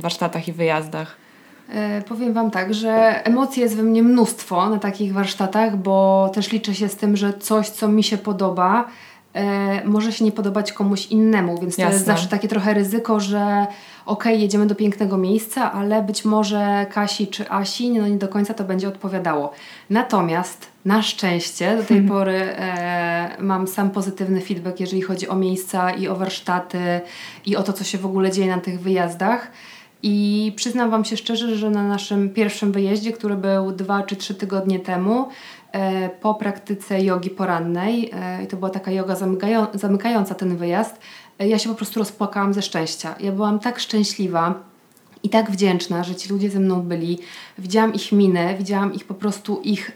warsztatach 0.00 0.48
i 0.48 0.52
wyjazdach? 0.52 1.16
E, 1.70 2.02
powiem 2.02 2.32
Wam 2.32 2.50
tak, 2.50 2.74
że 2.74 3.24
emocji 3.24 3.62
jest 3.62 3.76
we 3.76 3.82
mnie 3.82 4.02
mnóstwo 4.02 4.70
na 4.70 4.78
takich 4.78 5.12
warsztatach, 5.12 5.76
bo 5.76 6.30
też 6.34 6.52
liczę 6.52 6.74
się 6.74 6.88
z 6.88 6.96
tym, 6.96 7.16
że 7.16 7.32
coś, 7.32 7.68
co 7.68 7.88
mi 7.88 8.04
się 8.04 8.18
podoba, 8.18 8.84
e, 9.34 9.84
może 9.84 10.12
się 10.12 10.24
nie 10.24 10.32
podobać 10.32 10.72
komuś 10.72 11.06
innemu, 11.06 11.60
więc 11.60 11.78
Jasne. 11.78 11.84
to 11.84 11.92
jest 11.92 12.06
zawsze 12.06 12.28
takie 12.28 12.48
trochę 12.48 12.74
ryzyko, 12.74 13.20
że 13.20 13.66
okej, 14.06 14.32
okay, 14.32 14.42
jedziemy 14.42 14.66
do 14.66 14.74
pięknego 14.74 15.16
miejsca, 15.16 15.72
ale 15.72 16.02
być 16.02 16.24
może 16.24 16.86
Kasi 16.90 17.26
czy 17.26 17.50
Asi 17.50 17.90
no 17.90 18.08
nie 18.08 18.18
do 18.18 18.28
końca 18.28 18.54
to 18.54 18.64
będzie 18.64 18.88
odpowiadało. 18.88 19.52
Natomiast 19.90 20.66
na 20.84 21.02
szczęście 21.02 21.76
do 21.76 21.82
tej 21.82 21.96
hmm. 21.96 22.08
pory 22.08 22.40
e, 22.42 23.36
mam 23.38 23.68
sam 23.68 23.90
pozytywny 23.90 24.40
feedback, 24.40 24.80
jeżeli 24.80 25.02
chodzi 25.02 25.28
o 25.28 25.36
miejsca 25.36 25.90
i 25.90 26.08
o 26.08 26.16
warsztaty 26.16 27.00
i 27.46 27.56
o 27.56 27.62
to, 27.62 27.72
co 27.72 27.84
się 27.84 27.98
w 27.98 28.06
ogóle 28.06 28.32
dzieje 28.32 28.56
na 28.56 28.60
tych 28.60 28.80
wyjazdach. 28.80 29.50
I 30.02 30.52
przyznam 30.56 30.90
Wam 30.90 31.04
się 31.04 31.16
szczerze, 31.16 31.56
że 31.56 31.70
na 31.70 31.82
naszym 31.82 32.30
pierwszym 32.30 32.72
wyjeździe, 32.72 33.12
który 33.12 33.36
był 33.36 33.72
dwa 33.72 34.02
czy 34.02 34.16
trzy 34.16 34.34
tygodnie 34.34 34.80
temu, 34.80 35.28
e, 35.72 36.08
po 36.08 36.34
praktyce 36.34 37.04
jogi 37.04 37.30
porannej, 37.30 38.10
e, 38.12 38.44
i 38.44 38.46
to 38.46 38.56
była 38.56 38.70
taka 38.70 38.90
yoga 38.90 39.16
zamykająca 39.74 40.34
ten 40.34 40.56
wyjazd, 40.56 40.98
e, 41.38 41.48
ja 41.48 41.58
się 41.58 41.68
po 41.68 41.74
prostu 41.74 41.98
rozpłakałam 41.98 42.54
ze 42.54 42.62
szczęścia. 42.62 43.14
Ja 43.20 43.32
byłam 43.32 43.58
tak 43.58 43.78
szczęśliwa 43.78 44.54
i 45.22 45.28
tak 45.28 45.50
wdzięczna, 45.50 46.04
że 46.04 46.14
ci 46.14 46.28
ludzie 46.28 46.50
ze 46.50 46.60
mną 46.60 46.82
byli. 46.82 47.18
Widziałam 47.58 47.94
ich 47.94 48.12
minę, 48.12 48.54
widziałam 48.58 48.94
ich 48.94 49.04
po 49.04 49.14
prostu 49.14 49.60
ich 49.64 49.92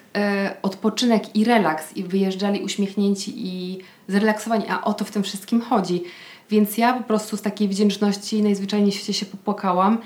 odpoczynek 0.62 1.36
i 1.36 1.44
relaks 1.44 1.96
i 1.96 2.04
wyjeżdżali 2.04 2.62
uśmiechnięci 2.62 3.32
i 3.36 3.78
zrelaksowani, 4.08 4.64
a 4.68 4.84
o 4.84 4.94
to 4.94 5.04
w 5.04 5.10
tym 5.10 5.22
wszystkim 5.22 5.60
chodzi 5.60 6.02
więc 6.50 6.78
ja 6.78 6.92
po 6.92 7.02
prostu 7.02 7.36
z 7.36 7.42
takiej 7.42 7.68
wdzięczności 7.68 8.42
najzwyczajniej 8.42 8.92
w 8.92 8.94
świecie 8.94 9.12
się 9.12 9.26
popłakałam. 9.26 9.98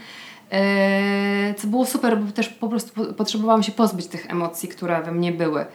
E, 0.52 1.54
co 1.54 1.66
było 1.66 1.86
super, 1.86 2.18
bo 2.18 2.32
też 2.32 2.48
po 2.48 2.68
prostu 2.68 3.14
potrzebowałam 3.14 3.62
się 3.62 3.72
pozbyć 3.72 4.06
tych 4.06 4.30
emocji, 4.30 4.68
które 4.68 5.02
we 5.02 5.12
mnie 5.12 5.32
były. 5.32 5.66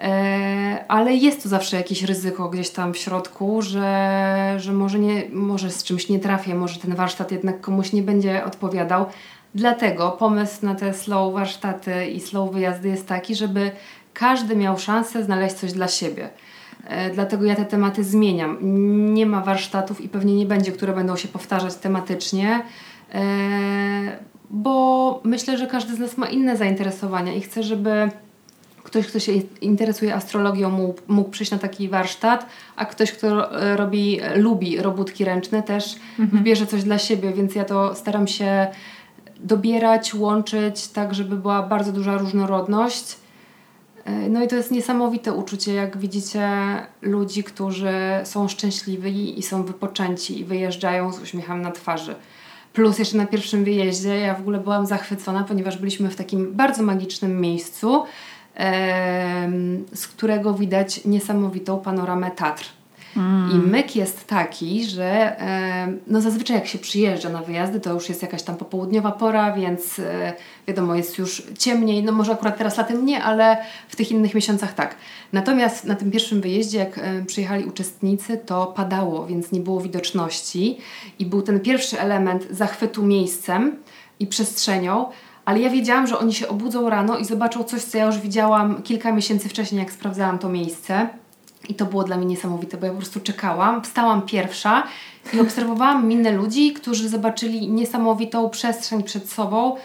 E, 0.00 0.84
ale 0.88 1.14
jest 1.14 1.42
tu 1.42 1.48
zawsze 1.48 1.76
jakieś 1.76 2.02
ryzyko 2.02 2.48
gdzieś 2.48 2.70
tam 2.70 2.94
w 2.94 2.98
środku, 2.98 3.62
że, 3.62 4.54
że 4.58 4.72
może, 4.72 4.98
nie, 4.98 5.22
może 5.32 5.70
z 5.70 5.84
czymś 5.84 6.08
nie 6.08 6.18
trafię, 6.18 6.54
może 6.54 6.80
ten 6.80 6.94
warsztat 6.94 7.32
jednak 7.32 7.60
komuś 7.60 7.92
nie 7.92 8.02
będzie 8.02 8.44
odpowiadał. 8.44 9.06
Dlatego 9.54 10.10
pomysł 10.10 10.66
na 10.66 10.74
te 10.74 10.94
slow 10.94 11.34
warsztaty 11.34 12.06
i 12.06 12.20
slow 12.20 12.52
wyjazdy 12.52 12.88
jest 12.88 13.06
taki, 13.06 13.34
żeby 13.34 13.70
każdy 14.14 14.56
miał 14.56 14.78
szansę 14.78 15.24
znaleźć 15.24 15.54
coś 15.54 15.72
dla 15.72 15.88
siebie. 15.88 16.30
E, 16.86 17.10
dlatego 17.10 17.44
ja 17.44 17.54
te 17.54 17.64
tematy 17.64 18.04
zmieniam. 18.04 18.58
Nie 19.14 19.26
ma 19.26 19.40
warsztatów 19.40 20.00
i 20.00 20.08
pewnie 20.08 20.36
nie 20.36 20.46
będzie, 20.46 20.72
które 20.72 20.92
będą 20.92 21.16
się 21.16 21.28
powtarzać 21.28 21.74
tematycznie, 21.74 22.62
e, 23.14 23.22
bo 24.50 25.20
myślę, 25.24 25.58
że 25.58 25.66
każdy 25.66 25.94
z 25.94 25.98
nas 25.98 26.18
ma 26.18 26.26
inne 26.26 26.56
zainteresowania 26.56 27.34
i 27.34 27.40
chcę, 27.40 27.62
żeby 27.62 28.10
ktoś, 28.82 29.06
kto 29.06 29.18
się 29.18 29.32
interesuje 29.60 30.14
astrologią, 30.14 30.70
mógł, 30.70 31.00
mógł 31.08 31.30
przyjść 31.30 31.52
na 31.52 31.58
taki 31.58 31.88
warsztat, 31.88 32.46
a 32.76 32.84
ktoś, 32.84 33.12
kto 33.12 33.60
e, 33.60 33.76
robi, 33.76 34.20
lubi 34.36 34.76
robótki 34.76 35.24
ręczne, 35.24 35.62
też 35.62 35.96
mhm. 36.18 36.38
wybierze 36.38 36.66
coś 36.66 36.82
dla 36.82 36.98
siebie, 36.98 37.32
więc 37.32 37.54
ja 37.54 37.64
to 37.64 37.94
staram 37.94 38.26
się 38.26 38.66
dobierać, 39.40 40.14
łączyć, 40.14 40.88
tak 40.88 41.14
żeby 41.14 41.36
była 41.36 41.62
bardzo 41.62 41.92
duża 41.92 42.18
różnorodność. 42.18 43.21
E, 44.04 44.28
no 44.28 44.44
i 44.44 44.48
to 44.48 44.56
jest 44.56 44.70
niesamowite 44.70 45.32
uczucie, 45.32 45.74
jak 45.74 45.96
widzicie 45.96 46.48
ludzi, 47.02 47.44
którzy 47.44 47.92
są 48.24 48.48
szczęśliwi 48.48 49.38
i 49.38 49.42
są 49.42 49.64
wypoczęci 49.64 50.40
i 50.40 50.44
wyjeżdżają 50.44 51.12
z 51.12 51.20
uśmiechem 51.20 51.62
na 51.62 51.70
twarzy. 51.70 52.14
Plus 52.72 52.98
jeszcze 52.98 53.16
na 53.16 53.26
pierwszym 53.26 53.64
wyjeździe 53.64 54.18
ja 54.18 54.34
w 54.34 54.40
ogóle 54.40 54.60
byłam 54.60 54.86
zachwycona, 54.86 55.44
ponieważ 55.44 55.78
byliśmy 55.78 56.10
w 56.10 56.16
takim 56.16 56.54
bardzo 56.54 56.82
magicznym 56.82 57.40
miejscu, 57.40 58.04
z 59.94 60.06
którego 60.06 60.54
widać 60.54 61.04
niesamowitą 61.04 61.80
panoramę 61.80 62.30
Tatr. 62.30 62.81
I 63.54 63.54
myk 63.54 63.96
jest 63.96 64.26
taki, 64.26 64.84
że 64.84 65.36
no 66.06 66.20
zazwyczaj 66.20 66.56
jak 66.56 66.66
się 66.66 66.78
przyjeżdża 66.78 67.28
na 67.28 67.42
wyjazdy, 67.42 67.80
to 67.80 67.92
już 67.92 68.08
jest 68.08 68.22
jakaś 68.22 68.42
tam 68.42 68.56
popołudniowa 68.56 69.12
pora, 69.12 69.52
więc 69.52 69.98
e, 69.98 70.32
wiadomo, 70.68 70.94
jest 70.94 71.18
już 71.18 71.42
ciemniej. 71.58 72.02
No 72.02 72.12
może 72.12 72.32
akurat 72.32 72.58
teraz 72.58 72.76
latem 72.76 73.06
nie, 73.06 73.22
ale 73.22 73.56
w 73.88 73.96
tych 73.96 74.10
innych 74.10 74.34
miesiącach 74.34 74.74
tak. 74.74 74.96
Natomiast 75.32 75.84
na 75.84 75.94
tym 75.94 76.10
pierwszym 76.10 76.40
wyjeździe, 76.40 76.78
jak 76.78 77.00
przyjechali 77.26 77.64
uczestnicy, 77.64 78.40
to 78.46 78.66
padało, 78.66 79.26
więc 79.26 79.52
nie 79.52 79.60
było 79.60 79.80
widoczności. 79.80 80.78
I 81.18 81.26
był 81.26 81.42
ten 81.42 81.60
pierwszy 81.60 82.00
element 82.00 82.46
zachwytu 82.50 83.02
miejscem 83.02 83.76
i 84.20 84.26
przestrzenią, 84.26 85.06
ale 85.44 85.60
ja 85.60 85.70
wiedziałam, 85.70 86.06
że 86.06 86.18
oni 86.18 86.34
się 86.34 86.48
obudzą 86.48 86.90
rano 86.90 87.18
i 87.18 87.24
zobaczą 87.24 87.64
coś, 87.64 87.82
co 87.82 87.98
ja 87.98 88.06
już 88.06 88.18
widziałam 88.18 88.82
kilka 88.82 89.12
miesięcy 89.12 89.48
wcześniej, 89.48 89.78
jak 89.78 89.92
sprawdzałam 89.92 90.38
to 90.38 90.48
miejsce. 90.48 91.08
I 91.68 91.74
to 91.74 91.86
było 91.86 92.04
dla 92.04 92.16
mnie 92.16 92.26
niesamowite, 92.26 92.76
bo 92.76 92.86
ja 92.86 92.92
po 92.92 92.98
prostu 92.98 93.20
czekałam, 93.20 93.82
wstałam 93.82 94.22
pierwsza 94.22 94.82
i 95.34 95.40
obserwowałam 95.40 96.08
minę 96.08 96.32
ludzi, 96.32 96.72
którzy 96.72 97.08
zobaczyli 97.08 97.68
niesamowitą 97.68 98.50
przestrzeń 98.50 99.02
przed 99.02 99.30
sobą, 99.30 99.76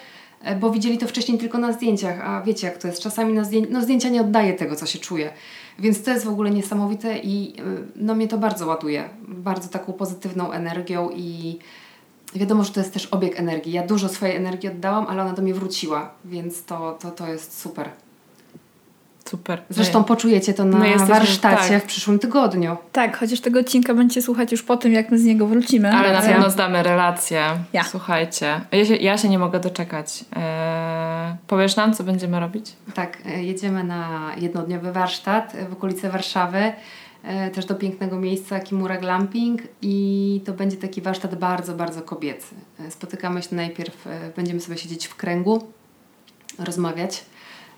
e, 0.43 0.55
bo 0.55 0.71
widzieli 0.71 0.97
to 0.97 1.07
wcześniej 1.07 1.37
tylko 1.37 1.57
na 1.57 1.73
zdjęciach, 1.73 2.21
a 2.21 2.41
wiecie 2.41 2.67
jak 2.67 2.77
to 2.77 2.87
jest, 2.87 3.01
czasami 3.01 3.33
na 3.33 3.43
zdjęcia, 3.43 3.69
no 3.71 3.81
zdjęcia 3.81 4.09
nie 4.09 4.21
oddaje 4.21 4.53
tego, 4.53 4.75
co 4.75 4.85
się 4.85 4.99
czuje. 4.99 5.29
Więc 5.79 6.03
to 6.03 6.11
jest 6.11 6.25
w 6.25 6.29
ogóle 6.29 6.51
niesamowite 6.51 7.17
i 7.17 7.53
e, 7.59 7.63
no 7.95 8.15
mnie 8.15 8.27
to 8.27 8.37
bardzo 8.37 8.67
ładuje, 8.67 9.09
bardzo 9.27 9.69
taką 9.69 9.93
pozytywną 9.93 10.51
energią 10.51 11.09
i 11.15 11.59
wiadomo, 12.35 12.63
że 12.63 12.71
to 12.71 12.79
jest 12.79 12.93
też 12.93 13.05
obieg 13.05 13.39
energii. 13.39 13.73
Ja 13.73 13.87
dużo 13.87 14.09
swojej 14.09 14.35
energii 14.35 14.69
oddałam, 14.69 15.05
ale 15.07 15.21
ona 15.21 15.33
do 15.33 15.41
mnie 15.41 15.53
wróciła, 15.53 16.13
więc 16.25 16.63
to, 16.63 16.97
to, 17.01 17.11
to 17.11 17.27
jest 17.27 17.59
super. 17.59 17.89
Super. 19.29 19.61
Zresztą 19.69 20.03
poczujecie 20.03 20.53
to 20.53 20.65
na 20.65 20.77
no 20.77 21.05
warsztacie 21.05 21.69
tak. 21.69 21.83
w 21.83 21.85
przyszłym 21.85 22.19
tygodniu. 22.19 22.77
Tak, 22.91 23.17
chociaż 23.17 23.41
tego 23.41 23.59
odcinka 23.59 23.93
będziecie 23.93 24.21
słuchać 24.21 24.51
już 24.51 24.63
po 24.63 24.77
tym, 24.77 24.93
jak 24.93 25.11
my 25.11 25.19
z 25.19 25.23
niego 25.23 25.47
wrócimy. 25.47 25.91
Ale 25.91 26.13
na 26.13 26.21
pewno 26.21 26.49
zdamy 26.49 26.83
relację. 26.83 27.43
Ja. 27.73 27.83
Słuchajcie. 27.83 28.61
Ja 28.71 28.85
się, 28.85 28.95
ja 28.95 29.17
się 29.17 29.29
nie 29.29 29.39
mogę 29.39 29.59
doczekać. 29.59 30.25
Eee, 30.35 31.35
powiesz 31.47 31.75
nam, 31.75 31.93
co 31.93 32.03
będziemy 32.03 32.39
robić? 32.39 32.73
Tak, 32.93 33.17
e, 33.25 33.43
jedziemy 33.43 33.83
na 33.83 34.31
jednodniowy 34.37 34.91
warsztat 34.91 35.53
w 35.69 35.73
okolice 35.73 36.09
Warszawy. 36.09 36.71
E, 37.23 37.49
też 37.49 37.65
do 37.65 37.75
pięknego 37.75 38.19
miejsca 38.19 38.59
Kimura 38.59 38.97
Glamping 38.97 39.61
i 39.81 40.41
to 40.45 40.53
będzie 40.53 40.77
taki 40.77 41.01
warsztat 41.01 41.35
bardzo, 41.35 41.73
bardzo 41.73 42.01
kobiecy. 42.01 42.55
E, 42.79 42.91
spotykamy 42.91 43.41
się 43.41 43.55
najpierw, 43.55 44.05
będziemy 44.35 44.59
sobie 44.59 44.77
siedzieć 44.77 45.07
w 45.07 45.15
kręgu, 45.15 45.67
rozmawiać 46.59 47.25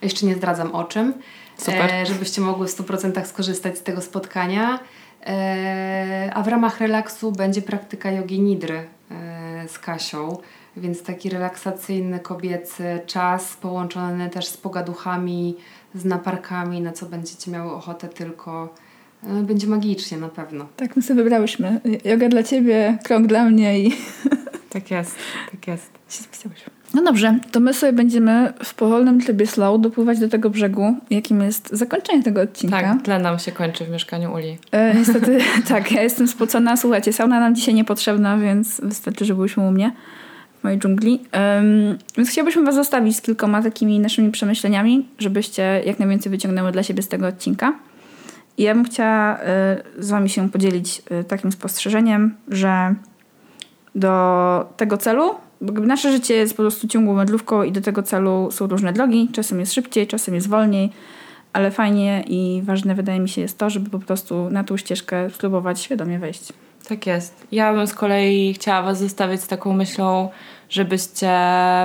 jeszcze 0.01 0.25
nie 0.25 0.35
zdradzam 0.35 0.71
o 0.71 0.83
czym, 0.83 1.13
Super. 1.59 1.91
E, 1.93 2.05
żebyście 2.05 2.41
mogły 2.41 2.67
w 2.67 2.71
100% 2.71 3.25
skorzystać 3.25 3.77
z 3.77 3.83
tego 3.83 4.01
spotkania. 4.01 4.79
E, 5.25 6.31
a 6.33 6.43
w 6.43 6.47
ramach 6.47 6.79
relaksu 6.79 7.31
będzie 7.31 7.61
praktyka 7.61 8.11
jogi 8.11 8.39
nidry 8.39 8.87
e, 9.11 9.67
z 9.67 9.79
Kasią, 9.79 10.37
więc 10.77 11.03
taki 11.03 11.29
relaksacyjny, 11.29 12.19
kobiecy 12.19 12.99
czas 13.05 13.57
połączony 13.57 14.29
też 14.29 14.45
z 14.45 14.57
pogaduchami, 14.57 15.55
z 15.95 16.05
naparkami, 16.05 16.81
na 16.81 16.91
co 16.91 17.05
będziecie 17.05 17.51
miały 17.51 17.71
ochotę 17.71 18.07
tylko. 18.07 18.73
Będzie 19.23 19.67
magicznie 19.67 20.17
na 20.17 20.29
pewno. 20.29 20.67
Tak, 20.75 20.95
my 20.95 21.01
sobie 21.01 21.23
wybrałyśmy. 21.23 21.81
Yoga 22.05 22.29
dla 22.29 22.43
Ciebie, 22.43 22.97
krok 23.03 23.27
dla 23.27 23.43
mnie 23.43 23.79
i... 23.79 23.97
Tak 24.69 24.91
jest, 24.91 25.15
tak 25.51 25.67
jest. 25.67 25.91
Się 26.09 26.23
spisałyśmy. 26.23 26.78
No 26.93 27.03
dobrze, 27.03 27.39
to 27.51 27.59
my 27.59 27.73
sobie 27.73 27.93
będziemy 27.93 28.53
w 28.63 28.73
powolnym 28.73 29.21
trybie 29.21 29.47
slow 29.47 29.81
dopływać 29.81 30.19
do 30.19 30.29
tego 30.29 30.49
brzegu, 30.49 30.97
jakim 31.09 31.41
jest 31.41 31.69
zakończenie 31.69 32.23
tego 32.23 32.41
odcinka. 32.41 32.81
Tak, 32.81 33.01
tlen 33.01 33.21
nam 33.21 33.39
się 33.39 33.51
kończy 33.51 33.85
w 33.85 33.89
mieszkaniu 33.89 34.33
Uli. 34.33 34.57
E, 34.71 34.95
niestety, 34.95 35.39
tak, 35.69 35.91
ja 35.91 36.03
jestem 36.03 36.27
spocona. 36.27 36.77
Słuchajcie, 36.77 37.13
sauna 37.13 37.39
nam 37.39 37.55
dzisiaj 37.55 37.73
niepotrzebna, 37.73 38.37
więc 38.37 38.81
wystarczy, 38.81 39.25
że 39.25 39.35
byliśmy 39.35 39.67
u 39.67 39.71
mnie 39.71 39.91
w 40.59 40.63
mojej 40.63 40.79
dżungli. 40.79 41.11
Um, 41.33 41.97
więc 42.17 42.29
chciałbyśmy 42.29 42.63
Was 42.63 42.75
zostawić 42.75 43.17
z 43.17 43.21
kilkoma 43.21 43.61
takimi 43.61 43.99
naszymi 43.99 44.31
przemyśleniami, 44.31 45.07
żebyście 45.19 45.81
jak 45.85 45.99
najwięcej 45.99 46.29
wyciągnęły 46.29 46.71
dla 46.71 46.83
siebie 46.83 47.01
z 47.01 47.07
tego 47.07 47.27
odcinka. 47.27 47.73
I 48.57 48.63
ja 48.63 48.75
bym 48.75 48.83
chciała 48.83 49.37
y, 49.37 49.39
z 49.99 50.09
Wami 50.09 50.29
się 50.29 50.49
podzielić 50.49 51.01
y, 51.11 51.23
takim 51.23 51.51
spostrzeżeniem, 51.51 52.35
że 52.47 52.95
do 53.95 54.73
tego 54.77 54.97
celu 54.97 55.35
nasze 55.61 56.11
życie 56.11 56.33
jest 56.33 56.53
po 56.53 56.63
prostu 56.63 56.87
ciągłą 56.87 57.15
wędrówką 57.15 57.63
i 57.63 57.71
do 57.71 57.81
tego 57.81 58.03
celu 58.03 58.49
są 58.51 58.67
różne 58.67 58.93
drogi. 58.93 59.29
Czasem 59.33 59.59
jest 59.59 59.73
szybciej, 59.73 60.07
czasem 60.07 60.35
jest 60.35 60.49
wolniej, 60.49 60.89
ale 61.53 61.71
fajnie 61.71 62.23
i 62.27 62.61
ważne 62.65 62.95
wydaje 62.95 63.19
mi 63.19 63.29
się 63.29 63.41
jest 63.41 63.57
to, 63.57 63.69
żeby 63.69 63.89
po 63.89 63.99
prostu 63.99 64.49
na 64.49 64.63
tą 64.63 64.77
ścieżkę 64.77 65.29
spróbować 65.29 65.81
świadomie 65.81 66.19
wejść. 66.19 66.53
Tak 66.87 67.07
jest. 67.07 67.47
Ja 67.51 67.73
bym 67.73 67.87
z 67.87 67.93
kolei 67.93 68.53
chciała 68.53 68.81
Was 68.81 68.99
zostawić 68.99 69.41
z 69.41 69.47
taką 69.47 69.73
myślą, 69.73 70.29
żebyście 70.69 71.31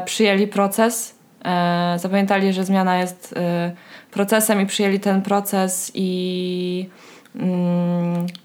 przyjęli 0.05 0.47
proces, 0.47 1.14
e, 1.45 1.99
zapamiętali, 1.99 2.53
że 2.53 2.64
zmiana 2.64 2.99
jest 2.99 3.35
e, 3.37 3.72
procesem 4.11 4.61
i 4.61 4.66
przyjęli 4.66 5.01
ten 5.01 5.22
proces 5.22 5.91
i 5.95 6.89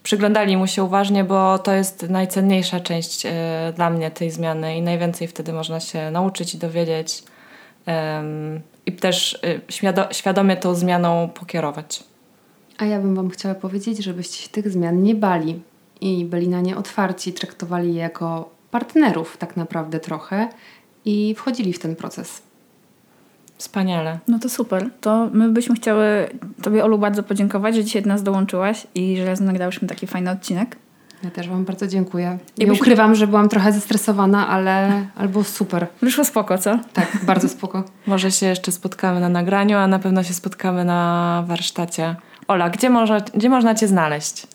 przyglądali 0.03 0.57
mu 0.57 0.67
się 0.67 0.83
uważnie, 0.83 1.23
bo 1.23 1.59
to 1.59 1.71
jest 1.71 2.09
najcenniejsza 2.09 2.79
część 2.79 3.25
y, 3.25 3.29
dla 3.75 3.89
mnie 3.89 4.11
tej 4.11 4.31
zmiany 4.31 4.77
i 4.77 4.81
najwięcej 4.81 5.27
wtedy 5.27 5.53
można 5.53 5.79
się 5.79 6.11
nauczyć 6.11 6.55
i 6.55 6.57
dowiedzieć 6.57 7.23
i 8.85 8.91
też 8.91 9.33
y, 9.33 9.61
świadomie 10.11 10.57
tą 10.57 10.75
zmianą 10.75 11.29
pokierować. 11.29 12.03
A 12.77 12.85
ja 12.85 12.99
bym 12.99 13.15
Wam 13.15 13.29
chciała 13.29 13.55
powiedzieć, 13.55 14.03
żebyście 14.03 14.43
się 14.43 14.49
tych 14.49 14.69
zmian 14.69 15.03
nie 15.03 15.15
bali 15.15 15.61
i 16.01 16.25
byli 16.25 16.47
na 16.47 16.61
nie 16.61 16.77
otwarci, 16.77 17.33
traktowali 17.33 17.93
je 17.93 18.01
jako 18.01 18.49
partnerów 18.71 19.37
tak 19.37 19.57
naprawdę 19.57 19.99
trochę 19.99 20.49
i 21.05 21.35
wchodzili 21.37 21.73
w 21.73 21.79
ten 21.79 21.95
proces. 21.95 22.48
Wspaniale. 23.59 24.19
No 24.27 24.39
to 24.39 24.49
super. 24.49 24.89
To 25.01 25.29
my 25.33 25.49
byśmy 25.49 25.75
chciały 25.75 26.27
Tobie, 26.63 26.83
Olu, 26.85 26.97
bardzo 26.97 27.23
podziękować, 27.23 27.75
że 27.75 27.83
dzisiaj 27.83 28.01
do 28.01 28.07
nas 28.07 28.23
dołączyłaś 28.23 28.87
i 28.95 29.17
że 29.17 29.43
nagrałyśmy 29.43 29.87
taki 29.87 30.07
fajny 30.07 30.31
odcinek. 30.31 30.75
Ja 31.23 31.31
też 31.31 31.49
Wam 31.49 31.65
bardzo 31.65 31.87
dziękuję. 31.87 32.37
Nie 32.57 32.67
byśmy... 32.67 32.81
ukrywam, 32.81 33.15
że 33.15 33.27
byłam 33.27 33.49
trochę 33.49 33.71
zestresowana, 33.71 34.47
ale 34.47 35.01
albo 35.15 35.43
super. 35.43 35.87
Wyszło 36.01 36.25
spoko, 36.25 36.57
co? 36.57 36.79
Tak, 36.93 37.17
bardzo 37.23 37.49
spoko. 37.49 37.83
Może 38.07 38.31
się 38.31 38.45
jeszcze 38.45 38.71
spotkamy 38.71 39.19
na 39.19 39.29
nagraniu, 39.29 39.77
a 39.77 39.87
na 39.87 39.99
pewno 39.99 40.23
się 40.23 40.33
spotkamy 40.33 40.85
na 40.85 41.43
warsztacie. 41.47 42.15
Ola, 42.47 42.69
gdzie, 42.69 42.89
może, 42.89 43.21
gdzie 43.35 43.49
można 43.49 43.75
Cię 43.75 43.87
znaleźć? 43.87 44.47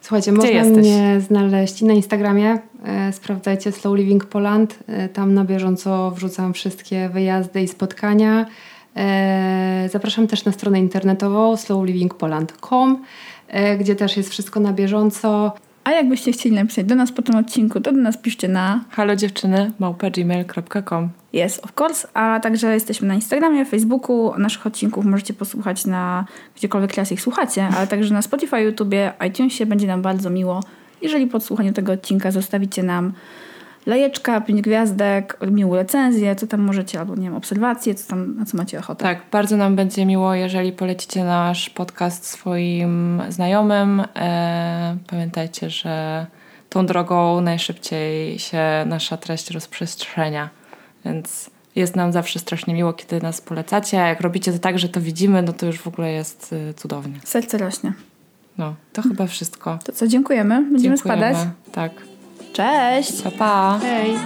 Słuchajcie, 0.00 0.32
Gdzie 0.32 0.40
można 0.40 0.50
jesteś? 0.50 0.76
mnie 0.86 1.20
znaleźć 1.20 1.82
na 1.82 1.92
Instagramie. 1.92 2.58
E, 2.86 3.12
sprawdzajcie 3.12 3.72
Slow 3.72 3.96
Living 3.96 4.24
Poland. 4.24 4.78
E, 4.86 5.08
tam 5.08 5.34
na 5.34 5.44
bieżąco 5.44 6.10
wrzucam 6.10 6.52
wszystkie 6.52 7.08
wyjazdy 7.08 7.62
i 7.62 7.68
spotkania. 7.68 8.46
E, 8.96 9.88
zapraszam 9.92 10.26
też 10.26 10.44
na 10.44 10.52
stronę 10.52 10.80
internetową 10.80 11.56
slowlivingpoland.com, 11.56 13.04
gdzie 13.78 13.96
też 13.96 14.16
jest 14.16 14.30
wszystko 14.30 14.60
na 14.60 14.72
bieżąco. 14.72 15.52
A 15.84 15.90
jakbyście 15.90 16.32
chcieli 16.32 16.54
napisać 16.54 16.86
do 16.86 16.94
nas 16.94 17.12
po 17.12 17.22
tym 17.22 17.36
odcinku, 17.36 17.80
to 17.80 17.92
do 17.92 17.98
nas 17.98 18.16
piszcie 18.16 18.48
na 18.48 18.84
halo 18.90 19.16
dziewczyny 19.16 19.72
małpa.gmail.com 19.78 21.08
Yes, 21.32 21.60
of 21.64 21.80
course. 21.80 22.08
A 22.14 22.40
także 22.40 22.74
jesteśmy 22.74 23.08
na 23.08 23.14
Instagramie, 23.14 23.64
Facebooku. 23.64 24.32
Naszych 24.38 24.66
odcinków 24.66 25.04
możecie 25.04 25.34
posłuchać 25.34 25.86
na 25.86 26.24
gdziekolwiek 26.56 26.92
teraz 26.92 27.12
ich 27.12 27.20
słuchacie, 27.20 27.68
ale 27.76 27.86
także 27.86 28.14
na 28.14 28.22
Spotify, 28.22 28.60
YouTube, 28.60 28.94
iTunesie. 29.28 29.66
Będzie 29.66 29.86
nam 29.86 30.02
bardzo 30.02 30.30
miło, 30.30 30.60
jeżeli 31.06 31.26
po 31.26 31.40
słuchaniu 31.40 31.72
tego 31.72 31.92
odcinka 31.92 32.30
zostawicie 32.30 32.82
nam 32.82 33.12
lajeczka, 33.86 34.40
pięć 34.40 34.62
gwiazdek, 34.62 35.38
miłą 35.50 35.76
recenzję, 35.76 36.36
co 36.36 36.46
tam 36.46 36.60
możecie, 36.60 37.00
albo 37.00 37.14
nie 37.14 37.22
wiem, 37.22 37.34
obserwacje, 37.34 37.94
co 37.94 38.10
tam, 38.10 38.36
na 38.36 38.44
co 38.44 38.56
macie 38.56 38.78
ochotę. 38.78 39.02
Tak, 39.02 39.22
bardzo 39.32 39.56
nam 39.56 39.76
będzie 39.76 40.06
miło, 40.06 40.34
jeżeli 40.34 40.72
polecicie 40.72 41.24
nasz 41.24 41.70
podcast 41.70 42.26
swoim 42.26 43.22
znajomym. 43.28 44.02
E, 44.16 44.96
pamiętajcie, 45.06 45.70
że 45.70 46.26
tą 46.68 46.86
drogą 46.86 47.40
najszybciej 47.40 48.38
się 48.38 48.62
nasza 48.86 49.16
treść 49.16 49.50
rozprzestrzenia, 49.50 50.50
więc 51.04 51.50
jest 51.76 51.96
nam 51.96 52.12
zawsze 52.12 52.38
strasznie 52.38 52.74
miło, 52.74 52.92
kiedy 52.92 53.20
nas 53.20 53.40
polecacie, 53.40 54.02
a 54.02 54.08
jak 54.08 54.20
robicie 54.20 54.52
to 54.52 54.58
tak, 54.58 54.78
że 54.78 54.88
to 54.88 55.00
widzimy, 55.00 55.42
no 55.42 55.52
to 55.52 55.66
już 55.66 55.78
w 55.78 55.86
ogóle 55.86 56.12
jest 56.12 56.52
y, 56.52 56.74
cudownie. 56.74 57.20
Serce 57.24 57.58
rośnie. 57.58 57.92
No, 58.58 58.74
to 58.92 59.02
chyba 59.02 59.26
wszystko. 59.26 59.78
To 59.84 59.92
co, 59.92 60.06
dziękujemy. 60.06 60.62
Będziemy 60.62 60.96
dziękujemy. 60.96 61.34
spadać. 61.34 61.48
Tak. 61.72 61.92
Cześć! 62.52 63.22
Pa, 63.22 63.30
pa. 63.30 63.78
Hej! 63.82 64.16